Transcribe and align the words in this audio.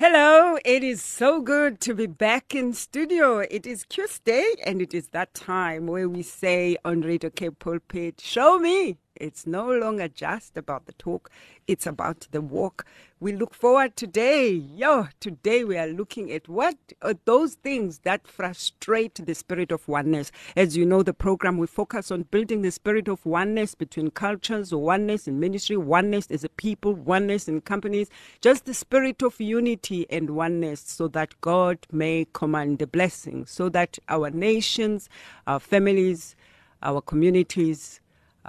Hello, 0.00 0.58
it 0.64 0.82
is 0.82 1.00
so 1.00 1.40
good 1.40 1.80
to 1.82 1.94
be 1.94 2.08
back 2.08 2.56
in 2.56 2.72
studio. 2.72 3.38
It 3.38 3.68
is 3.68 3.86
Tuesday 3.88 4.54
and 4.66 4.82
it 4.82 4.92
is 4.92 5.10
that 5.10 5.32
time 5.32 5.86
where 5.86 6.08
we 6.08 6.22
say 6.22 6.76
on 6.84 7.02
Radio 7.02 7.30
K 7.30 7.50
Pulpit, 7.50 8.20
show 8.20 8.58
me. 8.58 8.98
It's 9.22 9.46
no 9.46 9.70
longer 9.70 10.08
just 10.08 10.56
about 10.56 10.86
the 10.86 10.92
talk, 10.94 11.30
it's 11.68 11.86
about 11.86 12.26
the 12.32 12.40
walk. 12.40 12.84
We 13.20 13.32
look 13.32 13.54
forward 13.54 13.94
today. 13.94 14.50
Yo, 14.50 15.06
today 15.20 15.62
we 15.62 15.78
are 15.78 15.86
looking 15.86 16.32
at 16.32 16.48
what 16.48 16.74
are 17.02 17.14
those 17.24 17.54
things 17.54 18.00
that 18.00 18.26
frustrate 18.26 19.24
the 19.24 19.36
spirit 19.36 19.70
of 19.70 19.86
oneness. 19.86 20.32
As 20.56 20.76
you 20.76 20.84
know, 20.84 21.04
the 21.04 21.14
program 21.14 21.56
we 21.56 21.68
focus 21.68 22.10
on 22.10 22.24
building 22.32 22.62
the 22.62 22.72
spirit 22.72 23.06
of 23.06 23.24
oneness 23.24 23.76
between 23.76 24.10
cultures, 24.10 24.74
oneness 24.74 25.28
in 25.28 25.38
ministry, 25.38 25.76
oneness 25.76 26.26
as 26.28 26.42
a 26.42 26.48
people, 26.48 26.92
oneness 26.92 27.46
in 27.46 27.60
companies, 27.60 28.10
just 28.40 28.64
the 28.64 28.74
spirit 28.74 29.22
of 29.22 29.40
unity 29.40 30.04
and 30.10 30.30
oneness 30.30 30.80
so 30.80 31.06
that 31.06 31.40
God 31.40 31.78
may 31.92 32.26
command 32.32 32.80
the 32.80 32.88
blessing, 32.88 33.46
so 33.46 33.68
that 33.68 34.00
our 34.08 34.30
nations, 34.30 35.08
our 35.46 35.60
families, 35.60 36.34
our 36.82 37.00
communities, 37.00 38.00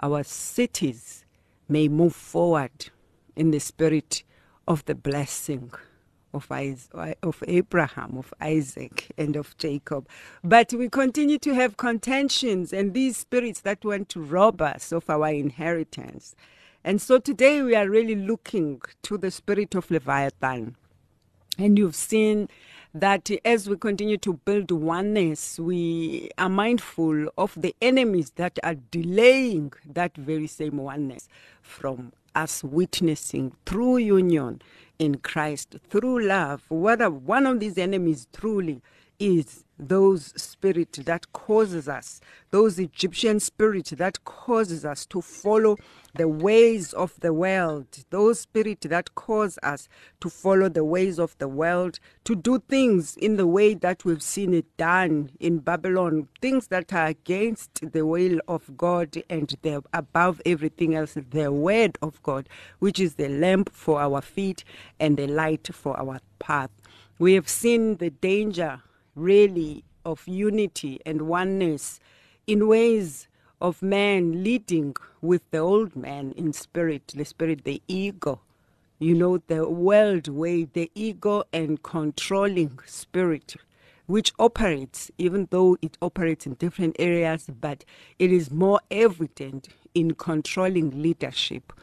our 0.02 0.23
cities 0.23 1.25
may 1.69 1.88
move 1.88 2.16
forward 2.16 2.89
in 3.36 3.52
the 3.52 3.59
spirit 3.59 4.23
of 4.67 4.85
the 4.85 4.95
blessing 4.95 5.72
of, 6.33 6.52
Isaac, 6.52 7.17
of 7.22 7.44
Abraham, 7.47 8.17
of 8.17 8.33
Isaac, 8.41 9.11
and 9.17 9.35
of 9.35 9.55
Jacob. 9.58 10.08
But 10.44 10.73
we 10.73 10.89
continue 10.89 11.38
to 11.39 11.53
have 11.53 11.77
contentions 11.77 12.73
and 12.73 12.94
these 12.94 13.17
spirits 13.17 13.61
that 13.61 13.85
want 13.85 14.09
to 14.09 14.22
rob 14.22 14.61
us 14.61 14.91
of 14.91 15.09
our 15.09 15.30
inheritance. 15.30 16.35
And 16.83 17.02
so 17.02 17.19
today 17.19 17.61
we 17.61 17.75
are 17.75 17.89
really 17.89 18.16
looking 18.16 18.81
to 19.03 19.17
the 19.17 19.31
spirit 19.31 19.75
of 19.75 19.89
Leviathan. 19.91 20.75
And 21.57 21.78
you've 21.78 21.95
seen 21.95 22.50
that 22.94 23.30
as 23.44 23.67
we 23.67 23.75
continue 23.75 24.17
to 24.19 24.33
build 24.45 24.69
oneness, 24.69 25.59
we 25.59 26.30
are 26.38 26.49
mindful 26.49 27.27
of 27.38 27.53
the 27.59 27.75
enemies 27.81 28.31
that 28.35 28.59
are 28.63 28.75
delaying 28.91 29.73
that 29.85 30.16
very 30.16 30.45
same 30.45 30.77
oneness 30.77 31.27
from 31.61 32.13
us 32.35 32.63
witnessing 32.63 33.53
through 33.66 33.97
union 33.97 34.61
in 35.00 35.16
Christ, 35.17 35.77
through 35.89 36.23
love. 36.23 36.63
Whether 36.69 37.09
one 37.09 37.47
of 37.47 37.59
these 37.59 37.80
enemies 37.80 38.27
truly 38.31 38.81
is 39.19 39.64
those 39.80 40.33
spirit 40.42 40.92
that 41.06 41.31
causes 41.34 41.88
us, 41.88 42.22
those 42.51 42.79
Egyptian 42.79 43.40
spirit 43.40 43.91
that 43.97 44.24
causes 44.24 44.85
us 44.85 45.06
to 45.07 45.22
follow 45.22 45.78
the 46.16 46.28
ways 46.28 46.94
of 46.94 47.19
the 47.22 47.34
world, 47.34 47.88
those 48.12 48.41
spirit 48.41 48.81
that 48.81 49.16
cause 49.16 49.57
us 49.63 49.88
to 50.22 50.29
follow 50.29 50.69
the 50.69 50.84
ways 50.84 51.19
of 51.19 51.35
the 51.40 51.47
world, 51.47 52.00
to 52.24 52.35
do 52.35 52.59
things 52.69 53.18
in 53.18 53.35
the 53.35 53.47
way 53.47 53.74
that 53.74 54.06
we've 54.06 54.22
seen 54.22 54.53
it 54.53 54.78
done 54.78 55.31
in 55.40 55.57
Babylon, 55.59 56.28
things 56.41 56.68
that 56.68 56.94
are 56.94 57.07
against 57.07 57.91
the 57.91 58.06
will 58.06 58.40
of 58.47 58.78
God 58.78 59.18
and 59.30 59.56
the 59.63 59.84
above 59.94 60.41
everything 60.45 60.95
else, 60.95 61.18
the 61.31 61.51
word 61.51 61.97
of 62.01 62.22
God, 62.24 62.47
which 62.80 63.00
is 63.00 63.16
the 63.16 63.30
lamp 63.30 63.72
for 63.74 64.00
our 64.00 64.22
feet 64.22 64.63
and 65.00 65.18
the 65.18 65.28
light 65.28 65.69
for 65.74 66.00
our 66.00 66.19
path. 66.40 66.69
We 67.19 67.34
have 67.34 67.50
seen 67.50 67.97
the 67.97 68.09
danger 68.09 68.81
really 69.16 69.84
of 70.06 70.28
unity 70.28 71.00
and 71.06 71.24
oneness 71.24 72.00
in 72.47 72.68
ways 72.68 73.28
of 73.62 73.81
man 73.81 74.44
leading 74.44 74.96
with 75.22 75.50
the 75.51 75.57
old 75.59 75.96
man 75.96 76.34
in 76.35 76.51
spirit, 76.51 77.13
the 77.16 77.24
spirit, 77.24 77.63
the 77.63 77.81
ego. 77.88 78.41
You 79.00 79.16
know, 79.16 79.38
the 79.38 79.69
world 79.69 80.28
way, 80.28 80.66
the 80.66 80.91
ego 80.96 81.44
and 81.51 81.81
controlling 81.81 82.79
spirit, 82.85 83.56
which 84.06 84.34
operates, 84.40 85.12
even 85.18 85.47
though 85.51 85.78
it 85.81 85.97
operates 86.01 86.45
in 86.45 86.56
different 86.56 86.95
areas, 87.00 87.50
but 87.59 87.85
it 88.19 88.31
is 88.31 88.51
more 88.51 88.80
evident 88.91 89.69
in 89.94 90.13
controlling 90.16 91.01
leadership. 91.01 91.74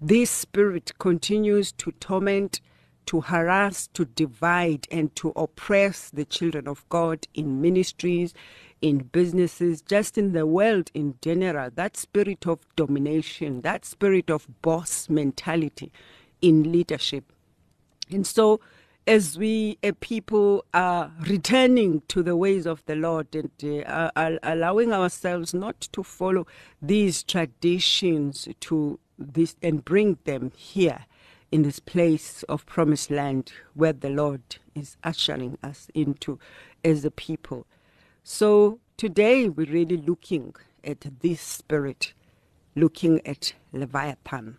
This 0.00 0.30
spirit 0.30 0.92
continues 0.98 1.72
to 1.72 1.92
torment 1.92 2.60
to 3.08 3.22
harass, 3.22 3.86
to 3.94 4.04
divide, 4.04 4.86
and 4.90 5.16
to 5.16 5.30
oppress 5.34 6.10
the 6.10 6.26
children 6.26 6.68
of 6.68 6.86
God 6.90 7.26
in 7.32 7.58
ministries, 7.58 8.34
in 8.82 8.98
businesses, 8.98 9.80
just 9.80 10.18
in 10.18 10.32
the 10.32 10.46
world 10.46 10.90
in 10.92 11.14
general. 11.22 11.70
That 11.74 11.96
spirit 11.96 12.46
of 12.46 12.58
domination, 12.76 13.62
that 13.62 13.86
spirit 13.86 14.28
of 14.28 14.46
boss 14.60 15.08
mentality 15.08 15.90
in 16.42 16.70
leadership. 16.70 17.24
And 18.10 18.26
so, 18.26 18.60
as 19.06 19.38
we 19.38 19.78
a 19.82 19.92
people 19.92 20.66
are 20.74 21.10
returning 21.26 22.02
to 22.08 22.22
the 22.22 22.36
ways 22.36 22.66
of 22.66 22.84
the 22.84 22.94
Lord 22.94 23.34
and 23.34 23.50
uh, 23.86 24.10
are 24.16 24.38
allowing 24.42 24.92
ourselves 24.92 25.54
not 25.54 25.80
to 25.92 26.02
follow 26.02 26.46
these 26.82 27.22
traditions 27.22 28.48
to 28.60 29.00
this 29.18 29.56
and 29.62 29.82
bring 29.82 30.18
them 30.24 30.52
here 30.54 31.06
in 31.50 31.62
this 31.62 31.78
place 31.78 32.42
of 32.44 32.66
promised 32.66 33.10
land 33.10 33.52
where 33.74 33.92
the 33.92 34.10
Lord 34.10 34.42
is 34.74 34.96
ushering 35.02 35.58
us 35.62 35.88
into 35.94 36.38
as 36.84 37.04
a 37.04 37.10
people. 37.10 37.66
So 38.22 38.80
today 38.96 39.48
we're 39.48 39.72
really 39.72 39.96
looking 39.96 40.54
at 40.84 41.06
this 41.20 41.40
spirit, 41.40 42.12
looking 42.76 43.26
at 43.26 43.54
Leviathan, 43.72 44.58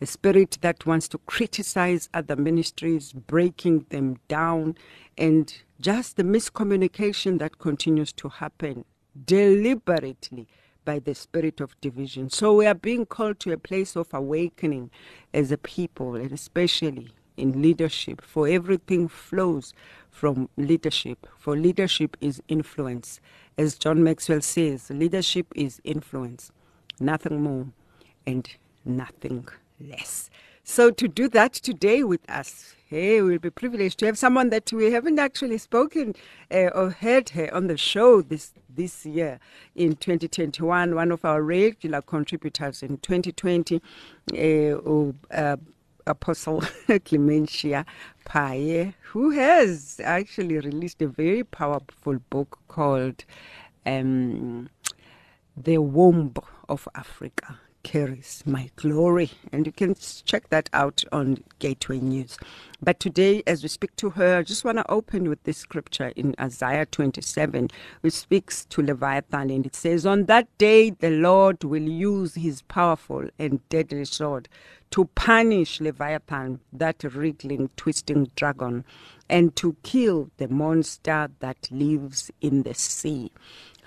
a 0.00 0.06
spirit 0.06 0.58
that 0.60 0.86
wants 0.86 1.08
to 1.08 1.18
criticize 1.18 2.08
other 2.14 2.36
ministries, 2.36 3.12
breaking 3.12 3.86
them 3.90 4.18
down, 4.28 4.76
and 5.18 5.52
just 5.80 6.16
the 6.16 6.22
miscommunication 6.22 7.38
that 7.38 7.58
continues 7.58 8.12
to 8.12 8.28
happen 8.28 8.84
deliberately 9.26 10.46
by 10.90 10.98
the 10.98 11.14
spirit 11.14 11.60
of 11.60 11.80
division. 11.80 12.28
So 12.30 12.52
we 12.52 12.66
are 12.66 12.74
being 12.74 13.06
called 13.06 13.38
to 13.40 13.52
a 13.52 13.56
place 13.56 13.94
of 13.94 14.08
awakening 14.12 14.90
as 15.32 15.52
a 15.52 15.56
people, 15.56 16.16
and 16.16 16.32
especially 16.32 17.10
in 17.36 17.62
leadership, 17.62 18.20
for 18.20 18.48
everything 18.48 19.06
flows 19.06 19.72
from 20.10 20.48
leadership. 20.56 21.28
For 21.38 21.56
leadership 21.56 22.16
is 22.20 22.42
influence. 22.48 23.20
As 23.56 23.78
John 23.78 24.02
Maxwell 24.02 24.40
says, 24.40 24.90
leadership 24.90 25.46
is 25.54 25.80
influence, 25.84 26.50
nothing 26.98 27.40
more 27.40 27.68
and 28.26 28.50
nothing 28.84 29.46
less. 29.80 30.28
So 30.64 30.90
to 30.90 31.06
do 31.06 31.28
that 31.28 31.52
today 31.52 32.02
with 32.02 32.28
us, 32.28 32.74
hey, 32.90 33.22
we'll 33.22 33.38
be 33.38 33.50
privileged 33.50 34.00
to 34.00 34.06
have 34.06 34.18
someone 34.18 34.50
that 34.50 34.72
we 34.72 34.90
haven't 34.90 35.20
actually 35.20 35.56
spoken 35.58 36.12
uh, 36.50 36.70
or 36.74 36.90
heard 36.90 37.28
her 37.28 37.48
on 37.54 37.68
the 37.68 37.76
show 37.76 38.20
this 38.20 38.52
this 38.68 39.06
year 39.06 39.38
in 39.76 39.94
2021. 39.94 40.96
One 40.96 41.12
of 41.12 41.24
our 41.24 41.40
regular 41.40 42.02
contributors 42.02 42.82
in 42.82 42.98
2020, 42.98 43.80
uh, 44.32 45.12
uh, 45.32 45.56
Apostle 46.04 46.64
Clementia 47.04 47.86
Paye, 48.24 48.92
who 49.02 49.30
has 49.30 50.00
actually 50.02 50.58
released 50.58 51.00
a 51.00 51.06
very 51.06 51.44
powerful 51.44 52.18
book 52.28 52.58
called 52.66 53.24
um, 53.86 54.68
"The 55.56 55.78
Womb 55.78 56.34
of 56.68 56.88
Africa." 56.96 57.60
Carries 57.82 58.42
my 58.46 58.70
glory. 58.76 59.30
And 59.52 59.66
you 59.66 59.72
can 59.72 59.94
check 60.24 60.48
that 60.50 60.70
out 60.72 61.04
on 61.12 61.44
Gateway 61.58 62.00
News. 62.00 62.38
But 62.82 63.00
today, 63.00 63.42
as 63.46 63.62
we 63.62 63.68
speak 63.68 63.96
to 63.96 64.10
her, 64.10 64.38
I 64.38 64.42
just 64.42 64.64
want 64.64 64.78
to 64.78 64.90
open 64.90 65.28
with 65.28 65.42
this 65.44 65.58
scripture 65.58 66.12
in 66.16 66.34
Isaiah 66.40 66.86
27, 66.86 67.68
which 68.00 68.14
speaks 68.14 68.64
to 68.66 68.82
Leviathan. 68.82 69.50
And 69.50 69.66
it 69.66 69.76
says, 69.76 70.06
On 70.06 70.24
that 70.26 70.48
day, 70.58 70.90
the 70.90 71.10
Lord 71.10 71.64
will 71.64 71.82
use 71.82 72.34
his 72.34 72.62
powerful 72.62 73.28
and 73.38 73.66
deadly 73.68 74.04
sword 74.04 74.48
to 74.90 75.04
punish 75.14 75.80
Leviathan, 75.80 76.60
that 76.72 77.02
wriggling, 77.04 77.70
twisting 77.76 78.30
dragon, 78.34 78.84
and 79.28 79.54
to 79.56 79.76
kill 79.82 80.30
the 80.38 80.48
monster 80.48 81.28
that 81.38 81.68
lives 81.70 82.30
in 82.40 82.64
the 82.64 82.74
sea. 82.74 83.30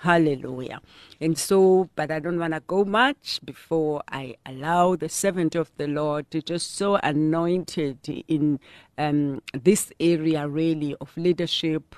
Hallelujah. 0.04 0.82
And 1.18 1.38
so, 1.38 1.88
but 1.96 2.10
I 2.10 2.18
don't 2.18 2.38
want 2.38 2.52
to 2.52 2.60
go 2.60 2.84
much 2.84 3.40
before 3.42 4.02
I 4.06 4.34
allow 4.44 4.96
the 4.96 5.08
servant 5.08 5.54
of 5.54 5.72
the 5.78 5.86
Lord 5.88 6.30
to 6.30 6.42
just 6.42 6.76
so 6.76 6.96
anointed 6.96 8.06
in 8.28 8.60
um, 8.98 9.40
this 9.54 9.92
area 9.98 10.46
really 10.46 10.94
of 11.00 11.16
leadership, 11.16 11.96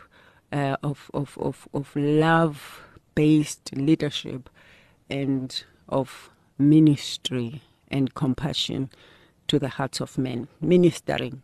uh, 0.53 0.77
of, 0.85 1.11
of, 1.15 1.37
of, 1.41 1.67
of 1.75 1.97
love 1.97 2.81
based 3.17 3.73
leadership, 3.75 4.51
and 5.11 5.65
of 5.89 6.31
ministry 6.59 7.63
and 7.89 8.15
compassion 8.15 8.89
to 9.49 9.59
the 9.59 9.71
hearts 9.71 10.01
of 10.01 10.17
men, 10.17 10.47
ministering 10.61 11.43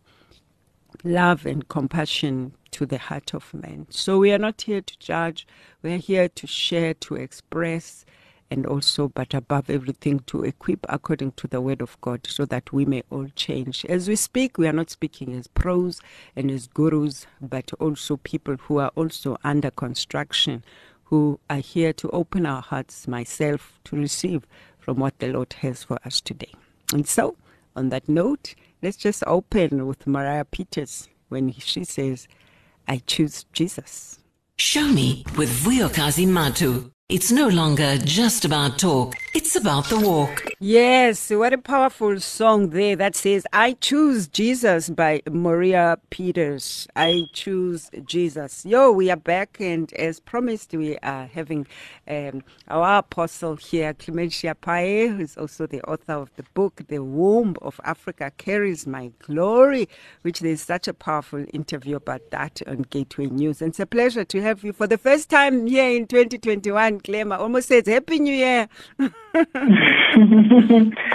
love 1.03 1.45
and 1.45 1.67
compassion 1.67 2.53
to 2.73 2.85
the 2.85 2.97
heart 2.97 3.33
of 3.33 3.53
man. 3.53 3.87
So 3.89 4.19
we 4.19 4.31
are 4.31 4.37
not 4.37 4.61
here 4.61 4.81
to 4.81 4.99
judge, 4.99 5.47
we 5.81 5.93
are 5.93 5.97
here 5.97 6.27
to 6.29 6.47
share, 6.47 6.93
to 6.95 7.15
express, 7.15 8.05
and 8.51 8.67
also, 8.67 9.07
but 9.07 9.33
above 9.33 9.69
everything, 9.69 10.19
to 10.27 10.43
equip 10.43 10.85
according 10.87 11.31
to 11.33 11.47
the 11.47 11.59
word 11.59 11.81
of 11.81 11.99
God 12.01 12.27
so 12.27 12.45
that 12.45 12.71
we 12.71 12.85
may 12.85 13.03
all 13.09 13.27
change. 13.35 13.83
As 13.85 14.07
we 14.07 14.15
speak, 14.15 14.57
we 14.57 14.67
are 14.67 14.73
not 14.73 14.91
speaking 14.91 15.33
as 15.33 15.47
pros 15.47 16.01
and 16.35 16.51
as 16.51 16.67
gurus, 16.67 17.25
but 17.41 17.71
also 17.79 18.17
people 18.17 18.57
who 18.57 18.77
are 18.77 18.91
also 18.95 19.37
under 19.43 19.71
construction, 19.71 20.63
who 21.05 21.39
are 21.49 21.57
here 21.57 21.93
to 21.93 22.09
open 22.11 22.45
our 22.45 22.61
hearts, 22.61 23.07
myself, 23.07 23.79
to 23.85 23.95
receive 23.95 24.45
from 24.77 24.97
what 24.97 25.17
the 25.19 25.27
Lord 25.27 25.53
has 25.53 25.83
for 25.83 25.97
us 26.05 26.21
today. 26.21 26.51
And 26.93 27.07
so, 27.07 27.35
on 27.75 27.89
that 27.89 28.07
note, 28.07 28.53
let's 28.83 28.97
just 28.97 29.23
open 29.25 29.87
with 29.87 30.05
Mariah 30.05 30.45
Peters 30.45 31.07
when 31.29 31.51
she 31.53 31.83
says, 31.83 32.27
I 32.87 33.01
choose 33.07 33.45
Jesus. 33.53 34.19
Show 34.57 34.87
me 34.87 35.25
with 35.37 35.49
Vuyokazi 35.49 36.27
Matu. 36.27 36.91
It's 37.13 37.31
no 37.31 37.47
longer 37.47 37.99
just 37.99 38.43
about 38.43 38.79
talk, 38.79 39.13
it's 39.35 39.55
about 39.55 39.85
the 39.85 39.99
walk. 39.99 40.49
Yes, 40.59 41.29
what 41.29 41.53
a 41.53 41.59
powerful 41.59 42.19
song 42.19 42.69
there 42.71 42.95
that 42.95 43.15
says, 43.15 43.45
I 43.53 43.73
choose 43.73 44.27
Jesus 44.27 44.89
by 44.89 45.21
Maria 45.29 45.99
Peters. 46.09 46.87
I 46.95 47.25
choose 47.31 47.91
Jesus. 48.05 48.65
Yo, 48.65 48.91
we 48.91 49.11
are 49.11 49.15
back, 49.15 49.57
and 49.59 49.93
as 49.93 50.19
promised, 50.19 50.73
we 50.73 50.97
are 50.99 51.27
having 51.27 51.67
um, 52.07 52.43
our 52.67 52.97
apostle 52.99 53.57
here, 53.57 53.93
Clementia 53.93 54.55
Paye, 54.55 55.09
who 55.09 55.19
is 55.19 55.37
also 55.37 55.67
the 55.67 55.81
author 55.83 56.13
of 56.13 56.31
the 56.35 56.43
book, 56.55 56.81
The 56.87 57.03
Womb 57.03 57.57
of 57.61 57.79
Africa 57.83 58.31
Carries 58.37 58.87
My 58.87 59.11
Glory, 59.19 59.87
which 60.23 60.39
there's 60.39 60.61
such 60.61 60.87
a 60.87 60.93
powerful 60.95 61.45
interview 61.53 61.97
about 61.97 62.31
that 62.31 62.61
on 62.65 62.83
Gateway 62.89 63.27
News. 63.27 63.61
And 63.61 63.69
it's 63.69 63.79
a 63.79 63.85
pleasure 63.85 64.25
to 64.25 64.41
have 64.41 64.63
you 64.63 64.73
for 64.73 64.87
the 64.87 64.97
first 64.97 65.29
time 65.29 65.67
here 65.67 65.89
in 65.89 66.07
2021, 66.07 66.99
Clem. 67.03 67.31
I 67.31 67.37
almost 67.37 67.67
says 67.67 67.87
Happy 67.87 68.19
New 68.19 68.33
Year. 68.33 68.67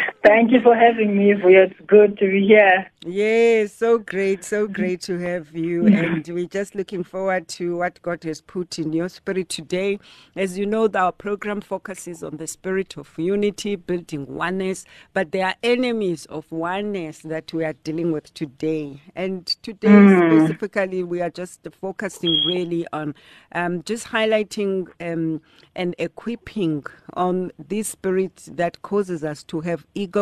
Thank 0.28 0.52
you 0.52 0.60
for 0.60 0.76
having 0.76 1.16
me. 1.16 1.32
It's 1.32 1.80
good 1.86 2.18
to 2.18 2.30
be 2.30 2.46
here. 2.46 2.90
Yes, 3.06 3.72
so 3.72 3.96
great, 3.96 4.44
so 4.44 4.66
great 4.66 5.00
to 5.02 5.18
have 5.18 5.56
you. 5.56 5.86
And 5.98 6.26
we're 6.28 6.46
just 6.46 6.74
looking 6.74 7.02
forward 7.02 7.48
to 7.48 7.78
what 7.78 8.02
God 8.02 8.24
has 8.24 8.42
put 8.42 8.78
in 8.78 8.92
your 8.92 9.08
spirit 9.08 9.48
today. 9.48 9.98
As 10.36 10.58
you 10.58 10.66
know, 10.66 10.88
our 10.94 11.12
program 11.12 11.60
focuses 11.60 12.22
on 12.22 12.36
the 12.36 12.46
spirit 12.46 12.98
of 12.98 13.10
unity, 13.16 13.76
building 13.76 14.26
oneness, 14.26 14.84
but 15.14 15.32
there 15.32 15.46
are 15.46 15.54
enemies 15.62 16.26
of 16.26 16.50
oneness 16.52 17.20
that 17.20 17.52
we 17.54 17.64
are 17.64 17.74
dealing 17.84 18.12
with 18.12 18.34
today. 18.34 19.00
And 19.14 19.46
today, 19.46 19.88
mm. 19.88 20.46
specifically, 20.46 21.04
we 21.04 21.22
are 21.22 21.30
just 21.30 21.66
focusing 21.80 22.44
really 22.44 22.86
on 22.92 23.14
um, 23.52 23.82
just 23.84 24.08
highlighting 24.08 24.88
um, 25.00 25.40
and 25.74 25.94
equipping 25.98 26.84
on 27.14 27.52
this 27.58 27.88
spirit 27.88 28.48
that 28.52 28.82
causes 28.82 29.24
us 29.24 29.42
to 29.44 29.60
have 29.60 29.86
ego, 29.94 30.17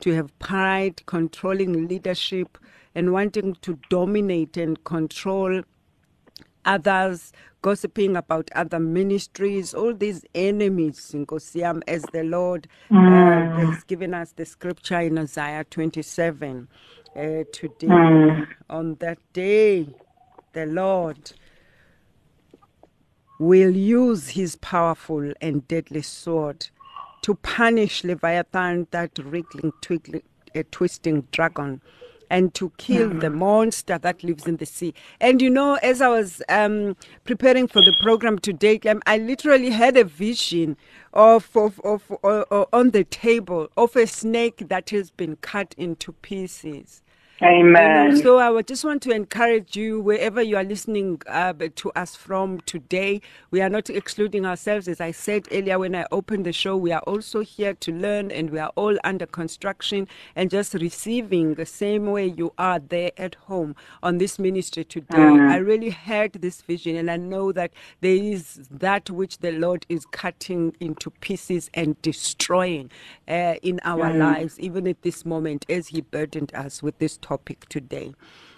to 0.00 0.14
have 0.14 0.36
pride, 0.38 1.04
controlling 1.06 1.88
leadership, 1.88 2.58
and 2.94 3.12
wanting 3.12 3.54
to 3.62 3.78
dominate 3.90 4.56
and 4.56 4.82
control 4.84 5.62
others, 6.64 7.32
gossiping 7.62 8.16
about 8.16 8.50
other 8.54 8.78
ministries, 8.78 9.74
all 9.74 9.94
these 9.94 10.24
enemies 10.34 11.14
in 11.14 11.26
as 11.86 12.02
the 12.12 12.22
Lord 12.24 12.68
uh, 12.90 12.94
mm. 12.94 13.64
uh, 13.64 13.72
has 13.72 13.84
given 13.84 14.14
us 14.14 14.32
the 14.32 14.44
scripture 14.44 15.00
in 15.00 15.18
Isaiah 15.18 15.64
27. 15.64 16.68
Uh, 17.16 17.20
today, 17.52 17.86
mm. 17.86 18.46
on 18.68 18.96
that 18.96 19.18
day, 19.32 19.88
the 20.52 20.66
Lord 20.66 21.32
will 23.38 23.74
use 23.74 24.30
his 24.30 24.56
powerful 24.56 25.32
and 25.40 25.66
deadly 25.68 26.02
sword 26.02 26.68
to 27.22 27.34
punish 27.36 28.04
Leviathan, 28.04 28.86
that 28.90 29.18
wriggling, 29.18 29.72
twiggling, 29.80 30.22
uh, 30.54 30.62
twisting 30.70 31.26
dragon, 31.32 31.80
and 32.30 32.54
to 32.54 32.70
kill 32.76 33.10
the 33.10 33.30
monster 33.30 33.98
that 33.98 34.22
lives 34.22 34.46
in 34.46 34.56
the 34.56 34.66
sea. 34.66 34.94
And 35.20 35.40
you 35.40 35.50
know, 35.50 35.74
as 35.76 36.00
I 36.00 36.08
was 36.08 36.42
um, 36.48 36.96
preparing 37.24 37.66
for 37.66 37.82
the 37.82 37.94
program 38.00 38.38
today, 38.38 38.80
um, 38.88 39.02
I 39.06 39.18
literally 39.18 39.70
had 39.70 39.96
a 39.96 40.04
vision 40.04 40.76
of, 41.12 41.48
of, 41.56 41.80
of, 41.80 42.12
of, 42.22 42.68
on 42.72 42.90
the 42.90 43.04
table 43.04 43.68
of 43.76 43.96
a 43.96 44.06
snake 44.06 44.68
that 44.68 44.90
has 44.90 45.10
been 45.10 45.36
cut 45.36 45.74
into 45.78 46.12
pieces. 46.12 47.02
Amen. 47.40 48.16
so 48.16 48.38
I 48.38 48.50
would 48.50 48.66
just 48.66 48.84
want 48.84 49.00
to 49.02 49.12
encourage 49.12 49.76
you, 49.76 50.00
wherever 50.00 50.42
you 50.42 50.56
are 50.56 50.64
listening 50.64 51.22
uh, 51.28 51.52
to 51.76 51.92
us 51.92 52.16
from 52.16 52.60
today, 52.62 53.20
we 53.52 53.60
are 53.60 53.68
not 53.68 53.88
excluding 53.88 54.44
ourselves. 54.44 54.88
As 54.88 55.00
I 55.00 55.12
said 55.12 55.46
earlier 55.52 55.78
when 55.78 55.94
I 55.94 56.04
opened 56.10 56.46
the 56.46 56.52
show, 56.52 56.76
we 56.76 56.90
are 56.90 57.02
also 57.02 57.40
here 57.40 57.74
to 57.74 57.92
learn 57.92 58.32
and 58.32 58.50
we 58.50 58.58
are 58.58 58.72
all 58.74 58.96
under 59.04 59.24
construction 59.24 60.08
and 60.34 60.50
just 60.50 60.74
receiving 60.74 61.54
the 61.54 61.66
same 61.66 62.10
way 62.10 62.26
you 62.26 62.52
are 62.58 62.80
there 62.80 63.12
at 63.16 63.36
home 63.36 63.76
on 64.02 64.18
this 64.18 64.40
ministry 64.40 64.84
today. 64.84 65.16
Mm. 65.16 65.48
I 65.48 65.58
really 65.58 65.90
had 65.90 66.32
this 66.32 66.62
vision 66.62 66.96
and 66.96 67.08
I 67.08 67.18
know 67.18 67.52
that 67.52 67.70
there 68.00 68.16
is 68.16 68.68
that 68.68 69.10
which 69.10 69.38
the 69.38 69.52
Lord 69.52 69.86
is 69.88 70.06
cutting 70.06 70.74
into 70.80 71.10
pieces 71.10 71.70
and 71.72 72.00
destroying 72.02 72.90
uh, 73.28 73.54
in 73.62 73.78
our 73.84 74.10
mm. 74.10 74.18
lives, 74.18 74.58
even 74.58 74.88
at 74.88 75.02
this 75.02 75.24
moment, 75.24 75.64
as 75.68 75.88
He 75.88 76.00
burdened 76.00 76.52
us 76.52 76.82
with 76.82 76.98
this 76.98 77.16
topic 77.28 77.68
today. 77.68 78.14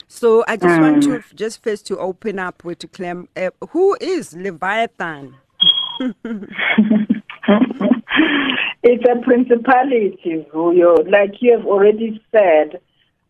So 0.06 0.44
I 0.48 0.56
just 0.56 0.80
want 0.80 1.02
to 1.04 1.08
mm. 1.10 1.34
just 1.34 1.62
first 1.62 1.86
to 1.86 1.98
open 1.98 2.38
up 2.38 2.64
with 2.64 2.90
Clem. 2.92 3.28
Uh, 3.36 3.50
who 3.70 3.96
is 4.00 4.34
Leviathan? 4.34 5.34
it's 8.82 9.04
a 9.08 9.20
principality, 9.22 10.46
who 10.50 10.72
you 10.72 10.96
like 11.08 11.34
you 11.40 11.56
have 11.56 11.66
already 11.66 12.20
said. 12.32 12.80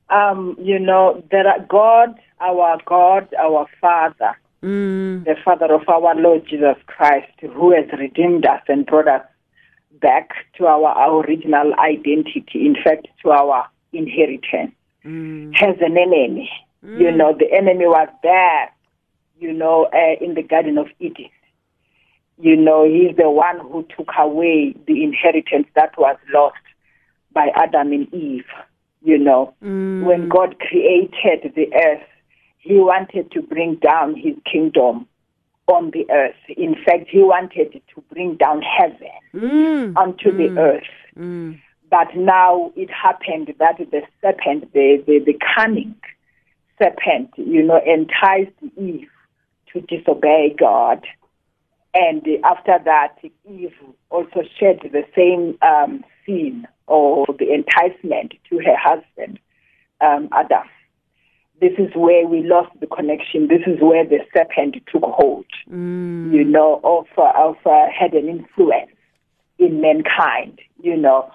Um, 0.09 0.57
you 0.59 0.79
know, 0.79 1.23
there 1.31 1.47
are 1.47 1.61
God, 1.69 2.19
our 2.41 2.79
God, 2.85 3.29
our 3.38 3.67
Father, 3.81 4.37
mm. 4.62 5.25
the 5.25 5.37
Father 5.45 5.73
of 5.73 5.88
our 5.88 6.14
Lord 6.17 6.47
Jesus 6.49 6.76
Christ, 6.87 7.33
who 7.41 7.73
has 7.73 7.87
redeemed 7.99 8.47
us 8.47 8.62
and 8.69 8.87
brought 8.87 9.07
us 9.07 9.26
back 10.00 10.31
to 10.57 10.67
our, 10.67 10.88
our 10.88 11.21
original 11.25 11.75
identity, 11.75 12.67
in 12.67 12.75
fact, 12.83 13.07
to 13.23 13.31
our 13.31 13.69
inheritance 13.93 14.73
mm. 15.04 15.54
has 15.57 15.76
an 15.80 15.97
enemy. 15.97 16.50
Mm. 16.85 17.00
You 17.00 17.12
know, 17.12 17.37
the 17.37 17.52
enemy 17.52 17.87
was 17.87 18.09
there, 18.23 18.73
you 19.38 19.52
know, 19.52 19.88
uh, 19.92 20.25
in 20.25 20.35
the 20.35 20.42
Garden 20.42 20.78
of 20.78 20.87
Eden. 20.99 21.30
You 22.38 22.57
know, 22.57 22.85
he's 22.85 23.16
the 23.16 23.30
one 23.30 23.61
who 23.61 23.87
took 23.97 24.09
away 24.19 24.75
the 24.87 25.04
inheritance 25.04 25.66
that 25.75 25.97
was 25.99 26.16
lost 26.33 26.57
by 27.33 27.49
Adam 27.54 27.92
and 27.92 28.12
Eve. 28.14 28.47
You 29.02 29.19
know, 29.19 29.54
mm. 29.62 30.04
when 30.04 30.28
God 30.28 30.59
created 30.59 31.52
the 31.54 31.73
earth, 31.75 32.02
he 32.59 32.75
wanted 32.75 33.30
to 33.33 33.42
bring 33.42 33.76
down 33.76 34.14
his 34.14 34.35
kingdom 34.50 35.07
on 35.66 35.90
the 35.92 36.07
earth. 36.11 36.37
In 36.57 36.75
fact, 36.75 37.09
he 37.09 37.23
wanted 37.23 37.73
to 37.73 38.00
bring 38.12 38.37
down 38.37 38.62
heaven 38.62 39.09
mm. 39.35 39.97
onto 39.97 40.30
the 40.37 40.49
mm. 40.49 40.59
earth. 40.59 40.83
But 41.90 42.14
now 42.16 42.73
it 42.76 42.88
happened 42.90 43.52
that 43.59 43.78
the 43.78 44.02
serpent, 44.23 44.73
the, 44.73 45.02
the, 45.06 45.18
the 45.26 45.38
cunning 45.56 45.94
serpent, 46.80 47.30
you 47.37 47.62
know, 47.62 47.80
enticed 47.85 48.56
Eve 48.80 49.09
to 49.73 49.80
disobey 49.80 50.54
God. 50.59 51.04
And 51.92 52.25
after 52.44 52.78
that, 52.85 53.16
Eve 53.50 53.75
also 54.11 54.42
shared 54.59 54.80
the 54.92 55.04
same 55.16 55.59
um, 55.62 56.04
sin 56.25 56.66
or 56.87 57.26
the 57.38 57.52
enticement 57.52 58.35
to 58.49 58.59
her 58.59 58.76
husband, 58.76 59.40
um, 60.00 60.28
Adam. 60.32 60.68
This 61.61 61.73
is 61.78 61.90
where 61.94 62.26
we 62.26 62.42
lost 62.42 62.70
the 62.80 62.87
connection. 62.87 63.49
This 63.49 63.62
is 63.66 63.80
where 63.82 64.04
the 64.06 64.20
serpent 64.35 64.76
took 64.90 65.02
hold, 65.02 65.47
Mm. 65.68 66.32
you 66.32 66.44
know, 66.44 66.80
of, 66.85 67.06
of 67.18 67.56
uh, 67.66 67.87
had 67.97 68.14
an 68.14 68.28
influence 68.28 68.90
in 69.59 69.80
mankind, 69.80 70.61
you 70.80 70.97
know. 70.97 71.30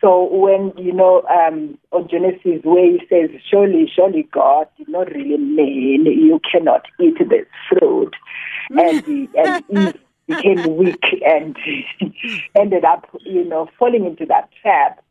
So 0.00 0.28
when, 0.32 0.72
you 0.76 0.92
know, 0.92 1.22
um, 1.22 1.76
on 1.90 2.08
Genesis 2.08 2.62
where 2.62 2.84
he 2.84 3.00
says, 3.08 3.30
surely, 3.50 3.90
surely 3.92 4.28
God 4.32 4.68
did 4.76 4.88
not 4.88 5.08
really 5.08 5.38
mean 5.38 6.06
you 6.06 6.40
cannot 6.50 6.82
eat 7.00 7.18
this 7.18 7.46
fruit. 7.68 8.14
And, 8.70 9.04
he, 9.04 9.28
and 9.34 9.64
Eve 9.68 10.00
became 10.28 10.76
weak 10.76 11.02
and 11.24 11.56
ended 12.58 12.84
up, 12.84 13.08
you 13.24 13.44
know, 13.44 13.68
falling 13.78 14.06
into 14.06 14.24
that 14.26 14.50
trap. 14.62 15.02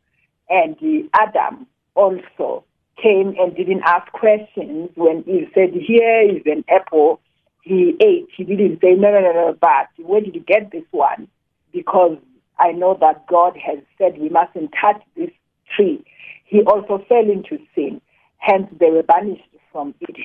And 0.48 0.74
the 0.80 1.08
Adam 1.12 1.66
also 1.94 2.64
came 3.02 3.34
and 3.38 3.54
didn't 3.54 3.82
ask 3.84 4.10
questions 4.12 4.90
when 4.94 5.22
he 5.24 5.46
said, 5.54 5.70
here 5.74 6.22
is 6.22 6.42
an 6.46 6.64
apple. 6.68 7.20
He 7.62 7.94
ate. 8.00 8.28
He 8.34 8.44
didn't 8.44 8.80
say, 8.80 8.94
no, 8.94 9.10
no, 9.12 9.20
no, 9.20 9.32
no, 9.32 9.56
but 9.60 9.88
where 9.98 10.22
did 10.22 10.34
you 10.34 10.40
get 10.40 10.70
this 10.70 10.84
one? 10.92 11.28
Because 11.72 12.16
I 12.58 12.72
know 12.72 12.96
that 13.00 13.26
God 13.26 13.56
has 13.56 13.78
said 13.96 14.18
we 14.18 14.28
mustn't 14.28 14.72
touch 14.80 15.02
this 15.16 15.30
tree. 15.74 16.04
He 16.44 16.62
also 16.62 17.04
fell 17.08 17.28
into 17.30 17.58
sin. 17.74 18.00
Hence, 18.38 18.68
they 18.78 18.90
were 18.90 19.02
banished 19.02 19.42
from 19.72 19.94
Eden. 20.00 20.24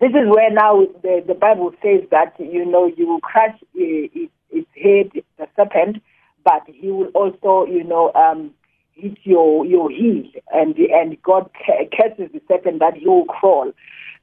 This 0.00 0.10
is 0.10 0.28
where 0.28 0.50
now 0.50 0.84
the, 1.02 1.22
the 1.26 1.34
Bible 1.34 1.72
says 1.82 2.02
that, 2.10 2.34
you 2.38 2.64
know, 2.66 2.86
you 2.86 3.06
will 3.06 3.20
crush 3.20 3.54
uh, 3.54 3.58
its, 3.74 4.32
its 4.50 4.68
head, 4.74 5.22
the 5.38 5.46
serpent, 5.56 6.02
but 6.44 6.62
he 6.66 6.90
will 6.90 7.06
also, 7.14 7.70
you 7.70 7.84
know, 7.84 8.12
um, 8.14 8.52
hit 8.94 9.16
your, 9.22 9.64
your 9.64 9.90
heel. 9.90 10.24
And, 10.52 10.76
and 10.76 11.22
God 11.22 11.50
curses 11.64 12.30
the 12.32 12.42
serpent 12.48 12.80
that 12.80 12.96
he 12.96 13.06
will 13.06 13.26
crawl 13.26 13.72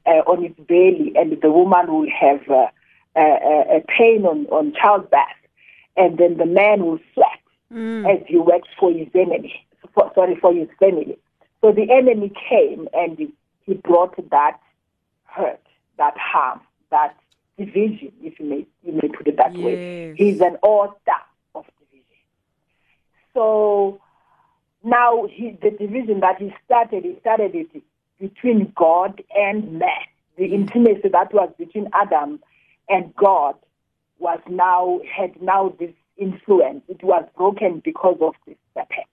uh, 0.05 0.21
on 0.27 0.43
its 0.43 0.59
belly, 0.59 1.13
and 1.15 1.41
the 1.41 1.51
woman 1.51 1.88
will 1.88 2.09
have 2.09 2.41
uh, 2.50 2.67
a, 3.15 3.21
a, 3.21 3.77
a 3.77 3.81
pain 3.98 4.25
on, 4.25 4.48
on 4.48 4.74
childbirth. 4.74 5.38
And 6.00 6.18
then 6.18 6.38
the 6.38 6.46
man 6.46 6.86
will 6.86 7.00
sweat 7.13 7.27
mm. 7.72 8.10
as 8.10 8.25
he 8.25 8.38
works 8.38 8.70
for 8.79 8.89
his 8.91 9.10
enemy, 9.13 9.68
for, 9.94 10.10
sorry, 10.15 10.38
for 10.39 10.53
his 10.53 10.70
family. 10.79 11.20
So 11.60 11.74
the 11.74 11.91
enemy 11.91 12.32
came 12.50 12.88
and 12.94 13.18
he, 13.18 13.34
he 13.65 13.74
brought 13.74 14.15
that 14.32 14.60
hurt, 15.25 15.62
that 15.98 16.18
harm, 16.18 16.62
that 16.89 17.18
division, 17.58 18.13
if 18.24 18.39
you 18.39 18.46
may, 18.46 18.65
you 18.84 18.94
may 18.94 19.10
put 19.10 19.27
it 19.27 19.36
that 19.36 19.53
way. 19.53 20.15
He's 20.15 20.39
an 20.39 20.56
author 20.62 21.20
of 21.53 21.65
division. 21.91 22.06
So 23.34 24.00
now 24.82 25.27
he, 25.29 25.58
the 25.62 25.72
division 25.72 26.22
that 26.22 26.39
he 26.39 26.56
started, 26.65 27.03
he 27.03 27.18
started 27.20 27.53
it 27.53 27.84
between 28.22 28.72
God 28.75 29.22
and 29.36 29.79
man. 29.79 29.89
The 30.38 30.46
intimacy 30.46 31.10
that 31.10 31.34
was 31.34 31.51
between 31.58 31.89
Adam 31.91 32.39
and 32.88 33.13
God 33.18 33.56
was 34.19 34.39
now 34.49 34.99
had 35.15 35.41
now 35.41 35.73
this 35.79 35.93
influence. 36.17 36.83
It 36.88 37.03
was 37.03 37.25
broken 37.38 37.81
because 37.83 38.17
of 38.21 38.33
this 38.45 38.57
serpent. 38.73 39.07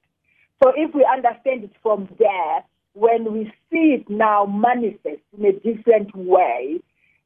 So 0.62 0.72
if 0.74 0.94
we 0.94 1.06
understand 1.10 1.64
it 1.64 1.72
from 1.82 2.08
there, 2.18 2.64
when 2.94 3.32
we 3.32 3.52
see 3.70 3.98
it 3.98 4.08
now 4.08 4.46
manifest 4.46 5.22
in 5.38 5.44
a 5.44 5.52
different 5.52 6.14
way 6.14 6.80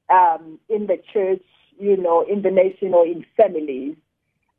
um, 0.08 0.58
in 0.68 0.86
the 0.86 0.98
church, 1.12 1.42
you 1.78 1.96
know, 1.96 2.24
in 2.28 2.42
the 2.42 2.50
nation 2.50 2.92
or 2.92 3.06
in 3.06 3.24
families, 3.36 3.96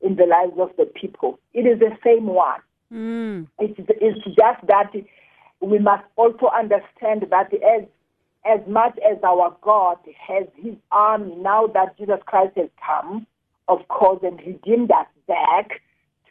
in 0.02 0.16
the 0.16 0.26
lives 0.26 0.54
of 0.58 0.70
the 0.78 0.86
people, 0.86 1.40
it 1.54 1.68
is 1.68 1.80
the 1.80 1.96
same 2.04 2.28
one. 2.28 2.60
Mm. 2.92 3.48
It's, 3.60 3.78
it's 3.78 4.26
just 4.26 4.68
that 4.68 4.92
we 5.62 5.80
must 5.80 6.04
also 6.16 6.48
understand 6.48 7.28
that 7.30 7.54
as 7.54 7.86
as 8.46 8.60
much 8.68 8.98
as 9.10 9.18
our 9.24 9.56
God 9.62 9.98
has 10.28 10.48
His 10.56 10.76
army, 10.92 11.36
now 11.36 11.68
that 11.68 11.98
Jesus 11.98 12.20
Christ 12.26 12.54
has 12.58 12.70
come, 12.86 13.28
of 13.68 13.88
course, 13.88 14.20
and 14.24 14.40
redeemed 14.40 14.92
us 14.92 15.08
back 15.28 15.82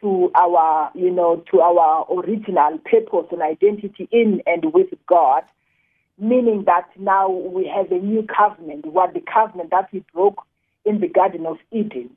to 0.01 0.31
our, 0.35 0.91
you 0.93 1.09
know, 1.11 1.43
to 1.51 1.61
our 1.61 2.05
original 2.11 2.79
purpose 2.79 3.27
and 3.31 3.41
identity 3.41 4.09
in 4.11 4.41
and 4.45 4.73
with 4.73 4.89
God, 5.07 5.43
meaning 6.17 6.63
that 6.65 6.89
now 6.99 7.29
we 7.29 7.67
have 7.73 7.91
a 7.91 7.99
new 8.03 8.23
covenant, 8.23 8.85
what 8.85 9.13
the 9.13 9.21
covenant 9.21 9.69
that 9.71 9.89
we 9.93 10.03
broke 10.13 10.41
in 10.85 10.99
the 10.99 11.07
Garden 11.07 11.45
of 11.45 11.57
Eden 11.71 12.09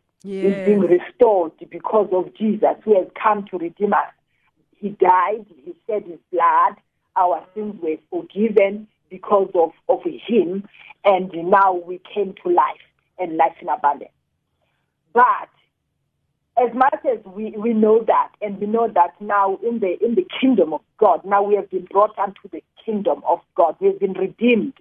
is 0.42 0.54
being 0.64 0.80
Yes. 0.82 1.00
restored 1.00 1.52
because 1.70 2.08
of 2.12 2.34
Jesus 2.34 2.76
who 2.84 2.98
has 2.98 3.08
come 3.22 3.46
to 3.50 3.58
redeem 3.58 3.92
us. 3.92 4.12
He 4.76 4.90
died, 4.90 5.46
he 5.64 5.74
shed 5.86 6.04
his 6.04 6.18
blood, 6.32 6.74
our 7.16 7.46
sins 7.54 7.76
were 7.80 7.96
forgiven 8.10 8.88
because 9.18 9.50
of, 9.54 9.71
of 9.88 10.00
him, 10.04 10.66
and 11.04 11.30
now 11.50 11.73
we 11.75 12.00
came 12.12 12.35
to 12.42 12.50
life 12.50 12.85
and 13.18 13.37
life 13.37 13.54
in 13.62 13.68
abundance. 13.68 14.11
But 15.12 15.50
as 16.59 16.75
much 16.75 16.99
as 17.11 17.18
we, 17.25 17.52
we 17.56 17.73
know 17.73 18.02
that, 18.06 18.30
and 18.42 18.59
we 18.59 18.66
know 18.66 18.88
that 18.92 19.12
now 19.21 19.59
in 19.62 19.78
the 19.78 19.97
in 20.04 20.16
the 20.16 20.26
kingdom 20.40 20.73
of 20.73 20.80
God, 20.99 21.25
now 21.25 21.42
we 21.44 21.54
have 21.54 21.71
been 21.71 21.87
brought 21.90 22.18
unto 22.18 22.49
the 22.52 22.62
kingdom 22.85 23.23
of 23.28 23.38
God. 23.56 23.76
We 23.80 23.88
have 23.88 24.00
been 24.00 24.14
redeemed 24.14 24.75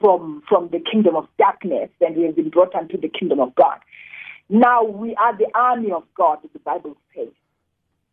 from 0.00 0.42
from 0.48 0.68
the 0.70 0.80
kingdom 0.80 1.16
of 1.16 1.26
darkness, 1.38 1.90
and 2.00 2.16
we 2.16 2.24
have 2.26 2.36
been 2.36 2.50
brought 2.50 2.74
unto 2.76 3.00
the 3.00 3.08
kingdom 3.08 3.40
of 3.40 3.54
God. 3.56 3.78
Now 4.48 4.84
we 4.84 5.16
are 5.16 5.36
the 5.36 5.48
army 5.54 5.90
of 5.92 6.04
God, 6.16 6.38
the 6.52 6.60
Bible 6.60 6.96
says. 7.16 7.28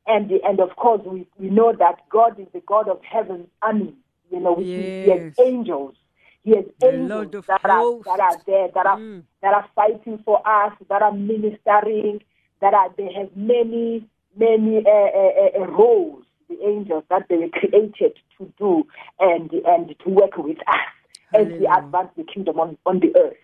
And 0.08 0.30
the, 0.30 0.40
and 0.44 0.60
of 0.60 0.76
course 0.78 1.02
we, 1.06 1.28
we 1.38 1.50
know 1.50 1.74
that 1.78 2.10
God 2.10 2.40
is 2.40 2.48
the 2.54 2.62
God 2.68 2.90
of 2.90 3.00
heaven's 3.04 3.48
army. 3.62 3.94
You 4.32 4.40
know, 4.40 4.56
means 4.56 5.04
He 5.04 5.10
has 5.12 5.22
angels. 5.40 5.96
He 6.44 6.56
has 6.56 6.66
The 6.80 6.88
angels 6.88 7.46
that 7.48 7.66
are, 7.66 7.94
that 8.06 8.20
are 8.20 8.42
there, 8.48 8.68
that 8.74 8.86
are 8.86 8.98
Mm. 8.98 9.24
that 9.42 9.54
are 9.56 9.68
fighting 9.76 10.20
for 10.24 10.38
us, 10.48 10.74
that 10.88 11.02
are 11.02 11.12
ministering, 11.12 12.22
that 12.62 12.74
are 12.74 12.90
they 12.98 13.12
have 13.14 13.36
many 13.36 14.08
many 14.36 14.78
uh, 14.78 14.90
uh, 14.90 15.62
uh, 15.64 15.68
roles. 15.68 16.24
The 16.50 16.58
angels 16.66 17.04
that 17.10 17.28
they 17.30 17.38
were 17.38 17.50
created 17.50 18.18
to 18.38 18.54
do 18.58 18.84
and 19.20 19.52
and 19.52 19.96
to 20.04 20.10
work 20.10 20.38
with 20.38 20.58
us 20.60 20.92
as 21.34 21.48
we 21.48 21.66
advance 21.66 22.10
the 22.18 22.24
kingdom 22.24 22.60
on, 22.60 22.78
on 22.86 23.00
the 23.00 23.16
earth. 23.18 23.38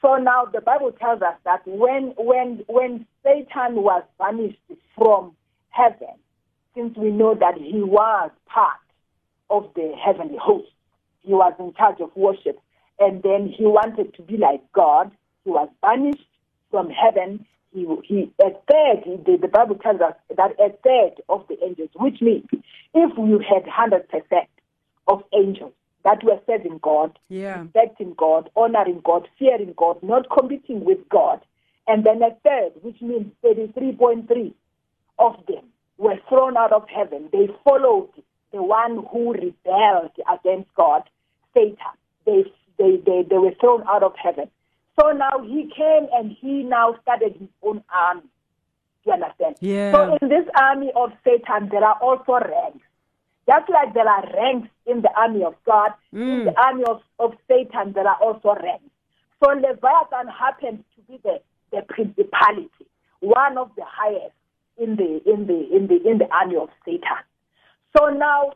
So 0.00 0.16
now 0.16 0.44
the 0.44 0.60
Bible 0.60 0.92
tells 0.92 1.22
us 1.22 1.34
that 1.44 1.66
when 1.66 2.14
when 2.16 2.64
when 2.68 3.06
Satan 3.24 3.82
was 3.82 4.04
banished 4.18 4.58
from 4.94 5.34
heaven, 5.70 6.14
since 6.74 6.96
we 6.96 7.10
know 7.10 7.34
that 7.34 7.56
he 7.56 7.82
was 7.82 8.30
part 8.46 8.78
of 9.50 9.68
the 9.74 9.92
heavenly 10.04 10.38
host, 10.40 10.68
he 11.22 11.32
was 11.32 11.52
in 11.58 11.72
charge 11.74 12.00
of 12.00 12.10
worship, 12.16 12.60
and 12.98 13.22
then 13.22 13.48
he 13.48 13.64
wanted 13.66 14.14
to 14.14 14.22
be 14.22 14.36
like 14.36 14.60
God. 14.72 15.10
He 15.44 15.50
was 15.50 15.68
banished 15.82 16.26
from 16.70 16.90
heaven. 16.90 17.46
He, 17.72 17.86
he 18.04 18.32
a 18.40 18.50
third. 18.50 19.24
The, 19.26 19.38
the 19.40 19.48
Bible 19.48 19.76
tells 19.76 20.00
us 20.00 20.14
that 20.36 20.52
a 20.58 20.70
third 20.84 21.22
of 21.28 21.46
the 21.48 21.62
angels, 21.64 21.90
which 21.94 22.20
means 22.20 22.46
if 22.94 23.12
you 23.18 23.38
had 23.40 23.68
hundred 23.68 24.08
percent 24.08 24.48
of 25.08 25.22
angels 25.34 25.72
that 26.04 26.22
were 26.22 26.38
serving 26.46 26.78
God, 26.82 27.18
Yeah. 27.28 27.62
respecting 27.62 28.14
God, 28.16 28.48
honoring 28.56 29.00
God, 29.04 29.28
fearing 29.38 29.74
God, 29.76 30.02
not 30.02 30.26
competing 30.30 30.84
with 30.84 30.98
God. 31.08 31.40
And 31.88 32.04
then 32.04 32.22
a 32.22 32.30
third, 32.44 32.72
which 32.82 33.00
means 33.00 33.32
33.3 33.44 34.52
of 35.18 35.34
them 35.46 35.64
were 35.98 36.16
thrown 36.28 36.56
out 36.56 36.72
of 36.72 36.88
heaven. 36.88 37.28
They 37.32 37.48
followed 37.64 38.10
the 38.52 38.62
one 38.62 39.04
who 39.10 39.32
rebelled 39.32 40.12
against 40.32 40.72
God, 40.74 41.02
Satan. 41.54 41.76
They, 42.24 42.44
they, 42.78 42.96
they, 43.04 43.24
they 43.28 43.38
were 43.38 43.54
thrown 43.60 43.82
out 43.88 44.02
of 44.02 44.14
heaven. 44.22 44.48
So 44.98 45.12
now 45.12 45.42
he 45.42 45.70
came 45.76 46.08
and 46.12 46.32
he 46.40 46.62
now 46.62 46.96
started 47.02 47.36
his 47.38 47.48
own 47.62 47.82
army. 47.94 48.22
You 49.04 49.12
understand? 49.12 49.56
Yeah. 49.60 49.92
So 49.92 50.18
in 50.20 50.28
this 50.28 50.46
army 50.58 50.90
of 50.96 51.12
Satan, 51.22 51.68
there 51.70 51.84
are 51.84 51.98
also 52.00 52.32
ranks. 52.32 52.84
Just 53.46 53.70
like 53.70 53.94
there 53.94 54.08
are 54.08 54.24
ranks 54.34 54.68
in 54.86 55.02
the 55.02 55.10
army 55.16 55.44
of 55.44 55.54
God, 55.64 55.92
in 56.12 56.18
mm. 56.18 56.44
the 56.46 56.60
army 56.60 56.82
of, 56.88 57.00
of 57.20 57.34
Satan, 57.46 57.92
there 57.92 58.08
are 58.08 58.16
also 58.20 58.60
ranks. 58.60 58.90
So 59.42 59.50
Leviathan 59.50 60.26
happens 60.28 60.80
to 60.96 61.02
be 61.06 61.20
the, 61.22 61.40
the 61.70 61.82
principality, 61.88 62.86
one 63.20 63.56
of 63.56 63.70
the 63.76 63.84
highest 63.86 64.34
in 64.78 64.96
the 64.96 65.22
in 65.30 65.46
the 65.46 65.68
in 65.74 65.86
the 65.86 66.08
in 66.08 66.18
the 66.18 66.28
army 66.34 66.56
of 66.56 66.68
Satan. 66.84 67.22
So 67.96 68.08
now 68.08 68.52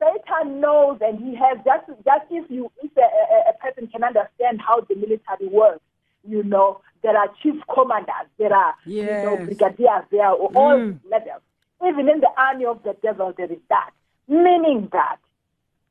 Satan 0.00 0.60
knows, 0.60 0.98
and 1.00 1.18
he 1.18 1.34
has 1.36 1.58
just 1.64 1.86
just 2.04 2.24
if 2.30 2.50
you 2.50 2.70
if 2.82 2.90
a, 2.96 3.50
a, 3.50 3.52
person 3.62 3.86
can 3.88 4.02
understand 4.02 4.60
how 4.60 4.80
the 4.80 4.94
military 4.94 5.48
works, 5.48 5.82
you 6.26 6.42
know 6.42 6.80
there 7.02 7.16
are 7.16 7.28
chief 7.42 7.54
commanders, 7.72 8.28
there 8.38 8.52
are 8.52 8.74
you 8.86 9.04
know 9.04 9.36
brigadiers, 9.36 10.04
there 10.10 10.26
are 10.26 10.34
all 10.34 10.78
mm. 10.78 10.98
levels. 11.10 11.42
Even 11.86 12.08
in 12.08 12.20
the 12.20 12.30
army 12.36 12.66
of 12.66 12.82
the 12.82 12.96
devil, 13.02 13.32
there 13.36 13.50
is 13.50 13.58
that, 13.68 13.90
meaning 14.28 14.88
that 14.92 15.16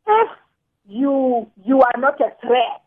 if 0.08 0.30
you 0.88 1.48
you 1.64 1.82
are 1.82 2.00
not 2.00 2.20
a 2.20 2.32
threat 2.42 2.82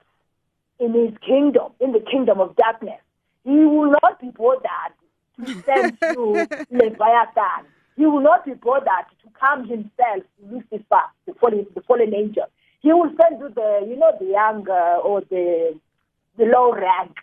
in 0.78 0.92
his 0.92 1.16
kingdom, 1.25 1.73
in 1.81 1.92
the 1.92 2.00
kingdom 2.00 2.40
of 2.40 2.57
darkness, 2.57 3.00
he 3.45 3.50
will 3.50 3.95
not 4.02 4.21
be 4.21 4.31
bothered 4.31 4.95
to 5.45 5.62
send 5.62 5.99
you 6.16 6.47
Leviathan 6.71 7.66
He 7.96 8.06
will 8.06 8.20
not 8.20 8.44
be 8.44 8.54
bothered 8.54 9.06
to 9.22 9.28
come 9.38 9.68
himself, 9.68 10.22
to 10.38 10.46
Lucifer, 10.50 11.02
the 11.26 11.34
fallen, 11.40 11.66
the 11.75 11.82
fallen 11.82 12.14
angel. 12.14 12.44
He 12.80 12.92
will 12.92 13.11
send 13.20 13.40
you 13.40 13.49
the, 13.54 13.87
you 13.88 13.96
know, 13.96 14.12
the 14.18 14.26
young 14.26 14.66
uh, 14.68 14.99
or 15.02 15.20
the 15.22 15.78
the 16.38 16.44
low 16.44 16.72
rank 16.72 17.16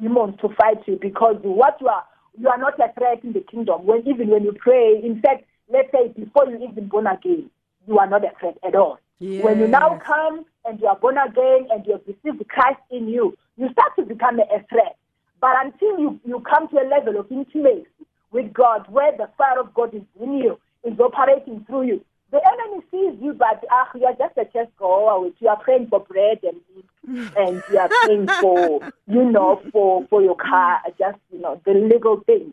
demons 0.00 0.36
to 0.40 0.48
fight 0.60 0.78
you 0.86 0.98
because 1.00 1.36
what 1.42 1.76
you 1.80 1.88
are 1.88 2.04
you 2.38 2.48
are 2.48 2.58
not 2.58 2.78
a 2.80 2.92
threat 2.98 3.22
in 3.24 3.32
the 3.32 3.40
kingdom. 3.40 3.84
When 3.86 4.06
even 4.06 4.28
when 4.28 4.44
you 4.44 4.52
pray, 4.52 5.00
in 5.02 5.20
fact, 5.20 5.44
let's 5.72 5.90
say 5.92 6.08
before 6.08 6.46
you 6.48 6.68
even 6.68 6.88
born 6.88 7.06
again, 7.06 7.50
you 7.86 7.98
are 7.98 8.08
not 8.08 8.24
a 8.24 8.30
threat 8.38 8.56
at 8.66 8.74
all. 8.74 8.98
When 9.20 9.58
you 9.60 9.68
now 9.68 9.98
come 10.04 10.44
and 10.64 10.80
you 10.80 10.86
are 10.88 10.96
born 10.98 11.16
again 11.18 11.68
and 11.70 11.86
you 11.86 11.92
have 11.92 12.02
received 12.06 12.46
Christ 12.48 12.80
in 12.90 13.08
you, 13.08 13.36
you 13.56 13.68
start 13.72 13.92
to 13.96 14.04
become 14.04 14.38
a, 14.40 14.42
a 14.42 14.64
threat. 14.68 14.96
But 15.40 15.50
until 15.64 15.98
you, 15.98 16.20
you 16.24 16.40
come 16.40 16.68
to 16.68 16.76
a 16.78 16.86
level 16.88 17.20
of 17.20 17.30
intimacy 17.30 17.86
with 18.34 18.52
God 18.52 18.84
where 18.90 19.16
the 19.16 19.28
fire 19.38 19.58
of 19.60 19.72
God 19.72 19.94
is 19.94 20.02
in 20.20 20.34
you, 20.38 20.58
is 20.84 20.98
operating 21.00 21.64
through 21.66 21.84
you, 21.86 22.04
the 22.30 22.40
enemy 22.46 22.84
sees 22.90 23.22
you, 23.22 23.32
but 23.32 23.64
ah, 23.70 23.88
you 23.94 24.04
are 24.06 24.16
just 24.16 24.36
a 24.36 24.44
church 24.52 24.68
goer. 24.76 25.30
You 25.38 25.48
are 25.48 25.56
praying 25.62 25.86
for 25.88 26.00
bread 26.00 26.40
and 26.42 26.60
meat, 26.74 27.30
and 27.36 27.62
you 27.70 27.78
are 27.78 27.88
praying 28.02 28.26
for, 28.40 28.80
you 29.06 29.24
know, 29.30 29.62
for, 29.72 30.04
for 30.08 30.20
your 30.20 30.34
car, 30.34 30.80
just, 30.98 31.18
you 31.32 31.40
know, 31.40 31.60
the 31.64 31.72
legal 31.74 32.20
things. 32.26 32.52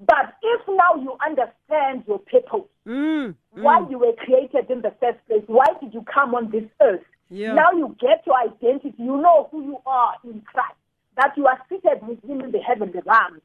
But 0.00 0.32
if 0.42 0.60
now 0.68 0.94
you 1.02 1.16
understand 1.24 2.04
your 2.08 2.18
purpose, 2.20 2.68
Mm. 2.86 3.34
why 3.52 3.84
you 3.90 3.98
were 3.98 4.14
created 4.14 4.70
in 4.70 4.80
the 4.80 4.94
first 4.98 5.18
place, 5.26 5.42
why 5.46 5.66
did 5.78 5.92
you 5.92 6.02
come 6.10 6.34
on 6.34 6.50
this 6.50 6.64
earth? 6.80 7.02
Yeah. 7.28 7.52
Now 7.52 7.70
you 7.72 7.94
get 8.00 8.26
your 8.26 8.36
identity. 8.40 8.94
You 8.96 9.18
know 9.20 9.48
who 9.50 9.62
you 9.62 9.78
are 9.84 10.14
in 10.24 10.40
Christ, 10.40 10.72
that 11.18 11.36
you 11.36 11.46
are 11.46 11.58
seated 11.68 12.00
with 12.08 12.24
Him 12.24 12.40
in 12.40 12.50
the 12.50 12.60
heavenly 12.60 13.00
realm. 13.04 13.42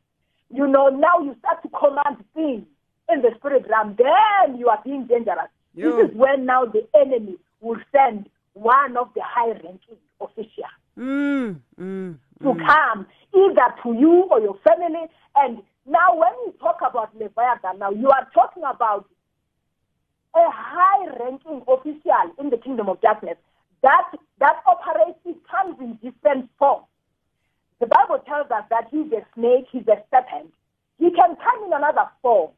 You 0.53 0.67
know, 0.67 0.87
now 0.89 1.19
you 1.19 1.35
start 1.39 1.63
to 1.63 1.69
command 1.69 2.23
things 2.35 2.65
in 3.11 3.21
the 3.21 3.31
spirit 3.37 3.65
realm. 3.69 3.97
Then 3.97 4.57
you 4.57 4.67
are 4.69 4.79
being 4.83 5.05
dangerous. 5.07 5.49
Yeah. 5.73 5.85
This 5.85 6.09
is 6.09 6.15
when 6.15 6.45
now 6.45 6.65
the 6.65 6.87
enemy 6.95 7.37
will 7.59 7.79
send 7.91 8.29
one 8.53 8.95
of 8.97 9.09
the 9.15 9.21
high 9.23 9.49
ranking 9.49 9.97
officials 10.21 10.67
Mm. 10.95 11.59
Mm. 11.81 12.19
to 12.43 12.53
come 12.65 13.07
either 13.33 13.73
to 13.81 13.93
you 13.93 14.27
or 14.29 14.39
your 14.39 14.55
family. 14.63 15.07
And 15.35 15.63
now, 15.87 16.15
when 16.15 16.31
you 16.45 16.53
talk 16.61 16.77
about 16.87 17.17
Leviathan, 17.17 17.79
now 17.79 17.89
you 17.89 18.09
are 18.09 18.27
talking 18.31 18.61
about 18.63 19.07
a 20.35 20.45
high-ranking 20.51 21.63
official 21.67 22.33
in 22.39 22.51
the 22.51 22.57
kingdom 22.57 22.89
of 22.89 23.01
darkness 23.01 23.37
that 23.81 24.11
that 24.39 24.57
operates. 24.67 25.19
It 25.25 25.37
comes 25.49 25.79
in 25.79 25.95
different 25.95 26.49
forms. 26.59 26.85
The 27.83 27.87
Bible 27.87 28.23
tells 28.25 28.49
us 28.49 28.63
that 28.69 28.87
he's 28.91 29.11
a 29.11 29.27
snake, 29.35 29.65
he's 29.69 29.85
a 29.89 29.99
serpent. 30.09 30.53
He 30.99 31.11
can 31.11 31.35
come 31.35 31.65
in 31.65 31.73
another 31.73 32.07
form, 32.21 32.51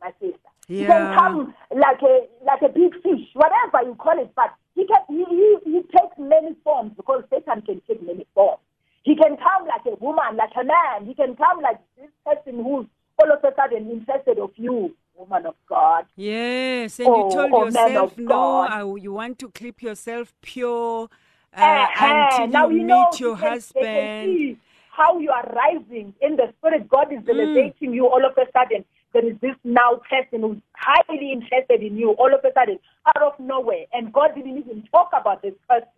my 0.00 0.10
sister. 0.18 0.50
He 0.66 0.84
can 0.86 1.14
come 1.14 1.54
like 1.70 2.02
a 2.02 2.26
like 2.44 2.60
a 2.62 2.68
big 2.68 2.92
fish, 3.00 3.30
whatever 3.34 3.86
you 3.86 3.94
call 3.94 4.20
it, 4.20 4.32
but 4.34 4.52
he 4.74 4.88
can 4.88 5.02
he, 5.06 5.24
he, 5.30 5.56
he 5.70 5.82
takes 5.82 6.18
many 6.18 6.56
forms 6.64 6.90
because 6.96 7.22
Satan 7.30 7.62
can 7.62 7.80
take 7.86 8.02
many 8.04 8.26
forms. 8.34 8.58
He 9.04 9.14
can 9.14 9.36
come 9.36 9.68
like 9.68 9.86
a 9.86 9.94
woman, 10.04 10.36
like 10.36 10.50
a 10.60 10.64
man. 10.64 11.06
He 11.06 11.14
can 11.14 11.36
come 11.36 11.60
like 11.62 11.78
this 11.96 12.10
person 12.26 12.56
who's 12.56 12.86
all 13.22 13.30
of 13.30 13.44
a 13.44 13.54
sudden 13.54 13.88
interested 13.88 14.40
of 14.40 14.50
you, 14.56 14.96
woman 15.14 15.46
of 15.46 15.54
God. 15.68 16.06
Yes, 16.16 16.98
and 16.98 17.06
Oh, 17.08 17.28
you 17.28 17.36
told 17.36 17.52
oh, 17.54 17.64
yourself 17.66 18.18
no. 18.18 18.62
I, 18.62 18.80
you 19.00 19.12
want 19.12 19.38
to 19.38 19.50
keep 19.52 19.80
yourself 19.80 20.34
pure 20.42 21.08
uh, 21.56 21.60
Uh-huh. 21.60 22.06
until 22.32 22.46
now 22.48 22.68
you 22.68 22.78
you 22.78 22.84
know 22.84 23.08
meet 23.10 23.20
your 23.20 23.36
they 23.36 23.40
can- 23.42 23.50
they 23.74 23.80
can 23.80 23.90
husband. 23.90 24.38
see 24.38 24.58
how 24.92 25.18
you 25.18 25.30
are 25.30 25.44
rising 25.54 26.14
in 26.20 26.36
the 26.36 26.52
spirit. 26.58 26.88
God 26.88 27.08
Mm. 27.10 27.22
is 27.22 27.28
elevating 27.28 27.94
you 27.94 28.06
all 28.06 28.24
of 28.24 28.36
a 28.38 28.50
sudden. 28.52 28.84
There 29.12 29.24
is 29.26 29.36
this 29.40 29.56
now 29.64 29.96
person 30.08 30.42
who's 30.42 30.58
highly 30.76 31.32
interested 31.32 31.82
in 31.82 31.96
you 31.96 32.10
all 32.12 32.32
of 32.32 32.44
a 32.44 32.52
sudden 32.52 32.78
out 33.06 33.22
of 33.22 33.38
nowhere, 33.40 33.86
and 33.92 34.12
God 34.12 34.34
didn't 34.36 34.58
even 34.58 34.82
talk 34.92 35.10
about 35.12 35.42
this 35.42 35.54
person. 35.68 35.88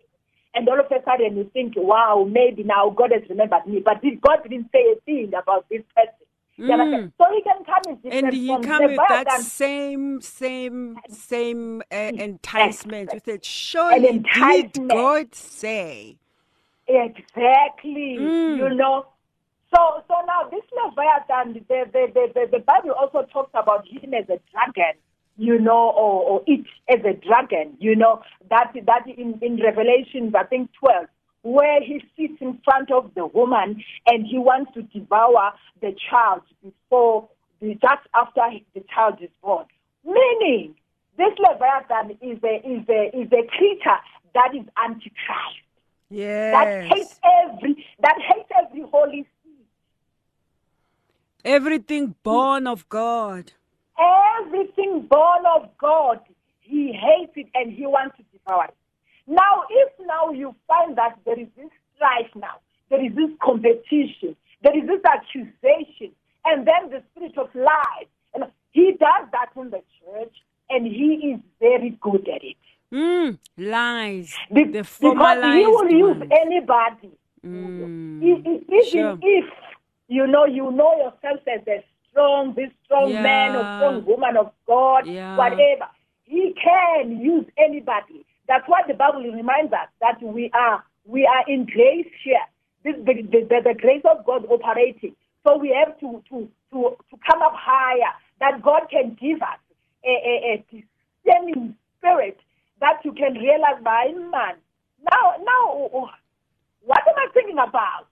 And 0.55 0.67
all 0.69 0.79
of 0.79 0.91
a 0.91 1.03
sudden 1.03 1.35
you 1.37 1.43
think, 1.53 1.73
wow, 1.75 2.23
maybe 2.29 2.63
now 2.63 2.89
God 2.89 3.11
has 3.11 3.27
remembered 3.29 3.65
me. 3.67 3.79
But 3.81 4.01
did- 4.01 4.21
God 4.21 4.41
didn't 4.43 4.71
say 4.71 4.91
a 4.91 4.95
thing 5.01 5.33
about 5.33 5.67
this 5.69 5.83
person. 5.95 6.13
You 6.55 6.71
understand? 6.71 7.13
So 7.17 7.25
he 7.33 7.41
can 7.41 7.63
come 7.65 7.81
in 7.87 7.95
different 7.95 8.13
Mm. 8.13 8.27
And 8.27 8.33
he 8.33 8.47
forms. 8.47 8.65
come 8.65 8.83
with 8.83 8.97
that 9.09 9.41
same, 9.41 10.21
same, 10.21 10.97
same 11.09 11.81
uh, 11.91 11.95
enticement. 11.95 13.09
You 13.13 13.21
said, 13.25 13.43
surely 13.43 13.99
did 14.01 14.15
enticement. 14.15 14.89
God 14.91 15.35
say? 15.35 16.17
Exactly. 16.87 18.17
Mm. 18.19 18.57
You 18.57 18.69
know. 18.75 19.07
So 19.75 20.03
so 20.07 20.13
now 20.27 20.47
this 20.51 20.61
Leviathan, 20.71 21.53
the 21.53 21.85
the, 21.91 22.11
the, 22.13 22.31
the 22.35 22.47
the 22.51 22.59
Bible 22.59 22.91
also 22.91 23.23
talks 23.33 23.49
about 23.55 23.87
him 23.87 24.13
as 24.13 24.25
a 24.29 24.39
dragon, 24.51 24.93
you 25.35 25.57
know, 25.59 25.89
or, 25.89 26.21
or 26.23 26.43
it 26.45 26.63
as 26.87 27.03
a 27.03 27.13
dragon, 27.13 27.75
you 27.79 27.95
know, 27.95 28.21
that 28.51 28.71
that 28.85 29.07
in, 29.07 29.39
in 29.41 29.59
Revelations 29.59 30.35
I 30.35 30.43
think 30.43 30.69
twelve, 30.79 31.07
where 31.43 31.81
he 31.81 32.01
sits 32.17 32.41
in 32.41 32.59
front 32.63 32.89
of 32.91 33.11
the 33.15 33.25
woman 33.27 33.83
and 34.07 34.25
he 34.25 34.37
wants 34.39 34.71
to 34.73 34.81
devour 34.83 35.53
the 35.81 35.93
child 36.09 36.41
before 36.63 37.27
the 37.61 37.73
just 37.75 38.07
after 38.15 38.41
the 38.73 38.83
child 38.93 39.15
is 39.21 39.29
born. 39.41 39.65
Meaning 40.05 40.75
this 41.17 41.33
Leviathan 41.37 42.17
is 42.21 42.39
a 42.43 42.55
is 42.67 42.83
a 42.89 43.11
is 43.15 43.27
a 43.31 43.47
creature 43.47 43.99
that 44.33 44.49
is 44.55 44.65
antichrist 44.83 45.59
that 46.51 46.83
hates 46.89 47.19
every 47.43 47.85
that 48.01 48.15
hates 48.19 48.49
every 48.65 48.81
holy 48.91 49.25
seed, 49.43 49.65
Everything 51.45 52.15
born 52.23 52.67
of 52.67 52.87
God. 52.89 53.51
everything 54.41 55.07
born 55.09 55.43
of 55.55 55.69
God. 55.77 56.19
He 56.61 56.93
hates 56.93 57.33
it 57.35 57.47
and 57.53 57.71
he 57.71 57.85
wants 57.85 58.15
to 58.17 58.23
devour 58.31 58.65
it. 58.65 58.75
Now, 59.27 59.63
if 59.69 59.91
now 60.05 60.31
you 60.31 60.55
find 60.67 60.97
that 60.97 61.17
there 61.25 61.39
is 61.39 61.47
this 61.55 61.69
strife 61.95 62.29
now, 62.35 62.59
there 62.89 63.03
is 63.03 63.15
this 63.15 63.29
competition, 63.41 64.35
there 64.61 64.77
is 64.77 64.87
this 64.87 65.01
accusation, 65.05 66.11
and 66.45 66.67
then 66.67 66.89
the 66.89 67.01
spirit 67.11 67.37
of 67.37 67.47
lies, 67.55 68.07
and 68.33 68.45
he 68.71 68.91
does 68.99 69.29
that 69.31 69.49
in 69.55 69.69
the 69.69 69.81
church, 70.03 70.35
and 70.69 70.85
he 70.85 71.33
is 71.35 71.39
very 71.59 71.97
good 72.01 72.27
at 72.27 72.43
it. 72.43 72.57
Mm, 72.93 73.39
lies. 73.57 74.35
Be- 74.53 74.65
because 74.65 75.43
he 75.43 75.65
will 75.65 75.89
use 75.89 76.17
ones. 76.19 76.31
anybody. 76.31 77.11
Mm, 77.45 78.21
Even 78.21 78.61
sure. 78.89 79.17
if 79.21 79.45
you 80.07 80.27
know 80.27 80.45
you 80.45 80.71
know 80.71 80.95
yourself 80.97 81.39
as 81.47 81.65
a 81.67 81.83
strong, 82.09 82.53
this 82.55 82.69
strong 82.85 83.11
man 83.13 83.55
or 83.55 83.69
strong 83.75 84.05
woman 84.05 84.37
of 84.37 84.51
God, 84.67 85.07
Yeah. 85.07 85.35
whatever, 85.35 85.87
he 86.23 86.53
can 86.61 87.19
use 87.19 87.45
anybody. 87.57 88.25
That's 88.47 88.67
what 88.67 88.87
the 88.87 88.93
Bible 88.93 89.21
reminds 89.21 89.73
us 89.73 89.87
that 90.01 90.21
we 90.21 90.51
are 90.53 90.83
we 91.05 91.25
are 91.25 91.43
in 91.47 91.65
grace 91.65 92.11
here. 92.23 92.45
This 92.83 92.95
the, 93.05 93.13
the, 93.23 93.61
the, 93.63 93.73
grace 93.79 94.03
of 94.09 94.25
God 94.25 94.45
operating. 94.49 95.15
So 95.45 95.57
we 95.57 95.75
have 95.77 95.97
to 95.99 96.21
to 96.29 96.49
to 96.71 96.97
to 97.09 97.17
come 97.29 97.41
up 97.41 97.53
higher. 97.55 98.13
That 98.39 98.61
God 98.61 98.83
can 98.89 99.17
give 99.19 99.41
us 99.41 99.59
a, 100.03 100.09
a, 100.09 100.35
a 100.53 100.65
discerning 101.23 101.75
spirit 101.97 102.37
that 102.81 102.99
you 103.05 103.13
can 103.13 103.33
realize, 103.33 103.81
my 103.81 104.11
man. 104.13 104.55
Now, 105.09 105.35
now, 105.43 106.09
what 106.83 106.99
am 107.07 107.15
I 107.15 107.27
thinking 107.33 107.57
about? 107.57 108.07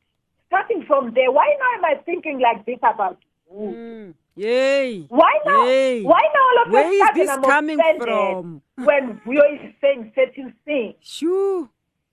Starting 0.48 0.84
from 0.88 1.14
there, 1.14 1.32
why 1.32 1.56
now 1.60 1.78
am 1.78 1.98
I 1.98 2.02
thinking 2.04 2.40
like 2.40 2.66
this 2.66 2.80
about? 2.80 3.18
Mm, 3.54 4.14
yay. 4.36 5.02
Why 5.10 5.40
now? 5.46 5.66
Yay. 5.66 6.04
Why 6.04 6.22
now 6.34 6.42
all 6.42 6.66
of 6.66 6.72
Where 6.72 6.88
a 6.88 6.90
is 6.90 7.10
this 7.16 7.30
I'm 7.30 7.44
coming 7.44 7.80
from? 8.00 8.62
when 8.76 9.22
we 9.26 9.38
are 9.38 9.74
saying 9.82 10.12
certain 10.16 10.54
things? 10.66 10.96
Shoo. 11.02 11.70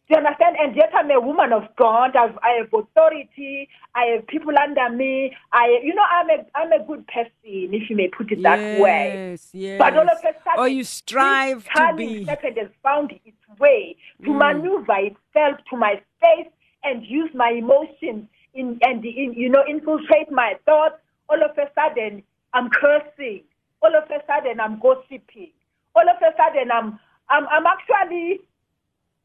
Do 0.09 0.15
you 0.15 0.25
understand? 0.25 0.57
And 0.59 0.75
yet 0.75 0.91
I'm 0.95 1.11
a 1.11 1.21
woman 1.21 1.53
of 1.53 1.65
God. 1.77 2.17
I've, 2.17 2.39
I 2.43 2.61
have 2.61 2.73
authority. 2.73 3.69
I 3.95 4.05
have 4.17 4.27
people 4.27 4.55
under 4.59 4.89
me. 4.89 5.37
I, 5.53 5.81
you 5.83 5.95
know, 5.95 6.03
I'm 6.03 6.31
a, 6.31 6.47
I'm 6.55 6.73
a 6.73 6.83
good 6.87 7.07
person, 7.09 7.31
if 7.45 7.91
you 7.91 7.97
may 7.97 8.09
put 8.09 8.33
it 8.33 8.43
that 8.43 8.81
way. 8.81 9.13
Yes, 9.33 9.51
yes. 9.53 9.79
But 9.79 9.95
all 9.99 10.05
of 10.05 10.19
a 10.19 10.23
sudden, 10.23 10.59
or 10.59 10.67
you 10.67 10.85
strive 10.85 11.65
to 11.65 11.93
be. 11.95 12.25
Mm. 12.25 12.27
serpent 12.27 12.57
has 12.57 12.69
found 12.83 13.13
its 13.13 13.59
way 13.59 13.97
to 14.25 14.33
maneuver 14.33 14.97
itself 14.97 15.59
to 15.69 15.77
my 15.77 16.01
space 16.17 16.51
and 16.85 17.05
use 17.05 17.31
my 17.35 17.51
emotions 17.51 18.29
in, 18.55 18.79
and 18.83 19.05
in, 19.05 19.35
you 19.35 19.51
know 19.51 19.63
infiltrate 19.69 20.31
my 20.31 20.55
thoughts. 20.65 20.97
All 21.29 21.43
of 21.43 21.57
a 21.59 21.71
sudden, 21.75 22.23
I'm 22.55 22.71
cursing. 22.71 23.43
All 23.83 23.95
of 23.95 24.05
a 24.11 24.23
sudden, 24.27 24.61
I'm 24.61 24.81
gossiping. 24.81 25.53
All 25.95 26.09
of 26.09 26.17
a 26.23 26.33
sudden, 26.37 26.71
I'm 26.73 26.99
I'm, 27.29 27.47
I'm 27.49 27.65
actually 27.67 28.41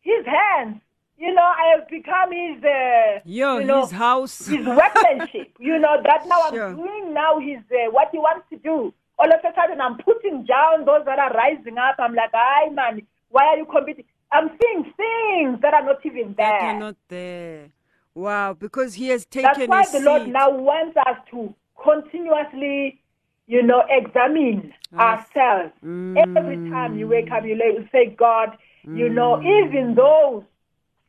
his 0.02 0.26
hands. 0.26 0.82
You 1.18 1.34
know, 1.34 1.42
I 1.44 1.78
have 1.78 1.88
become 1.90 2.32
his. 2.32 2.64
Uh, 2.64 3.20
Yo, 3.24 3.60
you 3.60 3.66
know, 3.66 3.82
his 3.82 3.92
house. 3.92 4.48
his 4.48 4.66
workmanship. 4.66 5.56
you 5.60 5.80
know 5.80 5.98
that 6.04 6.28
now 6.28 6.50
Sure. 6.50 6.70
I'm 6.70 6.76
doing 6.76 7.14
now 7.14 7.40
his 7.40 7.60
uh, 7.72 7.92
what 7.92 8.10
he 8.12 8.18
wants 8.18 8.46
to 8.50 8.58
do. 8.58 8.94
All 9.20 9.28
of 9.32 9.40
a 9.40 9.54
sudden 9.56 9.80
I'm 9.80 9.98
putting 10.00 10.44
down 10.46 10.86
those 10.86 11.06
that 11.06 11.20
are 11.20 11.32
rising 11.32 11.78
up. 11.78 11.96
I'm 12.00 12.16
like, 12.16 12.34
"Ay 12.34 12.70
man, 12.74 13.02
why 13.30 13.46
are 13.46 13.58
you 13.58 13.66
competing?" 13.66 14.06
I'm 14.32 14.50
seeing 14.62 14.84
things 14.98 15.62
that 15.62 15.74
are 15.74 15.86
not 15.86 16.04
even 16.06 16.34
there. 16.36 16.60
that 16.60 16.76
are 16.76 16.80
not 16.80 16.96
there. 17.08 17.70
Wow, 18.16 18.54
because 18.54 18.96
he 18.96 19.08
has 19.10 19.26
taken. 19.26 19.70
That's 19.70 19.70
why 19.70 19.84
a 19.88 19.92
the 19.92 20.06
Lord 20.06 20.28
now 20.28 20.50
wants 20.52 20.98
us 20.98 21.18
to 21.32 21.54
continuously, 21.84 23.00
you 23.48 23.62
know, 23.62 23.84
examine 23.90 24.74
ourselves. 24.98 25.74
Mm. 25.84 26.24
Every 26.36 26.58
time 26.70 26.98
you 26.98 27.08
wake 27.08 27.32
up, 27.32 27.44
you 27.46 27.88
say, 27.92 28.16
God, 28.18 28.58
you 28.84 29.10
know, 29.10 29.42
mm. 29.44 29.66
even 29.66 29.96
those 29.96 30.44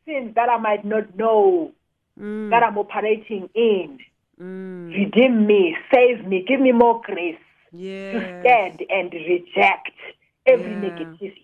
sins 0.05 0.35
that 0.35 0.49
I 0.49 0.57
might 0.57 0.85
not 0.85 1.15
know 1.15 1.71
mm. 2.19 2.49
that 2.49 2.63
I'm 2.63 2.77
operating 2.77 3.49
in, 3.53 3.99
redeem 4.37 5.45
me, 5.47 5.75
save 5.93 6.25
me, 6.25 6.43
give 6.47 6.59
me 6.59 6.71
more 6.71 7.01
grace 7.03 7.37
to 7.71 7.77
Yeah. 7.77 8.41
stand 8.41 8.83
and 8.89 9.13
reject 9.13 9.91
every 10.45 10.73
Yeah. 10.73 10.89
negativity. 10.89 11.41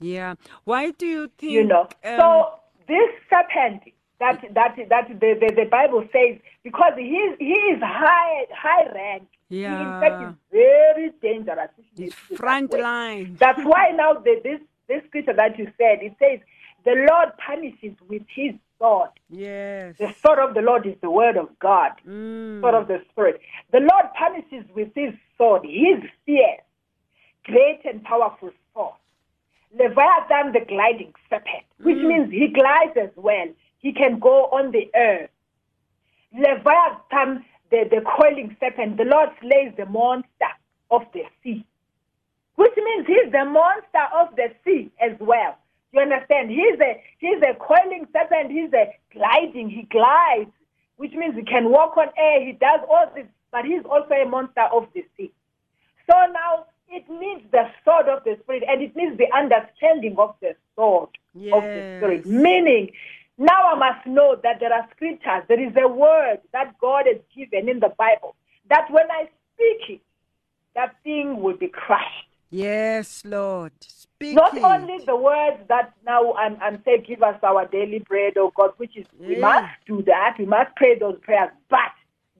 Yeah. 0.00 0.34
Why 0.64 0.90
do 0.90 1.06
you 1.06 1.28
think? 1.28 1.52
You 1.52 1.64
know, 1.64 1.88
um, 2.04 2.18
so 2.18 2.60
this 2.88 3.10
serpent 3.28 3.82
that 4.20 4.40
that 4.54 4.76
that 4.88 5.08
the, 5.08 5.34
the, 5.40 5.54
the 5.56 5.68
Bible 5.70 6.06
says 6.12 6.38
because 6.62 6.92
he 6.96 7.04
is 7.26 7.36
he 7.38 7.52
is 7.72 7.80
high 7.82 8.44
high 8.54 8.86
rank. 8.94 9.28
He 9.48 9.64
in 9.64 10.00
fact 10.00 10.22
is 10.22 10.34
very 10.52 11.10
dangerous. 11.20 11.70
it's 11.96 12.14
see 12.28 12.36
that 12.36 12.80
line. 12.82 13.36
That's 13.40 13.60
why 13.64 13.90
now 13.94 14.14
the, 14.14 14.40
this 14.44 14.60
this 14.88 15.02
scripture 15.08 15.34
that 15.34 15.58
you 15.58 15.66
said 15.76 15.98
it 16.02 16.14
says 16.18 16.40
the 16.84 17.06
Lord 17.10 17.30
punishes 17.44 17.96
with 18.08 18.22
His 18.34 18.54
sword. 18.78 19.10
Yes. 19.28 19.96
The 19.98 20.14
sword 20.22 20.38
of 20.38 20.54
the 20.54 20.62
Lord 20.62 20.86
is 20.86 20.96
the 21.02 21.10
word 21.10 21.36
of 21.36 21.48
God, 21.58 21.92
Mm. 22.08 22.60
sword 22.60 22.74
of 22.74 22.88
the 22.88 23.02
Spirit. 23.10 23.40
The 23.72 23.80
Lord 23.80 24.06
punishes 24.18 24.64
with 24.74 24.88
His 24.94 25.12
sword, 25.36 25.62
His 25.64 26.02
fierce, 26.24 26.62
great 27.44 27.80
and 27.84 28.02
powerful 28.04 28.50
sword. 28.74 28.94
Leviathan, 29.78 30.52
the 30.52 30.64
gliding 30.66 31.12
serpent, 31.28 31.64
which 31.82 31.98
means 31.98 32.32
he 32.32 32.48
glides 32.48 32.96
as 33.00 33.10
well. 33.16 33.46
He 33.80 33.92
can 33.92 34.18
go 34.18 34.44
on 34.46 34.70
the 34.70 34.90
earth. 34.94 35.30
Leviathan, 36.32 37.44
the, 37.70 37.84
the 37.90 38.02
coiling 38.02 38.56
serpent, 38.60 38.96
the 38.96 39.04
Lord 39.04 39.30
slays 39.40 39.72
the 39.76 39.86
monster 39.86 40.52
of 40.90 41.02
the 41.12 41.22
sea, 41.42 41.64
which 42.54 42.72
means 42.76 43.06
he's 43.06 43.32
the 43.32 43.44
monster 43.44 44.06
of 44.14 44.36
the 44.36 44.52
sea 44.64 44.90
as 45.00 45.16
well. 45.18 45.58
You 45.92 46.00
understand? 46.02 46.50
He's 46.50 46.78
a 46.80 47.02
he's 47.18 47.42
a 47.42 47.54
coiling 47.54 48.06
serpent. 48.12 48.52
He's 48.52 48.72
a 48.72 48.94
gliding. 49.12 49.70
He 49.70 49.82
glides, 49.90 50.50
which 50.96 51.12
means 51.14 51.34
he 51.34 51.42
can 51.42 51.70
walk 51.70 51.96
on 51.96 52.08
air. 52.16 52.44
He 52.44 52.52
does 52.52 52.80
all 52.88 53.10
this, 53.14 53.26
but 53.50 53.64
he's 53.64 53.84
also 53.84 54.14
a 54.14 54.26
monster 54.26 54.68
of 54.72 54.86
the 54.94 55.04
sea. 55.16 55.32
So 56.08 56.14
now 56.32 56.66
it 56.88 57.08
needs 57.08 57.42
the 57.50 57.68
sword 57.84 58.06
of 58.08 58.22
the 58.24 58.36
spirit, 58.42 58.62
and 58.68 58.82
it 58.82 58.94
needs 58.94 59.16
the 59.18 59.32
understanding 59.34 60.16
of 60.18 60.36
the 60.40 60.54
sword 60.76 61.08
of 61.52 61.62
the 61.62 61.96
spirit. 61.98 62.26
Meaning, 62.26 62.90
now 63.40 63.72
I 63.72 63.74
must 63.74 64.06
know 64.06 64.36
that 64.42 64.60
there 64.60 64.70
are 64.70 64.86
scriptures. 64.94 65.44
There 65.48 65.66
is 65.66 65.72
a 65.82 65.88
word 65.88 66.40
that 66.52 66.78
God 66.78 67.06
has 67.06 67.22
given 67.34 67.70
in 67.70 67.80
the 67.80 67.88
Bible 67.96 68.36
that 68.68 68.90
when 68.90 69.10
I 69.10 69.30
speak 69.54 69.96
it, 69.96 70.00
that 70.74 70.94
thing 71.02 71.40
will 71.42 71.56
be 71.56 71.68
crushed. 71.68 72.28
Yes, 72.50 73.22
Lord. 73.24 73.72
Speak 73.80 74.34
Not 74.34 74.58
it. 74.58 74.62
only 74.62 74.98
the 75.06 75.16
words 75.16 75.56
that 75.68 75.94
now 76.04 76.34
I'm, 76.34 76.58
I'm 76.60 76.82
saying, 76.84 77.04
give 77.08 77.22
us 77.22 77.38
our 77.42 77.66
daily 77.66 78.00
bread, 78.00 78.34
oh 78.36 78.52
God, 78.54 78.72
which 78.76 78.94
is, 78.94 79.06
we 79.18 79.36
must 79.36 79.72
do 79.86 80.02
that, 80.02 80.36
we 80.38 80.44
must 80.44 80.76
pray 80.76 80.98
those 80.98 81.18
prayers, 81.22 81.48
but 81.70 81.78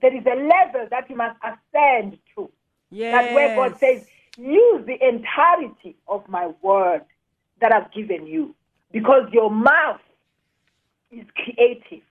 there 0.03 0.15
is 0.15 0.23
a 0.27 0.35
level 0.35 0.87
that 0.91 1.09
you 1.09 1.15
must 1.15 1.37
ascend 1.43 2.19
to. 2.35 2.47
yes. 2.91 3.11
That 3.11 3.33
where 3.33 3.55
God 3.55 3.79
says, 3.79 4.05
use 4.37 4.85
the 4.85 4.97
entirety 5.01 5.95
of 6.07 6.27
my 6.29 6.51
word 6.61 7.01
that 7.59 7.73
I've 7.73 7.91
given 7.91 8.27
you, 8.27 8.53
because 8.91 9.27
your 9.31 9.49
mouth 9.49 10.01
is 11.11 11.25
creative. 11.35 12.03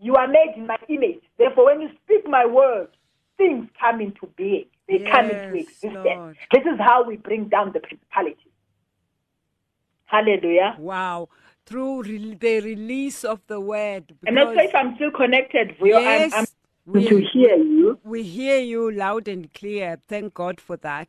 You 0.00 0.14
are 0.16 0.28
made 0.28 0.54
in 0.56 0.66
my 0.66 0.76
image. 0.88 1.22
Therefore, 1.38 1.66
when 1.66 1.80
you 1.80 1.88
speak 2.04 2.28
my 2.28 2.46
word, 2.46 2.88
things 3.36 3.68
come 3.80 4.00
into 4.00 4.26
being. 4.36 4.66
They 4.88 4.98
come 5.10 5.30
into 5.30 5.54
existence. 5.54 5.94
Lord. 5.94 6.36
This 6.52 6.62
is 6.62 6.78
how 6.78 7.04
we 7.04 7.16
bring 7.16 7.48
down 7.48 7.72
the 7.72 7.80
principalities. 7.80 8.52
Hallelujah. 10.06 10.76
Wow. 10.78 11.28
Through 11.66 12.04
re- 12.04 12.34
the 12.34 12.60
release 12.60 13.24
of 13.24 13.40
the 13.46 13.60
word. 13.60 14.14
Not 14.22 14.54
sure 14.54 14.62
if 14.62 14.74
I'm 14.74 14.94
still 14.94 15.10
connected. 15.10 15.74
Yes. 15.82 16.32
I'm, 16.32 16.40
I'm 16.40 16.46
we, 16.86 17.08
to 17.08 17.20
hear 17.32 17.56
you. 17.56 17.98
We 18.04 18.22
hear 18.22 18.58
you 18.58 18.90
loud 18.90 19.28
and 19.28 19.52
clear. 19.52 19.98
Thank 20.08 20.32
God 20.32 20.60
for 20.60 20.78
that. 20.78 21.08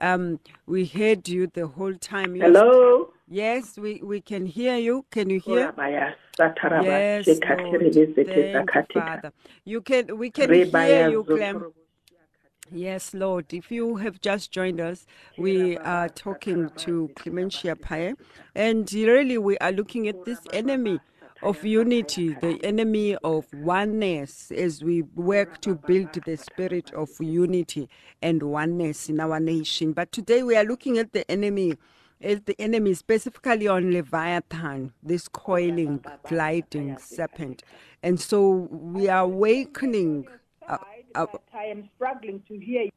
Um, 0.00 0.38
we 0.66 0.84
heard 0.86 1.28
you 1.28 1.48
the 1.48 1.66
whole 1.66 1.94
time. 1.94 2.36
Hello. 2.36 3.12
Yes, 3.26 3.76
we, 3.76 4.00
we 4.02 4.20
can 4.20 4.46
hear 4.46 4.76
you. 4.76 5.04
Can 5.10 5.30
you 5.30 5.40
hear? 5.40 5.72
Yes, 6.84 7.26
Lord. 7.26 7.94
you. 8.94 9.00
Father. 9.00 9.32
You 9.64 9.80
can 9.80 10.18
we 10.18 10.30
can 10.30 10.50
hear 10.52 11.10
you, 11.10 11.24
Clem. 11.24 11.72
Yes, 12.70 13.14
Lord. 13.14 13.52
If 13.52 13.70
you 13.70 13.96
have 13.96 14.20
just 14.20 14.50
joined 14.50 14.80
us, 14.80 15.06
we 15.38 15.78
are 15.78 16.08
talking 16.08 16.70
to 16.76 17.10
Clementia 17.16 17.76
Paye, 17.76 18.14
and 18.54 18.92
really 18.92 19.38
we 19.38 19.56
are 19.58 19.72
looking 19.72 20.06
at 20.06 20.24
this 20.24 20.40
enemy 20.52 21.00
of 21.42 21.64
unity, 21.64 22.36
the 22.40 22.62
enemy 22.64 23.16
of 23.24 23.46
oneness, 23.54 24.50
as 24.50 24.82
we 24.82 25.02
work 25.14 25.60
to 25.62 25.76
build 25.76 26.12
the 26.12 26.36
spirit 26.36 26.92
of 26.92 27.08
unity 27.20 27.88
and 28.20 28.42
oneness 28.42 29.08
in 29.08 29.20
our 29.20 29.40
nation. 29.40 29.92
But 29.92 30.12
today 30.12 30.42
we 30.42 30.56
are 30.56 30.64
looking 30.64 30.98
at 30.98 31.12
the 31.12 31.28
enemy. 31.30 31.76
At 32.20 32.46
the 32.46 32.60
enemy, 32.60 32.94
specifically 32.94 33.68
on 33.68 33.92
Leviathan, 33.92 34.92
this 35.02 35.28
coiling, 35.28 36.04
gliding 36.28 36.98
serpent. 36.98 37.62
And 38.02 38.20
so 38.20 38.68
we 38.70 39.08
are 39.08 39.22
awakening. 39.22 40.26
Uh, 40.68 40.78
uh, 41.14 41.26
I 41.54 41.64
am 41.64 41.88
struggling 41.94 42.42
to 42.48 42.58
hear 42.58 42.82
you. 42.82 42.90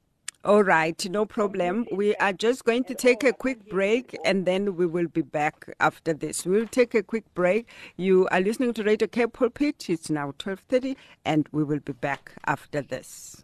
all 0.44 0.64
right, 0.64 1.08
no 1.10 1.26
problem. 1.26 1.86
We 1.92 2.16
are 2.16 2.34
just 2.34 2.66
going 2.66 2.84
to 2.86 2.96
take 2.96 3.24
a 3.24 3.32
quick 3.32 3.70
break 3.70 4.18
and 4.26 4.48
then 4.48 4.76
we 4.76 4.88
will 4.88 5.08
be 5.08 5.22
back 5.22 5.70
after 5.80 6.14
this. 6.14 6.46
We'll 6.46 6.68
take 6.68 6.96
a 6.96 7.04
quick 7.04 7.32
break. 7.36 7.68
You 7.98 8.28
are 8.32 8.42
listening 8.42 8.74
to 8.74 8.84
Radio 8.84 9.08
Cape 9.08 9.34
Pulpit. 9.34 9.88
It's 9.88 10.10
now 10.10 10.34
12:30 10.40 10.96
and 11.24 11.48
we 11.52 11.64
will 11.64 11.80
be 11.80 11.94
back 11.94 12.34
after 12.46 12.82
this. 12.82 13.44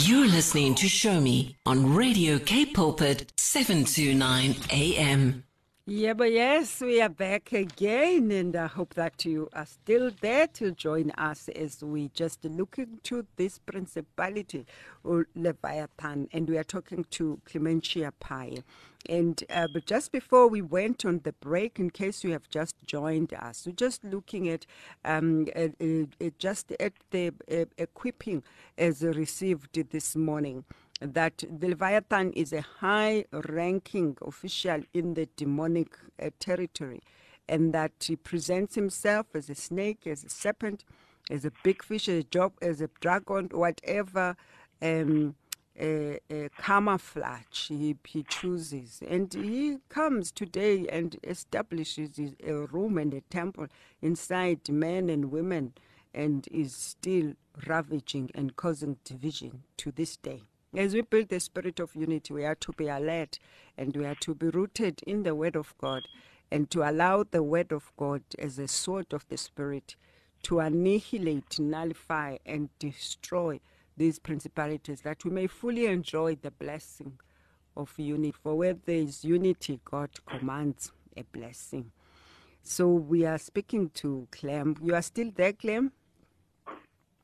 You're 0.00 0.28
listening 0.28 0.76
to 0.76 0.86
Show 0.88 1.20
Me 1.20 1.56
on 1.66 1.92
Radio 1.92 2.38
K 2.38 2.64
Pulpit 2.66 3.32
729 3.36 4.54
AM. 4.70 5.42
Yeah, 5.86 6.12
but 6.12 6.30
yes, 6.30 6.80
we 6.80 7.00
are 7.00 7.08
back 7.08 7.52
again, 7.52 8.30
and 8.30 8.54
I 8.54 8.68
hope 8.68 8.94
that 8.94 9.24
you 9.24 9.48
are 9.52 9.66
still 9.66 10.12
there 10.20 10.46
to 10.46 10.70
join 10.70 11.10
us 11.18 11.48
as 11.48 11.82
we 11.82 12.10
just 12.14 12.44
look 12.44 12.78
into 12.78 13.26
this 13.34 13.58
principality, 13.58 14.66
Leviathan, 15.34 16.28
and 16.32 16.48
we 16.48 16.58
are 16.58 16.64
talking 16.64 17.04
to 17.10 17.40
Clementia 17.44 18.12
Pai. 18.20 18.62
And 19.08 19.42
uh, 19.48 19.68
but 19.72 19.86
just 19.86 20.12
before 20.12 20.48
we 20.48 20.60
went 20.60 21.04
on 21.04 21.20
the 21.22 21.32
break, 21.32 21.78
in 21.78 21.90
case 21.90 22.24
you 22.24 22.32
have 22.32 22.48
just 22.48 22.74
joined 22.84 23.32
us, 23.32 23.64
we're 23.64 23.72
just 23.72 24.04
looking 24.04 24.48
at 24.48 24.66
um, 25.04 25.46
just 26.38 26.72
at 26.80 26.92
the 27.10 27.32
equipping 27.78 28.42
as 28.76 29.02
received 29.02 29.72
this 29.90 30.16
morning 30.16 30.64
that 31.00 31.44
the 31.48 31.68
Leviathan 31.68 32.32
is 32.32 32.52
a 32.52 32.60
high 32.60 33.24
ranking 33.32 34.16
official 34.20 34.82
in 34.92 35.14
the 35.14 35.28
demonic 35.36 35.96
uh, 36.20 36.30
territory 36.40 37.00
and 37.48 37.72
that 37.72 37.92
he 38.00 38.16
presents 38.16 38.74
himself 38.74 39.26
as 39.34 39.48
a 39.48 39.54
snake, 39.54 40.06
as 40.06 40.24
a 40.24 40.28
serpent, 40.28 40.84
as 41.30 41.44
a 41.44 41.52
big 41.62 41.82
fish, 41.82 42.08
as 42.08 42.20
a, 42.20 42.22
job, 42.24 42.52
as 42.60 42.80
a 42.80 42.90
dragon, 43.00 43.48
whatever 43.52 44.36
um, 44.82 45.34
uh, 45.80 46.48
camouflage 46.58 47.68
he, 47.68 47.96
he 48.04 48.22
chooses. 48.24 49.00
And 49.08 49.32
he 49.32 49.78
comes 49.88 50.32
today 50.32 50.86
and 50.88 51.16
establishes 51.24 52.18
a 52.44 52.52
room 52.52 52.98
and 52.98 53.14
a 53.14 53.20
temple 53.22 53.68
inside 54.02 54.68
men 54.68 55.08
and 55.08 55.30
women 55.30 55.74
and 56.12 56.48
is 56.50 56.74
still 56.74 57.34
ravaging 57.66 58.30
and 58.34 58.56
causing 58.56 58.96
division 59.04 59.62
to 59.76 59.92
this 59.92 60.16
day. 60.16 60.42
As 60.76 60.94
we 60.94 61.00
build 61.00 61.28
the 61.28 61.40
spirit 61.40 61.80
of 61.80 61.94
unity, 61.94 62.34
we 62.34 62.44
are 62.44 62.54
to 62.56 62.72
be 62.72 62.88
alert 62.88 63.38
and 63.76 63.96
we 63.96 64.04
are 64.04 64.16
to 64.16 64.34
be 64.34 64.48
rooted 64.48 65.00
in 65.06 65.22
the 65.22 65.34
Word 65.34 65.56
of 65.56 65.74
God 65.78 66.02
and 66.50 66.70
to 66.70 66.88
allow 66.88 67.24
the 67.24 67.42
Word 67.42 67.72
of 67.72 67.92
God 67.96 68.22
as 68.38 68.58
a 68.58 68.68
sword 68.68 69.12
of 69.12 69.26
the 69.28 69.36
Spirit 69.36 69.96
to 70.42 70.60
annihilate, 70.60 71.58
nullify, 71.58 72.36
and 72.44 72.68
destroy 72.78 73.60
these 73.98 74.18
principalities 74.18 75.02
that 75.02 75.24
we 75.24 75.30
may 75.30 75.46
fully 75.46 75.86
enjoy 75.86 76.36
the 76.36 76.50
blessing 76.50 77.18
of 77.76 77.92
unity. 77.98 78.34
For 78.42 78.56
where 78.56 78.74
there 78.74 78.96
is 78.96 79.24
unity, 79.24 79.80
God 79.84 80.10
commands 80.26 80.92
a 81.16 81.24
blessing. 81.24 81.90
So 82.62 82.88
we 82.88 83.26
are 83.26 83.38
speaking 83.38 83.90
to 83.94 84.28
Clem. 84.30 84.76
You 84.82 84.94
are 84.94 85.02
still 85.02 85.30
there, 85.34 85.52
Clem? 85.52 85.92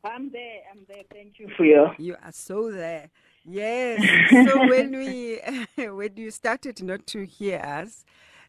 I'm 0.04 0.30
there. 0.30 0.60
I'm 0.70 0.84
there. 0.86 1.02
Thank 1.12 1.38
you 1.38 1.48
for 1.56 1.64
your. 1.64 1.94
You 1.98 2.16
are 2.22 2.32
so 2.32 2.70
there. 2.70 3.10
Yes. 3.44 4.02
so 4.30 4.66
when 4.68 4.96
we 4.96 5.40
when 5.88 6.16
you 6.16 6.30
started 6.30 6.82
not 6.82 7.06
to 7.08 7.24
hear 7.24 7.58
us, 7.58 8.04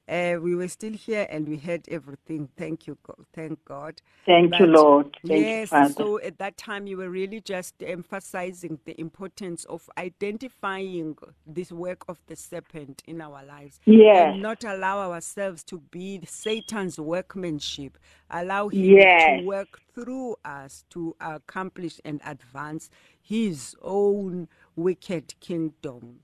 Uh, 0.07 0.37
we 0.41 0.55
were 0.55 0.67
still 0.67 0.93
here 0.93 1.27
and 1.31 1.47
we 1.47 1.57
heard 1.57 1.87
everything. 1.89 2.49
Thank 2.57 2.87
you, 2.87 2.97
God. 3.03 3.25
Thank 3.33 3.65
God. 3.65 4.01
Thank 4.25 4.59
you, 4.59 4.67
Lord. 4.67 5.17
Thank 5.27 5.41
yes, 5.41 5.69
Father. 5.69 5.93
so 5.95 6.19
at 6.21 6.37
that 6.39 6.57
time 6.57 6.87
you 6.87 6.97
were 6.97 7.09
really 7.09 7.41
just 7.41 7.75
emphasizing 7.83 8.79
the 8.85 8.99
importance 9.01 9.65
of 9.65 9.89
identifying 9.97 11.17
this 11.47 11.71
work 11.71 12.03
of 12.09 12.19
the 12.27 12.35
serpent 12.35 13.03
in 13.07 13.21
our 13.21 13.43
lives. 13.45 13.79
Yes. 13.85 14.33
And 14.33 14.41
not 14.41 14.63
allow 14.63 15.11
ourselves 15.11 15.63
to 15.65 15.79
be 15.91 16.21
Satan's 16.27 16.99
workmanship. 16.99 17.97
Allow 18.29 18.69
him 18.69 18.97
Yes. 18.97 19.23
to 19.23 19.33
work 19.33 19.81
through 19.95 20.37
us 20.45 20.85
to 20.91 21.15
accomplish 21.21 21.99
and 22.05 22.21
advance 22.25 22.89
his 23.21 23.75
own 23.81 24.49
wicked 24.75 25.39
kingdom. 25.41 26.21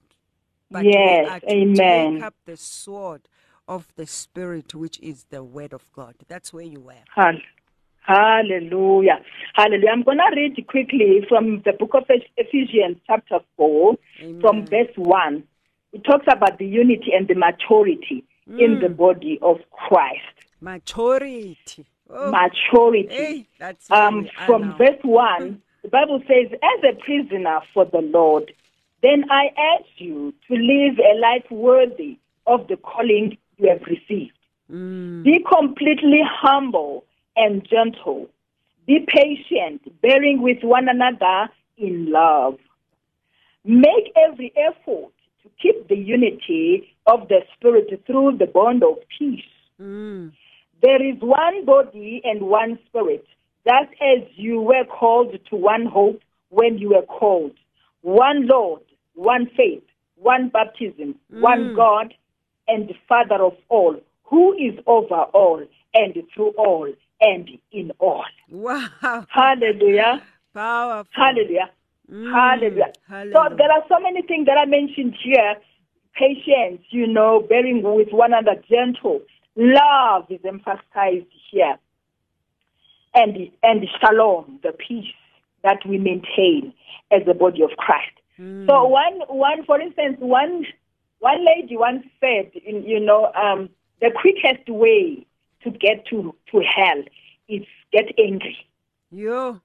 But 0.72 0.88
we 0.98 1.20
Yes, 1.20 1.26
are 1.26 1.42
to 1.50 1.50
amen. 1.52 1.84
take 1.84 2.22
up 2.22 2.36
the 2.46 2.58
sword 2.58 3.28
of 3.72 3.88
the 3.96 4.06
Spirit, 4.06 4.76
which 4.76 5.00
is 5.00 5.24
the 5.30 5.42
word 5.42 5.72
of 5.72 5.90
God. 5.94 6.14
That's 6.28 6.52
where 6.52 6.66
you 6.66 6.82
were. 6.82 7.04
Hall- 7.16 7.40
Hallelujah. 8.02 9.20
Hallelujah. 9.54 9.92
I'm 9.94 10.04
going 10.04 10.18
to 10.18 10.36
read 10.36 10.68
quickly 10.68 11.22
from 11.30 11.62
the 11.64 11.72
book 11.72 11.92
of 11.94 12.04
Ephesians, 12.36 12.98
chapter 13.08 13.40
4, 13.56 13.96
from 14.42 14.66
verse 14.68 14.92
1. 14.98 15.44
It 15.94 16.04
talks 16.04 16.26
about 16.30 16.58
the 16.58 16.66
unity 16.66 17.12
and 17.18 17.28
the 17.28 17.36
maturity 17.36 18.26
in 18.48 18.78
Mm. 18.78 18.82
the 18.82 18.90
body 18.90 19.40
of 19.42 19.58
Christ. 19.72 20.36
Maturity. 20.60 21.86
Oh, 22.10 22.32
Maturity. 22.32 23.08
hey, 23.16 23.48
that's 23.58 23.90
um, 23.90 24.16
where 24.16 24.24
we 24.24 24.30
are 24.38 24.46
from 24.48 24.78
verse 24.78 25.04
1, 25.04 25.62
the 25.84 25.90
Bible 25.90 26.22
says, 26.28 26.52
As 26.52 26.84
a 26.84 26.96
prisoner 27.00 27.60
for 27.74 27.86
the 27.86 28.02
Lord, 28.02 28.52
then 29.02 29.24
I 29.32 29.46
urge 29.70 29.88
you 29.98 30.34
to 30.50 30.54
live 30.56 31.00
a 31.00 31.14
life 31.20 31.50
worthy 31.50 32.18
of 32.48 32.68
the 32.68 32.76
calling 32.78 33.38
you 33.62 33.70
have 33.70 33.82
received. 33.88 34.38
Mm. 34.72 35.24
Be 35.24 35.46
completely 35.48 36.22
humble 36.26 37.06
and 37.36 37.68
gentle. 37.68 38.28
Be 38.88 39.06
patient, 39.08 40.02
bearing 40.02 40.42
with 40.42 40.58
one 40.64 40.88
another 40.90 41.52
in 41.78 42.12
love. 42.12 42.58
Make 43.64 44.12
every 44.16 44.52
effort 44.58 45.14
to 45.44 45.50
keep 45.62 45.88
the 45.88 45.96
unity 45.96 46.96
of 47.06 47.28
the 47.28 47.42
Spirit 47.56 48.04
through 48.08 48.38
the 48.40 48.48
bond 48.48 48.84
of 48.84 48.96
peace. 49.18 49.44
Mm. 49.80 50.32
There 50.82 51.04
is 51.04 51.18
one 51.22 51.64
body 51.66 52.22
and 52.24 52.42
one 52.42 52.80
spirit, 52.88 53.26
just 53.68 53.92
as 54.02 54.28
you 54.36 54.60
were 54.62 54.86
called 54.86 55.38
to 55.50 55.56
one 55.56 55.86
hope 55.86 56.22
when 56.50 56.80
you 56.80 56.90
were 56.90 57.06
called. 57.06 57.52
One 58.02 58.48
Lord, 58.48 58.82
one 59.14 59.48
faith, 59.56 59.84
one 60.16 60.50
baptism, 60.50 61.16
one 61.30 61.76
God, 61.76 62.16
and 62.68 62.88
the 62.88 62.96
Father 63.08 63.44
of 63.44 63.54
all, 63.70 63.96
who 64.24 64.54
is 64.54 64.78
over 64.88 65.24
all 65.34 65.62
and 65.94 66.16
through 66.34 66.52
all 66.52 66.92
and 67.20 67.50
in 67.72 67.92
all. 68.00 68.26
Wow. 68.50 69.26
Hallelujah. 69.30 70.24
Powerful. 70.54 71.12
Hallelujah. 71.14 71.70
Mm. 72.12 72.32
Hallelujah. 72.32 72.94
So 73.08 73.56
there 73.56 73.72
are 73.72 73.84
so 73.88 74.00
many 74.00 74.22
things 74.24 74.46
that 74.48 74.58
I 74.58 74.66
mentioned 74.66 75.16
here. 75.24 75.56
Patience, 76.14 76.82
you 76.90 77.08
know, 77.08 77.46
bearing 77.48 77.84
with 77.84 78.10
one 78.12 78.34
another, 78.34 78.62
gentle. 78.70 79.22
Love 79.56 80.26
is 80.30 80.42
emphasized 80.46 81.28
here. 81.50 81.78
And, 83.14 83.38
and 83.64 83.88
shalom, 84.00 84.60
the 84.64 84.74
peace 84.74 85.14
that 85.64 85.80
we 85.88 85.98
maintain 85.98 86.74
as 87.12 87.26
the 87.26 87.34
body 87.34 87.62
of 87.62 87.72
Christ. 87.78 88.12
Mm. 88.40 88.68
So 88.68 88.88
one, 88.88 89.22
one, 89.28 89.64
for 89.66 89.80
instance, 89.80 90.18
one, 90.20 90.66
one 91.22 91.46
lady 91.46 91.78
once 91.78 92.04
said, 92.20 92.52
in, 92.66 92.84
you 92.84 93.00
know, 93.00 93.32
um, 93.34 93.70
the 94.02 94.12
quickest 94.20 94.68
way 94.68 95.26
to 95.64 95.70
get 95.70 96.06
to, 96.08 96.36
to 96.52 96.62
hell 96.62 97.04
is 97.48 97.62
get 97.94 98.06
angry 98.18 98.58
Yo. 99.12 99.62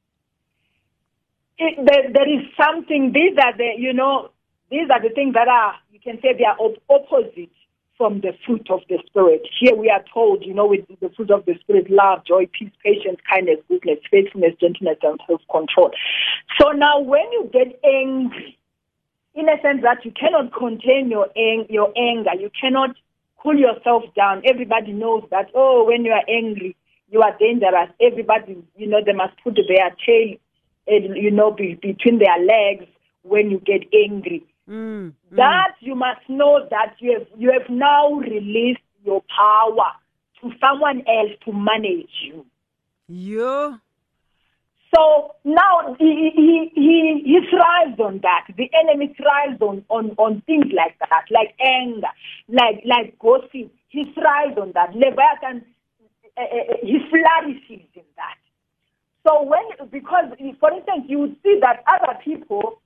it, 1.58 1.74
there, 1.86 2.12
there 2.12 2.28
is 2.28 2.44
something. 2.60 3.12
These 3.12 3.38
are 3.42 3.56
the, 3.56 3.70
you 3.78 3.92
know, 3.92 4.30
these 4.70 4.88
are 4.90 5.00
the 5.00 5.14
things 5.14 5.34
that 5.34 5.48
are, 5.48 5.74
you 5.90 6.00
can 6.00 6.20
say, 6.20 6.34
they 6.36 6.44
are 6.44 6.56
op- 6.58 6.82
opposite 6.90 7.50
from 7.96 8.20
the 8.20 8.32
fruit 8.44 8.68
of 8.70 8.80
the 8.88 8.98
spirit. 9.06 9.42
Here 9.58 9.74
we 9.74 9.88
are 9.88 10.04
told, 10.12 10.44
you 10.44 10.52
know, 10.52 10.66
with 10.66 10.86
the 11.00 11.08
fruit 11.16 11.30
of 11.30 11.46
the 11.46 11.54
spirit: 11.60 11.90
love, 11.90 12.24
joy, 12.26 12.46
peace, 12.52 12.72
patience, 12.84 13.18
kindness, 13.30 13.58
goodness, 13.68 13.98
faithfulness, 14.10 14.52
gentleness, 14.60 14.98
and 15.02 15.18
self-control. 15.26 15.92
So 16.60 16.72
now, 16.72 17.00
when 17.00 17.24
you 17.32 17.48
get 17.52 17.80
angry, 17.84 18.58
in 19.36 19.48
a 19.48 19.60
sense 19.60 19.82
that 19.82 20.04
you 20.04 20.10
cannot 20.10 20.52
contain 20.52 21.10
your 21.10 21.28
ang- 21.36 21.66
your 21.68 21.92
anger, 21.96 22.34
you 22.40 22.50
cannot 22.58 22.96
cool 23.42 23.56
yourself 23.56 24.02
down. 24.16 24.42
Everybody 24.44 24.92
knows 24.92 25.24
that. 25.30 25.50
Oh, 25.54 25.84
when 25.84 26.04
you 26.04 26.12
are 26.12 26.24
angry, 26.28 26.74
you 27.10 27.22
are 27.22 27.36
dangerous. 27.38 27.90
Everybody, 28.00 28.56
you 28.76 28.86
know, 28.86 29.00
they 29.04 29.12
must 29.12 29.34
put 29.44 29.54
their 29.54 29.94
tail, 30.04 30.36
uh, 30.88 31.14
you 31.14 31.30
know, 31.30 31.52
be, 31.52 31.74
between 31.74 32.18
their 32.18 32.38
legs 32.38 32.86
when 33.22 33.50
you 33.50 33.60
get 33.60 33.82
angry. 33.94 34.42
Mm. 34.68 35.12
That 35.32 35.74
you 35.80 35.94
must 35.94 36.28
know 36.28 36.66
that 36.70 36.94
you 36.98 37.12
have 37.18 37.28
you 37.36 37.52
have 37.52 37.68
now 37.70 38.12
released 38.14 38.80
your 39.04 39.22
power 39.36 39.92
to 40.40 40.50
someone 40.60 41.04
else 41.06 41.32
to 41.44 41.52
manage 41.52 42.10
you. 42.24 42.44
Yo. 43.06 43.78
So 44.96 45.34
now 45.44 45.94
he, 45.98 46.30
he, 46.34 46.70
he, 46.74 47.22
he 47.22 47.38
thrives 47.50 48.00
on 48.00 48.20
that. 48.22 48.46
The 48.56 48.70
enemy 48.80 49.14
thrives 49.14 49.60
on, 49.60 49.84
on, 49.90 50.12
on 50.16 50.42
things 50.46 50.72
like 50.74 50.98
that, 51.00 51.24
like 51.30 51.54
anger, 51.60 52.08
like, 52.48 52.82
like 52.86 53.18
gossip. 53.18 53.70
He 53.88 54.04
thrives 54.14 54.56
on 54.56 54.72
that. 54.72 54.94
Leviathan, 54.94 55.66
uh, 56.38 56.40
uh, 56.40 56.76
he 56.82 56.98
flourishes 57.10 57.86
in 57.94 58.08
that. 58.16 58.38
So 59.26 59.42
when, 59.42 59.90
because 59.90 60.32
for 60.60 60.72
instance, 60.72 61.04
you 61.08 61.18
would 61.18 61.36
see 61.42 61.60
that 61.60 61.84
other 61.86 62.18
people 62.24 62.80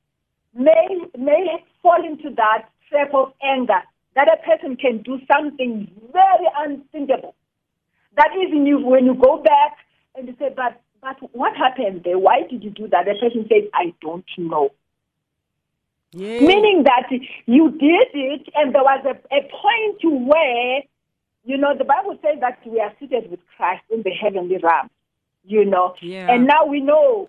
may, 0.52 0.88
may 1.16 1.64
fall 1.80 2.04
into 2.04 2.34
that 2.34 2.70
trap 2.88 3.14
of 3.14 3.32
anger, 3.40 3.82
that 4.16 4.26
a 4.26 4.42
person 4.44 4.76
can 4.76 5.02
do 5.02 5.20
something 5.32 5.88
very 6.12 6.48
unthinkable. 6.58 7.36
That 8.16 8.30
even 8.36 8.66
you, 8.66 8.80
when 8.84 9.04
you 9.04 9.14
go 9.14 9.40
back 9.44 9.76
and 10.16 10.26
you 10.26 10.34
say, 10.40 10.48
but, 10.56 10.80
but 11.02 11.16
what 11.32 11.56
happened 11.56 12.02
there? 12.04 12.18
Why 12.18 12.42
did 12.48 12.62
you 12.62 12.70
do 12.70 12.88
that? 12.88 13.06
The 13.06 13.14
person 13.14 13.46
says, 13.48 13.68
I 13.74 13.94
don't 14.00 14.24
know. 14.38 14.70
Yeah. 16.12 16.40
Meaning 16.40 16.84
that 16.84 17.08
you 17.46 17.70
did 17.70 18.08
it 18.12 18.48
and 18.54 18.74
there 18.74 18.82
was 18.82 19.04
a, 19.06 19.34
a 19.34 19.42
point 19.42 20.26
where, 20.26 20.82
you 21.44 21.56
know, 21.56 21.76
the 21.76 21.84
Bible 21.84 22.18
says 22.22 22.40
that 22.40 22.58
we 22.66 22.80
are 22.80 22.92
seated 22.98 23.30
with 23.30 23.40
Christ 23.56 23.84
in 23.90 24.02
the 24.02 24.10
heavenly 24.10 24.58
realm, 24.58 24.90
you 25.44 25.64
know. 25.64 25.94
Yeah. 26.02 26.30
And 26.30 26.46
now 26.46 26.66
we 26.66 26.80
know 26.80 27.28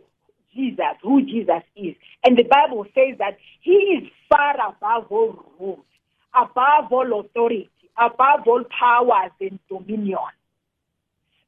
Jesus, 0.53 0.97
who 1.03 1.21
Jesus 1.21 1.63
is. 1.75 1.95
And 2.23 2.37
the 2.37 2.43
Bible 2.43 2.85
says 2.95 3.17
that 3.19 3.37
he 3.61 3.71
is 3.71 4.09
far 4.29 4.55
above 4.55 5.11
all 5.11 5.45
rules, 5.59 5.85
above 6.33 6.91
all 6.91 7.19
authority, 7.19 7.69
above 7.97 8.47
all 8.47 8.63
powers 8.77 9.31
and 9.39 9.59
dominion. 9.69 10.17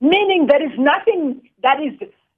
Meaning 0.03 0.47
there 0.47 0.61
is 0.61 0.77
nothing 0.77 1.41
that 1.61 1.77
is, 1.79 1.93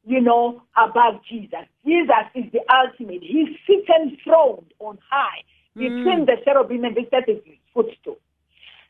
you 0.05 0.21
know, 0.21 0.61
above 0.77 1.15
Jesus. 1.27 1.65
Jesus 1.83 2.25
is 2.35 2.45
the 2.53 2.59
ultimate. 2.71 3.23
He 3.23 3.57
sits 3.65 3.89
enthroned 3.89 4.71
on 4.77 4.99
high 5.09 5.41
between 5.73 6.21
mm. 6.21 6.25
the 6.27 6.35
cherubim 6.45 6.83
and 6.83 6.95
the 6.95 7.01
his 7.25 7.57
footstool. 7.73 8.19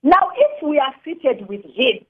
Now, 0.03 0.29
if 0.35 0.61
we 0.61 0.77
are 0.77 0.93
seated 1.05 1.47
with 1.47 1.63
him, 1.63 2.05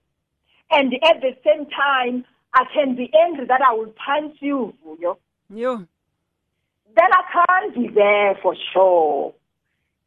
and 0.71 0.91
at 1.03 1.21
the 1.21 1.37
same 1.45 1.67
time, 1.69 2.25
I 2.51 2.63
can 2.73 2.95
be 2.95 3.11
angry 3.13 3.45
that 3.45 3.61
I 3.61 3.75
will 3.75 3.93
punch 4.03 4.37
you, 4.39 4.73
Vuyo, 4.83 5.17
Yo. 5.53 5.77
then 5.77 7.09
I 7.13 7.45
can't 7.47 7.75
be 7.75 7.89
there 7.93 8.39
for 8.41 8.55
sure. 8.73 9.35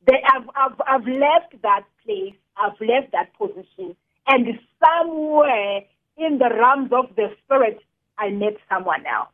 They, 0.09 0.21
I've, 0.35 0.49
I've, 0.57 0.81
I've 0.89 1.07
left 1.07 1.63
that 1.63 1.85
place, 2.05 2.35
I've 2.57 2.81
left 2.81 3.13
that 3.13 3.33
position, 3.39 3.95
and 4.27 4.59
somewhere 4.85 5.83
in 6.19 6.39
the 6.39 6.51
realms 6.51 6.91
of 6.93 7.15
the 7.17 7.35
spirit, 7.45 7.81
I 8.19 8.31
met 8.31 8.57
someone 8.69 9.05
else. 9.07 9.29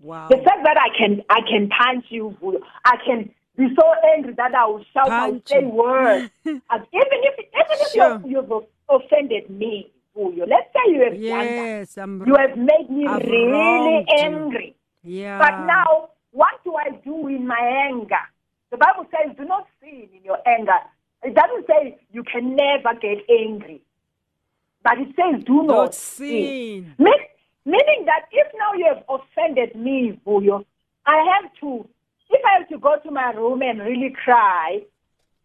Wow. 0.00 0.28
The 0.28 0.36
fact 0.38 0.64
that 0.64 0.76
I 0.76 0.96
can, 0.96 1.22
I 1.30 1.40
can 1.48 1.68
punch 1.68 2.06
you, 2.08 2.36
I 2.84 2.96
can 3.06 3.30
be 3.56 3.68
so 3.78 3.84
angry 4.16 4.34
that 4.34 4.54
I 4.54 4.66
will 4.66 4.84
shout, 4.92 5.10
I 5.10 5.26
will 5.26 5.32
Punch 5.34 5.48
say 5.48 5.64
words, 5.64 6.30
even 6.44 6.62
if, 6.92 7.38
even 7.38 7.52
if 7.70 7.94
you've, 7.94 8.30
you've 8.30 8.52
offended 8.88 9.50
me, 9.50 9.92
Vuyo, 10.16 10.46
let's 10.48 10.72
say 10.74 10.92
you 10.92 11.04
have 11.04 11.12
done 11.12 11.20
that. 11.20 11.20
Yes, 11.20 11.96
You 11.96 12.34
have 12.36 12.56
made 12.56 12.90
me 12.90 13.06
I've 13.06 13.22
really 13.22 14.06
angry. 14.18 14.76
Yeah. 15.04 15.38
But 15.38 15.66
now, 15.66 16.10
what 16.32 16.62
do 16.64 16.74
I 16.74 16.90
do 17.04 17.28
in 17.28 17.46
my 17.46 17.60
anger? 17.88 18.16
The 18.70 18.78
Bible 18.78 19.06
says, 19.10 19.36
do 19.36 19.44
not 19.44 19.66
sin 19.80 20.08
in 20.14 20.24
your 20.24 20.38
anger. 20.46 20.78
It 21.22 21.34
doesn't 21.34 21.66
say 21.66 21.98
you 22.10 22.24
can 22.24 22.56
never 22.56 22.98
get 23.00 23.18
angry. 23.30 23.82
But 24.84 24.98
it 24.98 25.08
says, 25.16 25.44
do 25.44 25.62
not 25.62 25.76
Don't 25.76 25.94
sin. 25.94 26.94
Mean- 26.98 27.14
Meaning 27.64 28.06
that 28.06 28.22
if 28.32 28.48
now 28.58 28.72
you 28.76 28.86
have 28.92 29.04
offended 29.08 29.76
me, 29.76 30.18
Vuyo, 30.26 30.64
I 31.06 31.24
have 31.40 31.48
to, 31.60 31.88
if 32.28 32.40
I 32.44 32.58
have 32.58 32.68
to 32.70 32.78
go 32.78 32.96
to 33.04 33.10
my 33.12 33.30
room 33.34 33.62
and 33.62 33.78
really 33.78 34.12
cry 34.24 34.80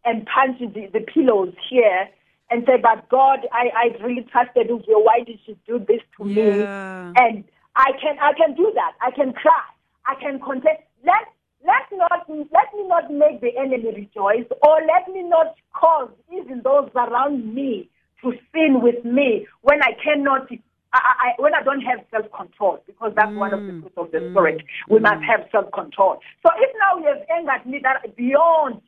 and 0.04 0.26
punch 0.26 0.58
the, 0.60 0.88
the 0.92 1.02
pillows 1.02 1.54
here 1.70 2.10
and 2.50 2.64
say, 2.66 2.78
but 2.82 3.08
God, 3.10 3.40
I, 3.52 3.70
I 3.94 4.04
really 4.04 4.26
trusted 4.32 4.68
you. 4.68 5.00
Why 5.00 5.20
did 5.28 5.38
you 5.46 5.56
do 5.68 5.78
this 5.78 6.02
to 6.18 6.28
Yeah. 6.28 6.44
me? 6.44 6.70
And 7.18 7.44
I 7.76 7.92
can, 8.02 8.18
I 8.20 8.34
can 8.34 8.56
do 8.56 8.72
that. 8.74 8.94
I 9.00 9.12
can 9.12 9.34
cry. 9.34 9.66
I 10.08 10.16
can 10.16 10.40
contest. 10.40 10.82
Let, 11.06 11.22
let 11.68 11.84
not, 11.92 12.26
let 12.28 12.74
me 12.76 12.88
not 12.88 13.12
make 13.14 13.42
the 13.42 13.52
enemy 13.60 13.94
rejoice 13.96 14.48
or 14.64 14.80
let 14.88 15.08
me 15.14 15.22
not 15.22 15.54
cause 15.74 16.10
even 16.34 16.62
those 16.64 16.90
around 16.96 17.54
me 17.54 17.90
to 18.22 18.32
sin 18.54 18.82
with 18.82 19.04
me 19.06 19.48
when 19.62 19.82
I 19.82 19.92
cannot, 20.04 20.48
I, 20.94 21.00
I, 21.00 21.42
when 21.42 21.54
I 21.54 21.64
don't 21.64 21.82
have 21.82 22.00
self-control 22.12 22.84
because 22.88 23.14
that's 23.16 23.34
one 23.36 23.54
of 23.54 23.62
the 23.62 23.74
mm, 23.74 23.82
fruits 23.82 23.98
of 23.98 24.12
the 24.12 24.20
mm. 24.20 24.32
spirit. 24.34 24.64
We 24.90 25.00
must 25.00 25.24
have 25.24 25.48
self-control. 25.52 26.20
So 26.46 26.52
if 26.58 26.72
now 26.80 27.00
you 27.00 27.08
have 27.08 27.26
angered 27.30 27.70
me 27.70 27.80
that 27.84 28.16
beyond 28.16 28.82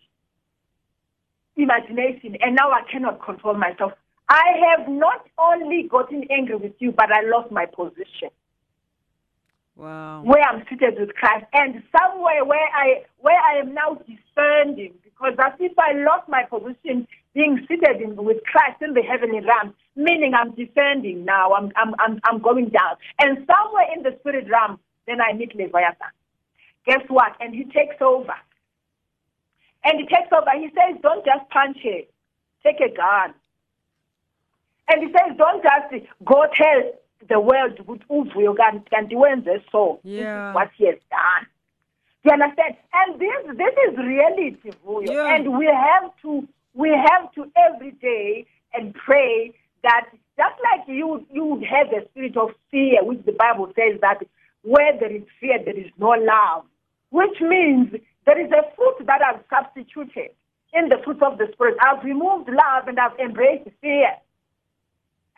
imagination 1.56 2.38
and 2.42 2.56
now 2.56 2.72
I 2.72 2.82
cannot 2.92 3.24
control 3.24 3.56
myself. 3.56 3.94
I 4.30 4.46
have 4.70 4.88
not 4.88 5.26
only 5.38 5.88
gotten 5.90 6.24
angry 6.30 6.56
with 6.56 6.74
you, 6.80 6.92
but 6.92 7.12
I 7.12 7.22
lost 7.24 7.52
my 7.52 7.66
position 7.66 8.30
Wow. 9.80 10.24
where 10.26 10.44
I'm 10.44 10.66
seated 10.70 11.00
with 11.00 11.16
Christ 11.16 11.46
and 11.54 11.82
somewhere 11.98 12.44
where 12.44 12.68
I 12.76 13.06
where 13.20 13.40
I 13.40 13.60
am 13.60 13.74
now 13.74 13.96
descending 13.96 14.94
because 15.06 15.34
as 15.40 15.54
if 15.58 15.72
I 15.80 15.94
lost 15.94 16.28
my 16.28 16.44
position 16.44 17.08
being 17.34 17.66
seated 17.68 18.02
in, 18.02 18.16
with 18.16 18.44
Christ 18.46 18.82
in 18.82 18.94
the 18.94 19.02
heavenly 19.02 19.42
realm, 19.42 19.74
meaning 19.96 20.34
I'm 20.34 20.52
descending 20.56 21.26
now, 21.26 21.54
I'm, 21.54 21.72
I'm, 21.76 21.94
I'm, 22.00 22.20
I'm 22.26 22.42
going 22.42 22.70
down. 22.70 22.96
And 23.20 23.46
somewhere 23.48 23.86
in 23.96 24.04
the 24.04 24.16
spirit 24.20 24.48
realm, 24.50 24.80
then 25.08 25.22
I 25.22 25.34
meet 25.34 25.56
Leviathan. 25.56 26.10
Guess 26.86 27.02
what? 27.08 27.34
And 27.40 27.54
he 27.54 27.66
takes 27.66 28.02
over. 28.02 28.34
And 29.84 30.00
he 30.00 30.06
takes 30.08 30.30
over. 30.32 30.52
He 30.58 30.70
says, 30.70 31.00
don't 31.02 31.24
just 31.26 31.50
punch 31.50 31.78
it. 31.84 32.12
Take 32.64 32.80
a 32.82 32.94
gun. 32.96 33.34
And 34.90 35.04
he 35.04 35.14
says, 35.14 35.38
don't 35.38 35.62
just 35.64 36.06
go 36.26 36.46
tell 36.54 36.92
the 37.28 37.40
world 37.40 37.78
ukuthi 37.80 38.06
uvuyo 38.10 38.56
kanti 38.56 39.16
wenze 39.16 39.62
so. 39.72 40.00
This 40.04 40.14
is 40.14 40.20
Yeah. 40.20 40.54
what 40.54 40.70
he 40.78 40.86
has 40.88 40.96
done. 41.12 41.46
Do 42.24 42.30
you 42.30 42.32
understand? 42.34 42.76
And 42.94 43.20
this 43.20 43.58
this 43.58 43.76
is 43.88 43.98
reality, 43.98 44.72
Vuyo. 44.86 45.12
Yeah. 45.14 45.36
And 45.36 45.58
we 45.58 45.66
have 45.68 46.12
to 46.24 46.48
we 46.80 46.90
have 46.92 47.30
to 47.34 47.52
every 47.68 47.92
day 47.92 48.48
and 48.74 48.94
pray 48.94 49.54
that 49.84 50.06
just 50.38 50.56
like 50.64 50.88
you 50.88 51.26
you 51.30 51.44
would 51.44 51.64
have 51.66 51.88
a 51.92 52.08
spirit 52.10 52.38
of 52.38 52.52
fear, 52.72 53.04
which 53.04 53.20
the 53.26 53.34
Bible 53.34 53.68
says 53.76 54.00
that 54.00 54.24
where 54.64 54.98
there 54.98 55.14
is 55.14 55.24
fear, 55.42 55.60
there 55.64 55.78
is 55.78 55.92
no 55.98 56.16
love. 56.16 56.64
Which 57.12 57.42
means 57.42 57.92
there 58.26 58.40
is 58.40 58.52
a 58.52 58.64
fruit 58.76 59.06
that 59.08 59.20
I've 59.22 59.44
substituted 59.52 60.32
in 60.72 60.88
the 60.88 61.02
fruit 61.04 61.22
of 61.22 61.38
the 61.38 61.48
spirit. 61.52 61.76
I've 61.82 62.04
removed 62.04 62.48
love 62.48 62.88
and 62.88 62.98
I've 62.98 63.18
embraced 63.20 63.68
fear 63.82 64.16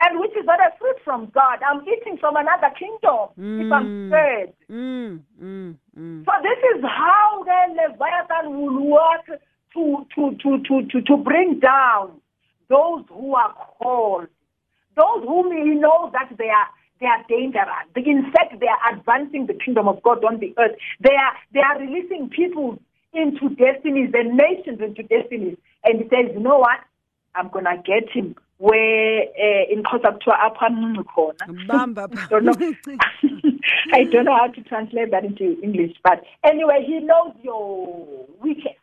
and 0.02 0.20
which 0.20 0.32
is 0.32 0.44
not 0.44 0.60
a 0.60 0.76
fruit 0.78 0.96
from 1.04 1.30
God. 1.34 1.58
I'm 1.62 1.82
eating 1.82 2.18
from 2.18 2.36
another 2.36 2.70
kingdom 2.78 3.30
if 3.38 3.72
I'm 3.72 4.08
scared. 4.08 4.52
Mm, 4.70 5.20
mm, 5.40 5.76
mm. 5.98 6.24
So 6.24 6.32
this 6.42 6.60
is 6.76 6.82
how 6.82 7.42
the 7.44 7.74
Leviathan 7.74 8.58
will 8.58 8.90
work 8.90 9.40
to, 9.74 10.06
to, 10.14 10.36
to, 10.42 10.62
to, 10.62 10.86
to, 10.88 11.02
to 11.02 11.16
bring 11.16 11.60
down 11.60 12.20
those 12.68 13.04
who 13.08 13.34
are 13.34 13.54
called, 13.78 14.28
those 14.96 15.24
whom 15.24 15.52
he 15.52 15.74
knows 15.74 16.12
that 16.12 16.36
they 16.38 16.48
are 16.48 16.68
they 17.00 17.08
are 17.08 17.24
dangerous. 17.28 17.66
In 17.96 18.30
fact, 18.30 18.60
they 18.60 18.68
are 18.68 18.94
advancing 18.94 19.46
the 19.46 19.54
kingdom 19.54 19.88
of 19.88 20.00
God 20.04 20.24
on 20.24 20.38
the 20.38 20.54
earth. 20.56 20.76
They 21.00 21.14
are 21.14 21.34
they 21.52 21.60
are 21.60 21.80
releasing 21.80 22.30
people 22.30 22.78
into 23.12 23.48
destinies 23.56 24.10
and 24.14 24.36
nations 24.36 24.80
into 24.80 25.02
destinies. 25.02 25.58
And 25.84 26.02
he 26.02 26.08
says, 26.08 26.30
you 26.32 26.40
know 26.40 26.58
what? 26.58 26.78
I'm 27.34 27.48
gonna 27.48 27.82
get 27.84 28.08
him 28.10 28.36
where 28.58 29.22
uh, 29.22 29.72
in 29.72 29.82
Kotaptua 29.82 30.38
Apanunu 30.38 31.04
corner. 31.04 31.38
Don't 32.30 32.44
know. 32.44 32.54
I 33.92 34.04
don't 34.04 34.24
know 34.24 34.36
how 34.36 34.46
to 34.46 34.62
translate 34.62 35.10
that 35.10 35.24
into 35.24 35.60
English, 35.60 35.96
but 36.04 36.22
anyway, 36.44 36.84
he 36.86 37.00
knows 37.00 37.34
your 37.42 38.26
point. 38.40 38.76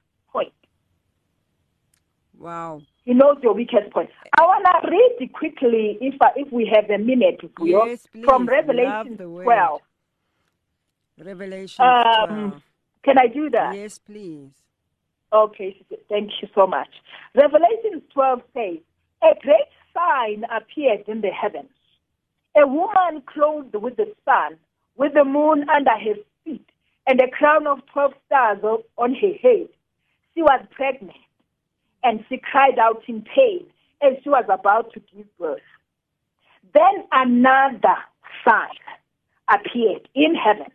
Wow. 2.39 2.81
He 3.03 3.13
knows 3.13 3.37
your 3.43 3.53
weakest 3.53 3.91
point. 3.91 4.09
I 4.39 4.43
want 4.43 4.65
to 4.65 4.89
read 4.89 5.33
quickly, 5.33 5.97
if 5.99 6.15
I, 6.21 6.29
if 6.37 6.51
we 6.51 6.71
have 6.73 6.89
a 6.89 6.97
minute, 6.97 7.41
Yes, 7.61 8.07
please. 8.07 8.23
from 8.25 8.45
Revelation 8.45 9.17
12. 9.17 9.81
Revelation 11.19 11.83
Um, 11.85 12.27
12. 12.51 12.61
can 13.03 13.17
I 13.17 13.27
do 13.27 13.49
that? 13.49 13.75
Yes, 13.75 13.97
please. 13.99 14.51
Okay, 15.33 15.75
thank 16.07 16.31
you 16.41 16.47
so 16.55 16.65
much. 16.65 16.87
Revelation 17.35 18.01
12 18.13 18.41
says, 18.53 18.77
A 19.21 19.35
great 19.41 19.69
sign 19.93 20.45
appeared 20.49 21.03
in 21.07 21.21
the 21.21 21.29
heavens. 21.29 21.69
A 22.57 22.65
woman 22.65 23.21
clothed 23.25 23.75
with 23.75 23.97
the 23.97 24.11
sun, 24.25 24.57
with 24.97 25.13
the 25.13 25.23
moon 25.25 25.69
under 25.69 25.91
her 25.91 26.15
feet, 26.45 26.65
and 27.05 27.19
a 27.21 27.29
crown 27.29 27.67
of 27.67 27.79
12 27.93 28.13
stars 28.25 28.59
on 28.97 29.13
her 29.15 29.33
head. 29.41 29.67
She 30.33 30.41
was 30.41 30.61
pregnant, 30.71 31.11
and 32.03 32.23
she 32.29 32.37
cried 32.37 32.79
out 32.79 33.03
in 33.07 33.21
pain 33.21 33.65
as 34.01 34.13
she 34.23 34.29
was 34.29 34.45
about 34.49 34.93
to 34.93 35.01
give 35.13 35.25
birth. 35.37 35.59
Then 36.73 37.05
another 37.11 37.97
sign 38.45 38.69
appeared 39.49 40.07
in 40.13 40.35
heaven 40.35 40.71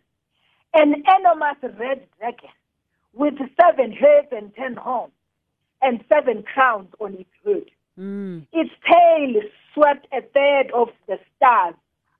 an 0.73 1.03
enormous 1.19 1.57
red 1.79 2.05
dragon 2.19 2.49
with 3.13 3.35
seven 3.59 3.91
heads 3.93 4.27
and 4.31 4.53
ten 4.55 4.75
horns 4.75 5.13
and 5.81 6.03
seven 6.09 6.43
crowns 6.43 6.89
on 6.99 7.13
its 7.13 7.29
head. 7.45 7.65
Mm. 7.97 8.45
Its 8.51 8.71
tail 8.91 9.41
swept 9.73 10.05
a 10.11 10.21
third 10.21 10.71
of 10.73 10.89
the 11.07 11.17
stars 11.37 11.75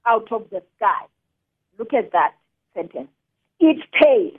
out 0.05 0.31
of 0.31 0.49
the 0.51 0.63
sky. 0.77 1.05
Look 1.77 1.93
at 1.93 2.13
that 2.13 2.35
sentence. 2.73 3.09
Its 3.59 3.81
tail 4.01 4.31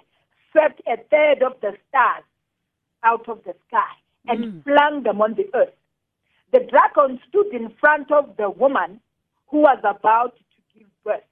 swept 0.50 0.81
a 0.87 0.96
third 1.11 1.42
of 1.42 1.61
the 1.61 1.76
stars 1.88 2.24
out 3.02 3.29
of 3.29 3.44
the 3.44 3.55
sky 3.68 3.92
and 4.29 4.45
hmm. 4.45 4.61
flung 4.61 5.03
them 5.03 5.21
on 5.21 5.35
the 5.35 5.49
earth. 5.55 5.75
The 6.53 6.61
dragon 6.61 7.21
stood 7.29 7.53
in 7.53 7.73
front 7.81 8.11
of 8.12 8.37
the 8.37 8.51
woman 8.51 9.01
who 9.49 9.59
was 9.59 9.79
about 9.81 10.37
to 10.37 10.79
give 10.79 10.89
birth 11.05 11.23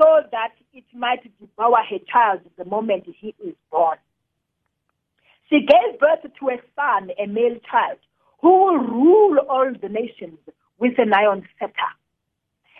so 0.00 0.20
that 0.30 0.52
it 0.72 0.84
might 0.94 1.22
devour 1.40 1.78
her 1.88 1.98
child 2.10 2.40
the 2.56 2.64
moment 2.64 3.04
he 3.06 3.34
is 3.44 3.54
born. 3.70 3.98
She 5.48 5.60
gave 5.60 6.00
birth 6.00 6.22
to 6.22 6.48
a 6.48 6.56
son, 6.74 7.10
a 7.22 7.26
male 7.26 7.58
child, 7.70 7.98
who 8.40 8.48
will 8.48 8.78
rule 8.78 9.38
all 9.50 9.70
the 9.80 9.88
nations 9.88 10.38
with 10.78 10.94
an 10.98 11.12
iron 11.12 11.46
scepter. 11.58 11.92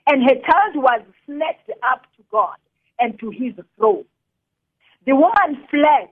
And 0.06 0.22
her 0.22 0.34
child 0.34 0.76
was 0.76 1.02
snatched 1.26 1.70
up 1.82 2.02
to 2.16 2.22
God 2.30 2.56
and 2.98 3.18
to 3.20 3.30
his 3.30 3.54
throne. 3.76 4.04
The 5.06 5.14
woman 5.14 5.64
fled 5.70 6.08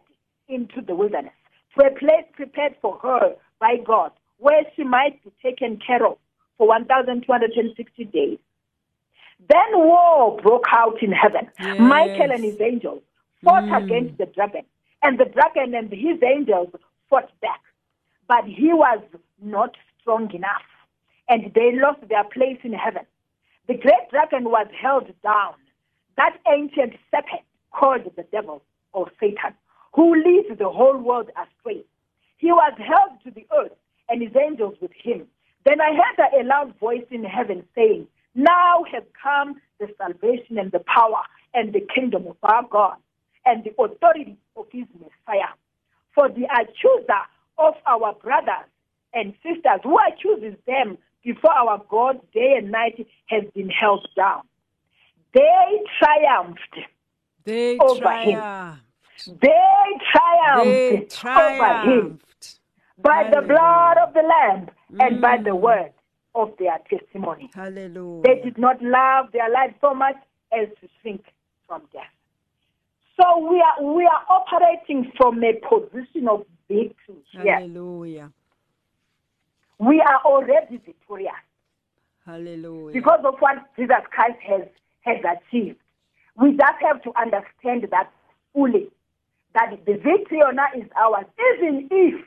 into 0.49 0.83
the 0.87 0.95
wilderness 0.95 1.33
to 1.75 1.87
a 1.87 1.91
place 1.91 2.25
prepared 2.33 2.77
for 2.81 2.99
her 3.03 3.35
by 3.61 3.77
God, 3.85 4.13
where 4.39 4.63
she 4.75 4.85
might 4.85 5.23
be 5.25 5.31
taken 5.43 5.79
care 5.85 6.05
of 6.07 6.19
for 6.59 6.67
1,260 6.69 8.05
days. 8.07 8.39
Then 9.49 9.73
war 9.73 10.39
broke 10.43 10.67
out 10.71 11.03
in 11.03 11.13
heaven. 11.13 11.49
Yes. 11.59 11.81
Michael 11.81 12.31
and 12.33 12.45
his 12.45 12.61
angels 12.61 13.03
fought 13.43 13.65
mm. 13.65 13.85
against 13.85 14.19
the 14.19 14.27
dragon, 14.27 14.65
and 15.03 15.19
the 15.19 15.25
dragon 15.25 15.75
and 15.75 15.91
his 15.91 16.23
angels 16.23 16.69
fought 17.09 17.31
back. 17.41 17.61
But 18.29 18.45
he 18.45 18.73
was 18.73 19.03
not 19.43 19.77
strong 20.01 20.33
enough, 20.35 20.69
and 21.29 21.53
they 21.55 21.73
lost 21.73 22.07
their 22.09 22.25
place 22.25 22.59
in 22.63 22.73
heaven. 22.73 23.03
The 23.67 23.75
great 23.75 24.11
dragon 24.11 24.45
was 24.45 24.67
held 24.81 25.07
down, 25.23 25.55
that 26.17 26.37
ancient 26.53 26.95
serpent 27.11 27.43
called 27.73 28.11
the 28.17 28.25
devil 28.31 28.63
or 28.93 29.11
Satan, 29.19 29.55
who 29.93 30.15
leads 30.15 30.59
the 30.59 30.69
whole 30.69 30.97
world 30.99 31.31
astray. 31.31 31.85
He 32.37 32.53
was 32.53 32.73
held 32.79 33.23
to 33.25 33.31
the 33.31 33.47
earth, 33.57 33.73
and 34.09 34.23
his 34.23 34.35
angels 34.37 34.77
with 34.81 34.93
him. 34.93 35.27
Then 35.65 35.81
I 35.81 35.93
heard 35.95 36.41
a 36.41 36.45
loud 36.45 36.79
voice 36.79 37.05
in 37.11 37.25
heaven 37.25 37.65
saying, 37.75 38.09
Now 38.35 38.85
has 38.93 39.05
come 39.23 39.61
the 39.79 39.89
salvation 39.99 40.59
and 40.59 40.73
the 40.73 40.81
power 40.81 41.23
and 41.55 41.73
the 41.73 41.87
kingdom 41.95 42.27
of 42.27 42.37
our 42.43 42.65
God 42.69 42.97
and 43.45 43.65
the 43.65 43.71
authority 43.83 44.37
of 44.57 44.67
his 44.73 44.87
Messiah. 44.99 45.53
For 46.15 46.29
the 46.29 46.45
accuser 46.45 47.23
of 47.59 47.75
our 47.87 48.15
brothers 48.15 48.69
and 49.15 49.35
sisters 49.43 49.81
who 49.83 49.97
accuses 49.99 50.59
them 50.67 50.99
before 51.25 51.53
our 51.53 51.83
God 51.89 52.21
day 52.33 52.55
and 52.57 52.71
night 52.71 53.07
has 53.27 53.45
been 53.55 53.69
held 53.69 54.09
down. 54.17 54.43
They 55.35 55.83
triumphed. 55.99 56.79
They 57.45 57.79
Over 57.79 58.13
him. 58.13 58.81
Triumphed. 59.25 59.41
They 59.41 60.97
They 60.97 61.07
triumphed 61.07 61.23
over 61.27 61.91
him 61.91 62.21
by 63.03 63.31
the 63.31 63.43
blood 63.47 63.97
of 63.99 64.15
the 64.15 64.23
Lamb 64.23 64.71
and 65.01 65.21
by 65.21 65.39
Mm. 65.39 65.45
the 65.45 65.55
word 65.57 65.93
of 66.35 66.57
their 66.59 66.79
testimony. 66.89 67.51
Hallelujah. 67.55 68.23
They 68.23 68.41
did 68.43 68.59
not 68.59 68.81
love 68.83 69.33
their 69.33 69.49
life 69.51 69.75
so 69.81 69.95
much 69.95 70.17
as 70.53 70.69
to 70.81 70.89
shrink 71.01 71.25
from 71.67 71.83
death. 71.93 72.05
So 73.21 73.39
we 73.51 73.61
are 73.61 73.83
we 73.83 74.05
are 74.07 74.25
operating 74.29 75.13
from 75.17 75.43
a 75.45 75.53
position 75.69 76.29
of 76.29 76.47
victory. 76.69 77.23
Hallelujah. 77.33 78.33
We 79.79 80.01
are 80.01 80.21
already 80.25 80.77
victorious 80.79 81.33
Hallelujah. 82.27 82.93
because 82.93 83.21
of 83.25 83.35
what 83.41 83.57
Jesus 83.77 84.03
Christ 84.11 84.39
has, 84.43 84.69
has 85.03 85.17
achieved. 85.25 85.79
We 86.37 86.53
just 86.53 86.79
have 86.83 87.03
to 87.03 87.13
understand 87.19 87.87
that 87.91 88.11
fully, 88.53 88.91
that 89.55 89.71
the 89.87 89.95
victory 89.95 90.39
on 90.41 90.59
is 90.79 90.89
ours, 90.97 91.27
even 91.39 91.89
if 91.91 92.25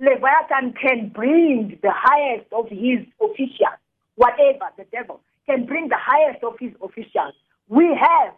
Leviathan 0.00 0.74
can 0.80 1.08
bring 1.14 1.78
the 1.82 1.92
highest 1.92 2.46
of 2.52 2.68
his 2.68 3.00
officials, 3.20 3.78
whatever 4.16 4.70
the 4.76 4.84
devil 4.92 5.20
can 5.46 5.66
bring 5.66 5.88
the 5.88 5.98
highest 5.98 6.42
of 6.42 6.54
his 6.58 6.72
officials. 6.82 7.34
We 7.68 7.86
have 7.86 8.34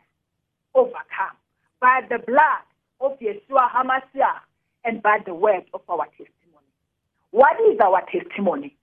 overcome 0.75 1.37
by 1.81 2.01
the 2.09 2.19
blood 2.19 2.65
of 3.01 3.19
Yeshua 3.21 3.71
HaMashiach 3.71 4.41
and 4.85 5.03
by 5.03 5.19
the 5.25 5.35
word 5.35 5.65
of 5.75 5.81
our 5.89 6.07
testimony. 6.07 6.71
What 7.31 7.57
is 7.61 7.79
our 7.81 8.03
testimony? 8.11 8.77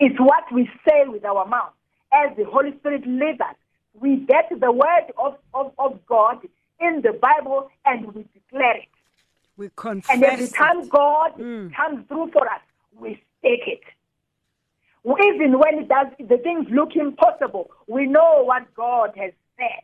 It's 0.00 0.18
what 0.18 0.44
we 0.52 0.68
say 0.88 1.04
with 1.06 1.24
our 1.24 1.46
mouth. 1.46 1.72
As 2.12 2.36
the 2.36 2.44
Holy 2.44 2.76
Spirit 2.78 3.06
leads 3.06 3.40
us, 3.40 3.56
we 4.00 4.16
get 4.16 4.48
the 4.50 4.72
word 4.72 5.12
of, 5.18 5.36
of, 5.54 5.72
of 5.78 5.98
God 6.06 6.38
in 6.80 7.02
the 7.02 7.12
Bible 7.12 7.70
and 7.84 8.06
we 8.14 8.24
declare 8.34 8.76
it. 8.76 8.88
we 9.56 9.68
confess. 9.74 10.14
And 10.14 10.22
every 10.24 10.46
time 10.48 10.80
it. 10.82 10.88
God 10.90 11.36
Mm. 11.38 11.74
comes 11.74 12.06
through 12.08 12.30
for 12.30 12.46
us, 12.46 12.60
we 12.96 13.20
speak 13.38 13.62
it. 13.66 13.80
Even 15.04 15.58
when 15.58 15.78
it 15.80 15.88
does, 15.88 16.06
the 16.20 16.38
things 16.38 16.66
look 16.70 16.94
impossible, 16.94 17.70
we 17.88 18.06
know 18.06 18.42
what 18.44 18.72
God 18.74 19.10
has 19.16 19.32
said 19.56 19.82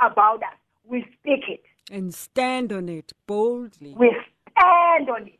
about 0.00 0.42
us. 0.42 0.58
We 0.84 1.02
speak 1.20 1.48
it. 1.48 1.62
and 1.90 2.12
stand 2.14 2.72
on 2.72 2.88
it 2.88 3.12
boldly. 3.26 3.94
We 3.96 4.10
stand 4.50 5.08
on 5.10 5.26
it. 5.28 5.38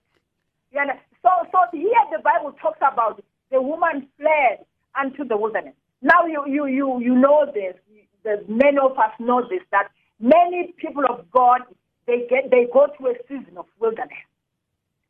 You 0.73 0.85
know? 0.87 0.95
So, 1.23 1.31
so 1.51 1.59
here 1.73 1.91
the 2.13 2.23
Bible 2.23 2.53
talks 2.61 2.79
about 2.81 3.23
the 3.51 3.61
woman 3.61 4.07
fled 4.19 4.65
unto 4.95 5.25
the 5.25 5.37
wilderness. 5.37 5.75
Now 6.03 6.27
you, 6.27 6.45
you, 6.47 6.67
you, 6.67 7.01
you 7.01 7.15
know 7.17 7.47
this. 7.53 7.75
The, 8.23 8.45
many 8.49 8.79
of 8.79 8.93
us 8.99 9.13
know 9.19 9.43
this 9.49 9.63
that 9.73 9.89
many 10.21 10.75
people 10.79 11.05
of 11.09 11.31
God 11.31 11.63
they 12.07 12.27
get 12.31 12.51
they 12.51 12.67
go 12.73 12.89
through 12.97 13.13
a 13.13 13.19
season 13.29 13.59
of 13.59 13.67
wilderness. 13.81 14.25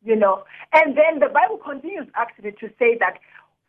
You 0.05 0.17
know, 0.17 0.45
and 0.73 0.97
then 0.97 1.19
the 1.21 1.29
Bible 1.33 1.59
continues 1.59 2.07
actually 2.15 2.53
to 2.53 2.69
say 2.79 2.97
that. 3.01 3.19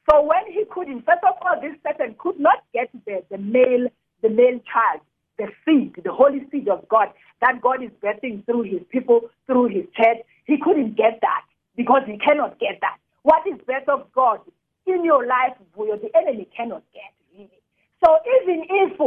So 0.09 0.21
when 0.21 0.45
he 0.51 0.63
couldn't, 0.69 1.03
first 1.05 1.23
of 1.27 1.35
all, 1.41 1.59
this 1.59 1.75
person 1.83 2.15
could 2.19 2.39
not 2.39 2.63
get 2.73 2.89
the, 3.05 3.23
the 3.31 3.37
male 3.37 3.87
the 4.21 4.29
male 4.29 4.59
child, 4.71 5.01
the 5.37 5.47
seed, 5.65 5.95
the 6.03 6.11
holy 6.11 6.45
seed 6.51 6.69
of 6.69 6.87
God 6.89 7.09
that 7.41 7.61
God 7.61 7.83
is 7.83 7.91
birthing 8.03 8.45
through 8.45 8.63
his 8.63 8.81
people, 8.89 9.29
through 9.45 9.69
his 9.69 9.85
church. 9.95 10.17
He 10.45 10.57
couldn't 10.61 10.95
get 10.97 11.19
that 11.21 11.43
because 11.75 12.01
he 12.07 12.17
cannot 12.17 12.59
get 12.59 12.79
that. 12.81 12.97
What 13.23 13.45
is 13.47 13.59
birth 13.67 13.87
of 13.87 14.11
God 14.13 14.39
in 14.85 15.03
your 15.05 15.25
life, 15.25 15.57
the 15.75 16.09
enemy 16.15 16.47
cannot 16.55 16.83
get 16.93 17.13
really. 17.33 17.59
So 18.03 18.17
even 18.41 18.65
if 18.69 18.97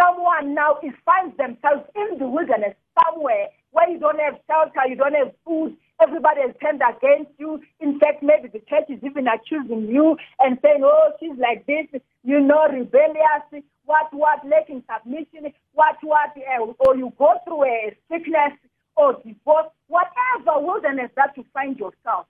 someone 0.00 0.54
now 0.54 0.78
is 0.82 0.92
finds 1.04 1.36
themselves 1.36 1.84
in 1.94 2.18
the 2.18 2.26
wilderness 2.26 2.74
somewhere 3.04 3.48
where 3.72 3.88
you 3.88 3.98
don't 4.00 4.18
have 4.20 4.34
shelter, 4.48 4.88
you 4.88 4.96
don't 4.96 5.14
have 5.14 5.32
food, 5.44 5.76
everybody 6.02 6.40
has 6.40 6.54
turned 6.60 6.82
against 6.82 7.30
you. 7.38 7.60
In 7.78 7.98
fact, 8.00 8.22
maybe 8.22 8.48
the 8.48 8.58
church 8.60 8.88
is 8.88 8.98
even 9.04 9.26
accusing 9.28 9.86
you 9.88 10.16
and 10.40 10.58
saying, 10.62 10.82
"Oh, 10.82 11.12
she's 11.20 11.38
like 11.38 11.66
this, 11.66 11.86
you 12.24 12.40
know, 12.40 12.66
rebellious, 12.68 13.64
what, 13.84 14.12
what, 14.12 14.44
lacking 14.46 14.82
submission, 14.92 15.52
what, 15.72 15.96
what," 16.02 16.30
uh, 16.36 16.72
or 16.80 16.96
you 16.96 17.12
go 17.18 17.34
through 17.44 17.64
a 17.64 17.96
sickness 18.10 18.52
or 18.96 19.14
divorce, 19.24 19.68
whatever 19.88 20.58
wilderness 20.60 21.10
that 21.16 21.36
you 21.36 21.44
find 21.54 21.78
yourself. 21.78 22.26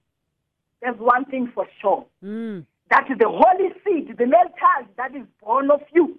There's 0.82 0.98
one 0.98 1.24
thing 1.26 1.50
for 1.54 1.66
sure 1.80 2.04
Mm. 2.24 2.66
that 2.90 3.06
the 3.18 3.28
holy 3.28 3.72
seed, 3.84 4.16
the 4.16 4.26
male 4.26 4.52
child 4.58 4.88
that 4.96 5.14
is 5.14 5.26
born 5.42 5.70
of 5.70 5.82
you, 5.92 6.18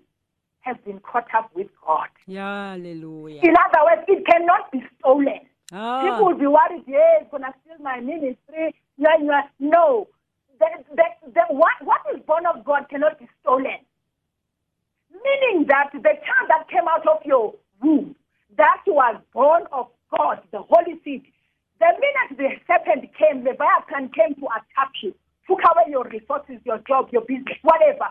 has 0.61 0.77
been 0.85 0.99
caught 0.99 1.27
up 1.35 1.49
with 1.55 1.67
God. 1.85 2.07
Yeah, 2.27 2.71
hallelujah. 2.71 3.41
In 3.43 3.53
other 3.57 3.83
words, 3.85 4.05
it 4.07 4.25
cannot 4.25 4.71
be 4.71 4.81
stolen. 4.99 5.41
Ah, 5.73 6.01
People 6.03 6.27
will 6.27 6.37
be 6.37 6.47
worried, 6.47 6.83
yeah, 6.87 7.21
it's 7.21 7.31
going 7.31 7.43
to 7.43 7.53
steal 7.63 7.77
my 7.83 7.99
ministry. 7.99 8.75
Yeah, 8.97 9.15
yeah. 9.21 9.41
No. 9.59 10.07
The, 10.59 10.67
the, 10.95 11.03
the, 11.33 11.41
what, 11.49 11.73
what 11.83 12.01
is 12.13 12.21
born 12.27 12.45
of 12.45 12.63
God 12.63 12.87
cannot 12.89 13.19
be 13.19 13.27
stolen. 13.41 13.79
Meaning 15.11 15.65
that 15.67 15.89
the 15.93 15.99
child 16.01 16.47
that 16.49 16.69
came 16.69 16.87
out 16.87 17.07
of 17.07 17.25
your 17.25 17.55
womb, 17.81 18.15
that 18.57 18.81
was 18.85 19.21
born 19.33 19.63
of 19.71 19.87
God, 20.15 20.39
the 20.51 20.59
holy 20.59 20.99
seed. 21.03 21.23
The 21.79 21.87
minute 21.97 22.37
the 22.37 22.49
serpent 22.67 23.09
came, 23.17 23.43
the 23.43 23.51
Leviathan 23.51 24.11
came 24.13 24.35
to 24.35 24.45
attack 24.53 24.91
you, 25.01 25.15
took 25.47 25.59
away 25.65 25.89
your 25.89 26.03
resources, 26.05 26.61
your 26.63 26.77
job, 26.87 27.09
your 27.11 27.23
business, 27.23 27.57
whatever. 27.63 28.05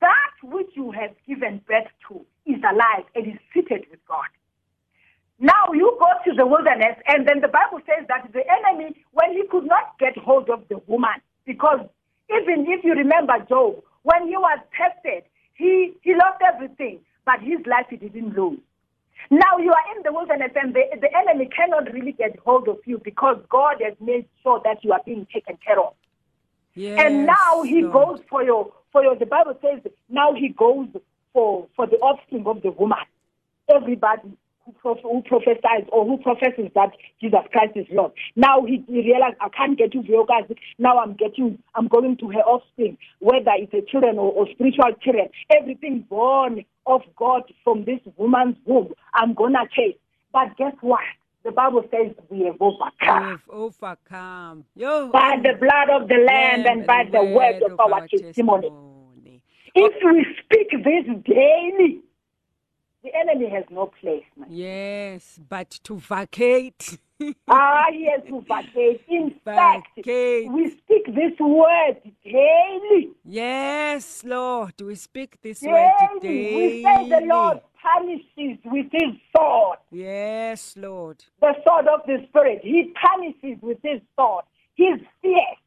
That 0.00 0.32
which 0.42 0.70
you 0.74 0.90
have 0.92 1.10
given 1.26 1.60
birth 1.66 1.88
to 2.08 2.24
is 2.46 2.60
alive 2.62 3.04
and 3.14 3.26
is 3.26 3.38
seated 3.52 3.86
with 3.90 4.00
God. 4.06 4.28
Now 5.40 5.72
you 5.72 5.96
go 6.00 6.08
to 6.24 6.36
the 6.36 6.46
wilderness, 6.46 6.96
and 7.06 7.26
then 7.26 7.40
the 7.40 7.48
Bible 7.48 7.80
says 7.86 8.06
that 8.08 8.32
the 8.32 8.42
enemy, 8.50 9.04
when 9.12 9.32
he 9.32 9.46
could 9.50 9.66
not 9.66 9.98
get 9.98 10.16
hold 10.18 10.50
of 10.50 10.66
the 10.68 10.78
woman, 10.86 11.20
because 11.46 11.80
even 12.30 12.66
if 12.68 12.84
you 12.84 12.92
remember 12.94 13.34
Job, 13.48 13.82
when 14.02 14.26
he 14.26 14.36
was 14.36 14.58
tested, 14.76 15.24
he, 15.54 15.92
he 16.02 16.14
lost 16.14 16.42
everything, 16.42 17.00
but 17.24 17.40
his 17.40 17.58
life 17.66 17.86
he 17.90 17.96
didn't 17.96 18.36
lose. 18.36 18.58
Now 19.30 19.58
you 19.58 19.72
are 19.72 19.96
in 19.96 20.02
the 20.04 20.12
wilderness, 20.12 20.52
and 20.56 20.74
the, 20.74 20.82
the 21.00 21.08
enemy 21.16 21.46
cannot 21.54 21.92
really 21.92 22.12
get 22.12 22.38
hold 22.44 22.68
of 22.68 22.78
you 22.84 23.00
because 23.04 23.38
God 23.48 23.76
has 23.84 23.94
made 24.00 24.26
sure 24.42 24.60
that 24.64 24.82
you 24.84 24.92
are 24.92 25.02
being 25.04 25.26
taken 25.32 25.58
care 25.64 25.78
of. 25.80 25.94
yes, 26.74 26.98
And 26.98 27.26
now 27.26 27.62
he 27.64 27.82
Lord. 27.82 27.92
goes 27.92 28.20
for 28.28 28.42
your 28.42 28.72
for 28.92 29.02
the 29.18 29.26
Bible 29.26 29.58
says 29.62 29.80
now 30.08 30.34
he 30.34 30.48
goes 30.50 30.88
for 31.32 31.68
for 31.76 31.86
the 31.86 31.96
offspring 31.98 32.46
of 32.46 32.62
the 32.62 32.70
woman. 32.72 32.98
Everybody 33.74 34.32
who, 34.64 34.72
prof, 34.72 34.98
who 35.02 35.22
prophesies 35.22 35.88
or 35.92 36.06
who 36.06 36.18
professes 36.18 36.70
that 36.74 36.90
Jesus 37.20 37.40
Christ 37.52 37.72
is 37.76 37.86
Lord. 37.90 38.12
Now 38.36 38.64
he, 38.66 38.84
he 38.88 39.02
realized 39.02 39.36
I 39.40 39.48
can't 39.50 39.78
get 39.78 39.92
to 39.92 39.98
Vyogas. 39.98 40.54
Now 40.78 40.98
I'm 40.98 41.14
getting 41.14 41.58
I'm 41.74 41.88
going 41.88 42.16
to 42.18 42.28
her 42.30 42.40
offspring, 42.40 42.98
whether 43.20 43.52
it's 43.56 43.74
a 43.74 43.82
children 43.90 44.18
or, 44.18 44.32
or 44.32 44.48
spiritual 44.52 44.92
children. 45.02 45.28
Everything 45.56 46.06
born 46.08 46.64
of 46.86 47.02
God 47.16 47.42
from 47.64 47.84
this 47.84 48.00
woman's 48.16 48.56
womb, 48.66 48.92
I'm 49.14 49.34
gonna 49.34 49.68
chase. 49.76 49.96
But 50.32 50.56
guess 50.58 50.74
what? 50.80 51.00
The 51.48 51.52
Bible 51.52 51.82
says 51.90 52.12
we 52.28 52.44
have 52.44 52.56
We 52.60 52.66
overcome 52.66 53.24
have 53.24 53.40
overcome. 53.48 54.64
Yo, 54.74 55.08
by 55.08 55.38
the 55.42 55.54
blood 55.58 55.88
of 56.02 56.06
the 56.06 56.16
Lamb 56.16 56.66
and 56.66 56.86
by 56.86 57.04
the 57.10 57.24
word 57.24 57.62
of 57.62 57.80
our 57.80 58.06
testimony. 58.06 58.70
If 59.74 59.94
we 60.04 60.26
speak 60.44 60.68
this 60.84 61.06
daily, 61.24 62.00
the 63.02 63.10
enemy 63.14 63.48
has 63.48 63.64
no 63.70 63.86
place. 63.98 64.24
Man. 64.36 64.48
Yes, 64.50 65.40
but 65.48 65.70
to 65.84 65.96
vacate. 65.96 66.98
ah, 67.48 67.84
yes, 67.92 68.20
to 68.28 68.40
vacate. 68.48 69.02
In 69.08 69.34
fact, 69.44 69.88
we 69.96 70.70
speak 70.78 71.06
this 71.14 71.38
word 71.40 71.96
daily. 72.24 73.10
yes, 73.24 74.22
Lord, 74.24 74.74
we 74.80 74.94
speak 74.94 75.36
this 75.42 75.62
word 75.62 75.92
Daily. 76.20 76.56
We 76.56 76.82
say 76.84 77.08
the 77.08 77.26
Lord 77.26 77.60
punishes 77.82 78.58
with 78.64 78.86
his 78.92 79.14
sword, 79.36 79.78
Yes, 79.90 80.74
Lord. 80.76 81.24
the 81.40 81.54
sword 81.66 81.86
of 81.88 82.00
the 82.06 82.24
Spirit. 82.28 82.60
He 82.62 82.92
punishes 83.00 83.58
with 83.62 83.78
his 83.82 84.00
sword, 84.16 84.44
his 84.74 85.00
fierce, 85.22 85.60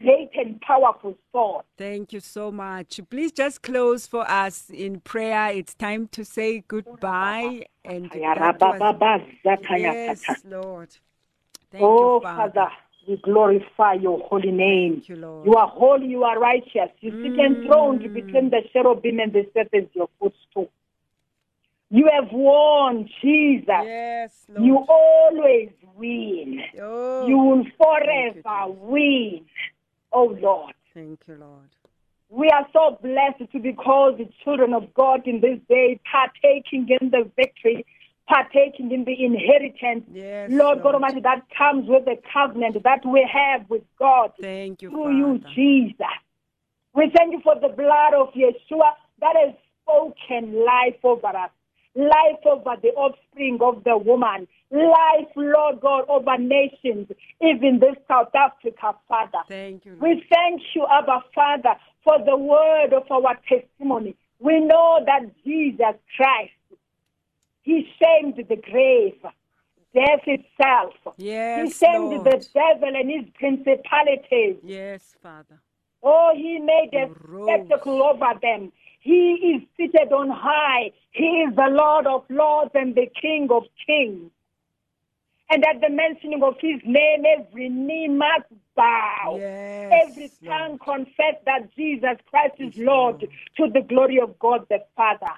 great 0.00 0.30
and 0.34 0.60
powerful 0.60 1.16
sword. 1.32 1.64
Thank 1.76 2.12
you 2.12 2.20
so 2.20 2.50
much. 2.50 3.00
Please 3.10 3.32
just 3.32 3.62
close 3.62 4.06
for 4.06 4.28
us 4.30 4.70
in 4.70 5.00
prayer. 5.00 5.48
It's 5.48 5.74
time 5.74 6.08
to 6.08 6.24
say 6.24 6.64
goodbye. 6.66 7.66
And 7.84 8.10
was- 8.80 9.70
yes, 9.78 10.22
Lord. 10.44 10.96
Thank 11.70 11.84
oh, 11.84 12.16
you, 12.16 12.20
Father. 12.22 12.52
Father, 12.52 12.70
we 13.08 13.16
glorify 13.18 13.94
your 13.94 14.20
holy 14.20 14.50
name. 14.50 14.94
Thank 14.94 15.08
you, 15.08 15.16
Lord. 15.16 15.46
You 15.46 15.54
are 15.54 15.68
holy, 15.68 16.06
you 16.06 16.24
are 16.24 16.38
righteous. 16.38 16.90
You 17.00 17.10
sit 17.10 17.38
enthroned 17.38 18.02
Mm. 18.02 18.14
between 18.14 18.50
the 18.50 18.62
cherubim 18.72 19.18
and 19.20 19.32
the 19.32 19.46
serpents, 19.52 19.94
your 19.94 20.08
footstool. 20.18 20.70
You 21.90 22.08
have 22.12 22.32
won, 22.32 23.08
Jesus. 23.20 23.66
Yes, 23.68 24.46
Lord. 24.48 24.66
You 24.66 24.84
always 24.88 25.70
win. 25.94 26.60
Oh, 26.80 27.28
You 27.28 27.38
will 27.38 27.64
you, 27.64 27.72
forever 27.76 28.66
Jesus. 28.66 28.78
win. 28.80 29.44
Oh, 30.14 30.36
Lord. 30.40 30.74
Thank 30.94 31.20
you, 31.26 31.34
Lord. 31.34 31.68
We 32.30 32.48
are 32.48 32.66
so 32.72 32.98
blessed 33.02 33.50
to 33.52 33.58
be 33.60 33.72
called 33.72 34.18
the 34.18 34.28
children 34.44 34.72
of 34.72 34.94
God 34.94 35.26
in 35.26 35.40
this 35.40 35.58
day, 35.68 36.00
partaking 36.10 36.88
in 36.88 37.10
the 37.10 37.30
victory, 37.36 37.84
partaking 38.28 38.92
in 38.92 39.04
the 39.04 39.24
inheritance. 39.24 40.04
Yes, 40.12 40.50
Lord 40.50 40.82
God 40.82 40.94
Almighty, 40.94 41.20
that 41.20 41.42
comes 41.56 41.88
with 41.88 42.04
the 42.04 42.16
covenant 42.32 42.82
that 42.82 43.04
we 43.04 43.28
have 43.30 43.68
with 43.68 43.82
God 43.98 44.32
Thank 44.40 44.82
you, 44.82 44.90
through 44.90 45.16
you, 45.16 45.40
Jesus. 45.54 45.98
We 46.94 47.10
thank 47.14 47.32
you 47.32 47.40
for 47.42 47.56
the 47.56 47.68
blood 47.68 48.14
of 48.14 48.32
Yeshua 48.34 48.92
that 49.20 49.34
has 49.36 49.54
spoken 49.82 50.64
life 50.64 50.98
over 51.02 51.26
us, 51.26 51.50
life 51.94 52.44
over 52.44 52.74
the 52.82 52.88
offspring 52.90 53.58
of 53.60 53.84
the 53.84 53.96
woman, 53.96 54.48
life, 54.70 55.28
Lord 55.36 55.80
God, 55.80 56.04
over 56.08 56.36
nations, 56.38 57.08
even 57.40 57.78
this 57.80 57.96
South 58.08 58.34
Africa, 58.34 58.94
Father. 59.08 59.42
Thank 59.48 59.84
you. 59.84 59.96
We 60.00 60.24
thank 60.28 60.62
you, 60.74 60.86
Abba 60.90 61.24
Father, 61.34 61.74
for 62.02 62.18
the 62.24 62.36
word 62.36 62.92
of 62.92 63.10
our 63.10 63.38
testimony. 63.48 64.16
We 64.40 64.60
know 64.60 65.00
that 65.06 65.30
Jesus 65.44 65.94
Christ, 66.16 66.52
He 67.62 67.88
shamed 67.98 68.36
the 68.36 68.56
grave, 68.56 69.14
death 69.94 70.26
itself. 70.26 70.94
Yes, 71.16 71.78
he 71.78 71.86
shamed 71.86 72.10
Lord. 72.10 72.24
the 72.24 72.46
devil 72.52 72.96
and 72.96 73.10
his 73.10 73.30
principalities. 73.38 74.56
Yes, 74.64 75.14
Father. 75.22 75.60
Oh, 76.02 76.32
He 76.34 76.58
made 76.58 76.90
a 76.92 77.08
Rose. 77.26 77.66
spectacle 77.66 78.02
over 78.02 78.38
them. 78.42 78.72
He 79.04 79.54
is 79.54 79.62
seated 79.76 80.12
on 80.14 80.30
high. 80.30 80.90
He 81.10 81.24
is 81.24 81.54
the 81.54 81.68
Lord 81.68 82.06
of 82.06 82.24
lords 82.30 82.70
and 82.74 82.94
the 82.94 83.06
King 83.20 83.48
of 83.50 83.64
kings. 83.86 84.30
And 85.50 85.62
at 85.62 85.82
the 85.82 85.90
mentioning 85.90 86.42
of 86.42 86.54
his 86.58 86.80
name, 86.86 87.24
every 87.38 87.68
knee 87.68 88.08
must 88.08 88.48
bow. 88.74 89.36
Yes, 89.38 89.92
every 90.08 90.32
Lord. 90.40 90.58
tongue 90.58 90.78
confess 90.78 91.36
that 91.44 91.68
Jesus 91.76 92.16
Christ 92.30 92.54
is 92.58 92.72
Lord 92.78 93.20
to 93.20 93.68
the 93.68 93.82
glory 93.82 94.20
of 94.20 94.38
God 94.38 94.64
the 94.70 94.78
Father. 94.96 95.34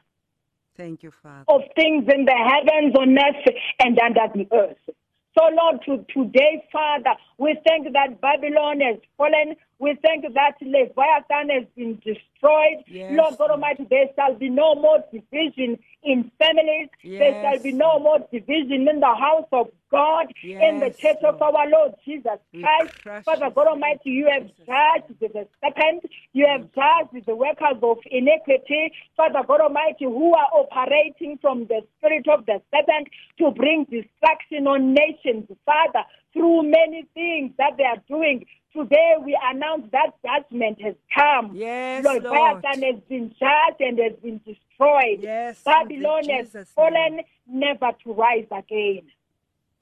Thank 0.77 1.03
you, 1.03 1.11
Father. 1.21 1.45
Of 1.49 1.63
things 1.75 2.05
in 2.15 2.25
the 2.25 2.33
heavens, 2.33 2.95
on 2.95 3.19
earth, 3.19 3.55
and 3.81 3.99
under 3.99 4.29
the 4.33 4.47
earth. 4.57 4.95
So, 5.37 5.43
Lord, 5.53 5.83
to, 5.87 6.07
today, 6.15 6.65
Father, 6.71 7.17
we 7.37 7.59
thank 7.67 7.93
that 7.93 8.21
Babylon 8.21 8.81
has 8.81 8.99
fallen. 9.19 9.57
We 9.79 9.95
thank 10.03 10.25
you 10.25 10.33
that 10.33 10.57
Leviathan 10.61 11.51
has 11.51 11.65
been 11.77 11.97
destroyed. 11.97 12.85
Yes, 12.87 13.13
Lord 13.13 13.39
God 13.39 13.51
Almighty, 13.51 13.87
there 13.91 14.07
shall 14.17 14.35
be 14.35 14.49
no 14.49 14.75
more 14.75 15.05
division 15.13 15.79
in 16.03 16.31
families. 16.39 16.89
There 17.03 17.43
shall 17.43 17.63
be 17.63 17.73
no 17.73 17.99
more 17.99 18.19
division 18.33 18.89
in 18.89 19.01
the 19.01 19.15
house 19.15 19.49
of 19.53 19.69
God, 19.91 20.27
in 20.43 20.81
the 20.81 20.91
church 20.99 21.23
of 21.23 21.41
our 21.41 21.69
Lord 21.69 21.95
Jesus 22.05 22.39
Christ. 22.53 23.25
Father 23.25 23.51
God 23.55 23.69
Almighty, 23.69 24.11
you 24.11 24.29
have 24.33 24.49
judged 24.67 25.21
the 25.21 25.47
serpent. 25.63 26.11
You 26.33 26.47
have 26.47 26.69
judged 26.75 27.27
the 27.27 27.37
workers 27.37 27.79
of 27.83 27.99
iniquity. 28.11 28.93
Father 29.17 29.43
God 29.47 29.61
Almighty, 29.61 30.07
who 30.07 30.35
are 30.35 30.49
operating 30.55 31.39
from 31.41 31.67
the 31.67 31.83
spirit 31.99 32.27
of 32.29 32.47
the 32.47 32.61
serpent 32.75 33.09
to 33.39 33.51
bring 33.51 33.85
destruction 33.85 34.67
on 34.67 34.95
nations. 34.95 35.47
Father, 35.65 36.05
through 36.37 36.63
many 36.65 37.07
things 37.15 37.53
that 37.57 37.77
they 37.79 37.85
are 37.85 38.03
doing. 38.09 38.45
Today 38.73 39.15
we 39.25 39.39
announce 39.43 39.91
that 39.93 40.11
judgment 40.23 40.81
has 40.83 40.95
come. 41.15 41.53
Yes, 41.55 42.05
Leviathan 42.05 42.31
Lord. 42.33 42.65
has 42.65 43.03
been 43.09 43.35
judged 43.41 43.81
and 43.81 43.99
has 43.99 44.13
been 44.23 44.39
destroyed. 44.45 45.21
Yes, 45.21 45.63
Babylon 45.65 46.29
has 46.29 46.69
fallen, 46.75 47.17
name. 47.17 47.25
never 47.47 47.93
to 48.05 48.13
rise 48.13 48.47
again. 48.53 49.03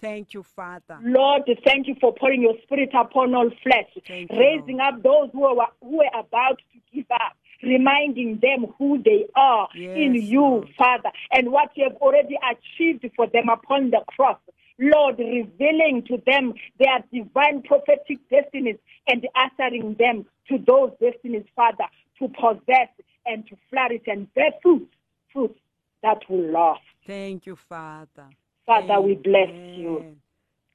Thank 0.00 0.34
you, 0.34 0.44
Father. 0.44 0.98
Lord, 1.02 1.42
thank 1.64 1.88
you 1.88 1.96
for 2.00 2.14
pouring 2.14 2.42
your 2.42 2.54
spirit 2.62 2.90
upon 2.94 3.34
all 3.34 3.50
flesh, 3.62 3.88
Thank 4.06 4.30
you, 4.30 4.38
raising 4.38 4.78
up 4.78 5.02
those 5.02 5.30
who 5.32 5.44
are, 5.44 5.70
who 5.82 6.02
are 6.02 6.20
about 6.20 6.58
to 6.58 6.80
give 6.94 7.06
up, 7.10 7.36
reminding 7.62 8.38
them 8.40 8.72
who 8.78 9.02
they 9.02 9.26
are 9.34 9.68
in 9.74 10.14
you. 10.14 10.66
Father, 10.76 11.10
and 11.32 11.50
what 11.50 11.70
you 11.74 11.84
have 11.84 11.96
already 12.00 12.36
achieved 12.48 13.04
for 13.16 13.26
them 13.26 13.48
upon 13.48 13.90
the 13.90 14.00
cross. 14.08 14.38
Lord, 14.78 15.18
revealing 15.18 16.04
to 16.08 16.18
them 16.26 16.54
their 16.78 17.04
divine 17.12 17.62
prophetic 17.62 18.18
destinies 18.28 18.76
and 19.06 19.26
ushering 19.34 19.96
them 19.98 20.26
to 20.48 20.58
those 20.66 20.90
destinies, 21.00 21.44
Father, 21.54 21.84
to 22.18 22.28
possess 22.28 22.88
and 23.26 23.46
to 23.48 23.56
flourish 23.70 24.02
and 24.06 24.32
bear 24.34 24.50
fruit, 24.62 24.88
fruit 25.32 25.56
that 26.02 26.18
will 26.28 26.50
last. 26.50 26.82
Thank 27.06 27.46
you, 27.46 27.56
Father. 27.56 28.28
Father, 28.66 29.00
we 29.00 29.14
bless 29.14 29.50
you. 29.50 29.98
Amen. 29.98 30.16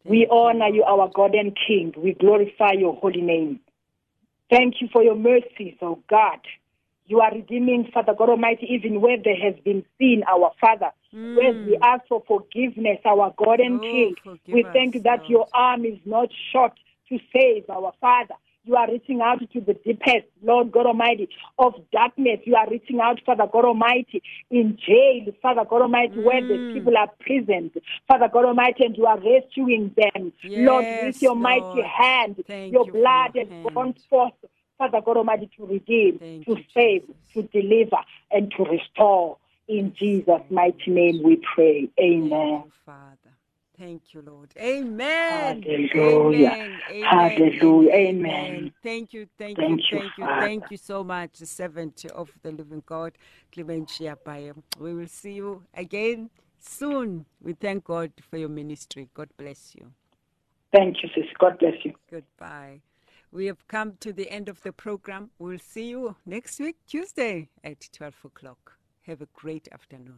We 0.05 0.27
honor 0.31 0.67
you, 0.67 0.83
our 0.83 1.09
God 1.13 1.35
and 1.35 1.57
King. 1.67 1.93
We 1.97 2.13
glorify 2.13 2.71
your 2.77 2.95
holy 2.95 3.21
name. 3.21 3.59
Thank 4.49 4.75
you 4.81 4.87
for 4.91 5.03
your 5.03 5.15
mercies, 5.15 5.75
oh 5.81 5.99
God. 6.09 6.39
You 7.09 7.21
are 7.21 7.33
redeeming, 7.33 7.89
Father 7.91 8.13
God 8.15 8.29
Almighty, 8.29 8.67
even 8.69 9.01
where 9.01 9.17
there 9.21 9.35
has 9.35 9.55
been 9.65 9.83
sin, 9.97 10.21
our 10.31 10.51
Father. 10.61 10.91
Where 11.33 11.53
we 11.53 11.75
ask 11.81 12.03
for 12.07 12.23
forgiveness, 12.27 12.99
our 13.03 13.33
God 13.35 13.59
and 13.59 13.81
Oh, 13.81 13.87
King. 13.89 14.15
We 14.47 14.63
thank 14.73 14.93
you 14.93 15.01
that 15.01 15.21
Lord. 15.21 15.29
your 15.29 15.47
arm 15.51 15.85
is 15.85 15.97
not 16.05 16.29
short 16.53 16.73
to 17.09 17.17
save, 17.33 17.67
our 17.67 17.93
Father. 17.99 18.35
You 18.65 18.75
are 18.75 18.91
reaching 18.91 19.21
out 19.21 19.39
to 19.39 19.59
the 19.61 19.73
deepest, 19.73 20.27
Lord 20.43 20.71
God 20.71 20.85
Almighty, 20.85 21.29
of 21.57 21.73
darkness. 21.91 22.41
You 22.43 22.55
are 22.55 22.69
reaching 22.69 22.99
out, 22.99 23.19
Father 23.25 23.47
God 23.51 23.65
Almighty, 23.65 24.21
in 24.51 24.77
jail, 24.77 25.33
Father 25.41 25.63
God 25.67 25.81
Almighty, 25.81 26.19
where 26.19 26.41
the 26.41 26.59
Mm. 26.59 26.73
people 26.73 26.95
are 26.95 27.09
prisoned, 27.19 27.71
Father 28.07 28.27
God 28.31 28.45
Almighty, 28.45 28.85
and 28.85 28.95
you 28.95 29.07
are 29.07 29.17
rescuing 29.19 29.95
them. 29.97 30.31
Lord, 30.55 30.85
with 30.91 31.15
Yes, 31.15 31.21
your 31.21 31.35
mighty 31.35 31.81
hand, 31.81 32.43
Thank 32.45 32.73
your 32.73 32.85
you 32.85 32.91
blood 32.91 33.31
has 33.35 33.47
gone 33.73 33.95
forth, 34.09 34.33
Father 34.79 35.01
God 35.05 35.17
Almighty, 35.17 35.49
to 35.57 35.65
redeem, 35.65 36.17
Thank 36.19 36.45
to 36.45 36.55
save, 36.73 37.01
Jesus. 37.05 37.15
to 37.33 37.43
deliver, 37.61 37.97
and 38.31 38.51
to 38.57 38.63
restore. 38.63 39.37
In 39.67 39.93
Jesus' 39.93 40.41
mighty 40.49 40.89
name 40.89 41.21
we 41.21 41.39
pray. 41.53 41.89
Amen. 41.99 42.29
Thank 42.31 42.65
you, 42.65 42.71
Father. 42.85 43.35
Thank 43.77 44.13
you, 44.13 44.21
Lord. 44.21 44.51
Amen. 44.57 45.61
Hallelujah. 45.63 46.47
Amen. 46.49 46.81
Amen. 46.89 47.05
Hallelujah. 47.05 47.91
and 47.91 48.25
Amen. 48.25 48.73
Thank 48.81 49.13
you, 49.13 49.27
thank, 49.37 49.57
Thank 49.57 49.81
you, 49.91 49.99
thank 49.99 50.17
you, 50.17 50.25
Father. 50.25 50.41
thank 50.41 50.71
you 50.71 50.77
so 50.77 51.03
much, 51.03 51.39
the 51.39 51.45
servant 51.45 52.05
of 52.15 52.29
the 52.41 52.51
living 52.51 52.83
God, 52.85 53.13
Clement 53.51 53.89
Shiapaye. 53.89 54.53
We 54.79 54.93
will 54.95 55.07
see 55.07 55.33
you 55.33 55.63
again 55.73 56.29
soon. 56.57 57.25
We 57.41 57.53
thank 57.53 57.83
God 57.83 58.11
for 58.29 58.37
your 58.37 58.49
ministry. 58.49 59.09
God 59.13 59.29
bless 59.37 59.75
you. 59.75 59.91
Thank 60.73 61.03
you, 61.03 61.09
sis. 61.13 61.25
God 61.37 61.59
bless 61.59 61.75
you. 61.83 61.93
Goodbye. 62.09 62.81
We 63.31 63.45
have 63.45 63.67
come 63.67 63.93
to 63.99 64.11
the 64.11 64.31
end 64.31 64.49
of 64.49 64.63
the 64.63 64.71
program. 64.71 65.29
We'll 65.37 65.59
see 65.59 65.89
you 65.89 66.15
next 66.25 66.59
week, 66.59 66.77
Tuesday 66.87 67.49
at 67.63 67.87
12 67.93 68.15
o'clock. 68.25 68.77
Have 69.03 69.21
a 69.21 69.27
great 69.33 69.67
afternoon. 69.71 70.17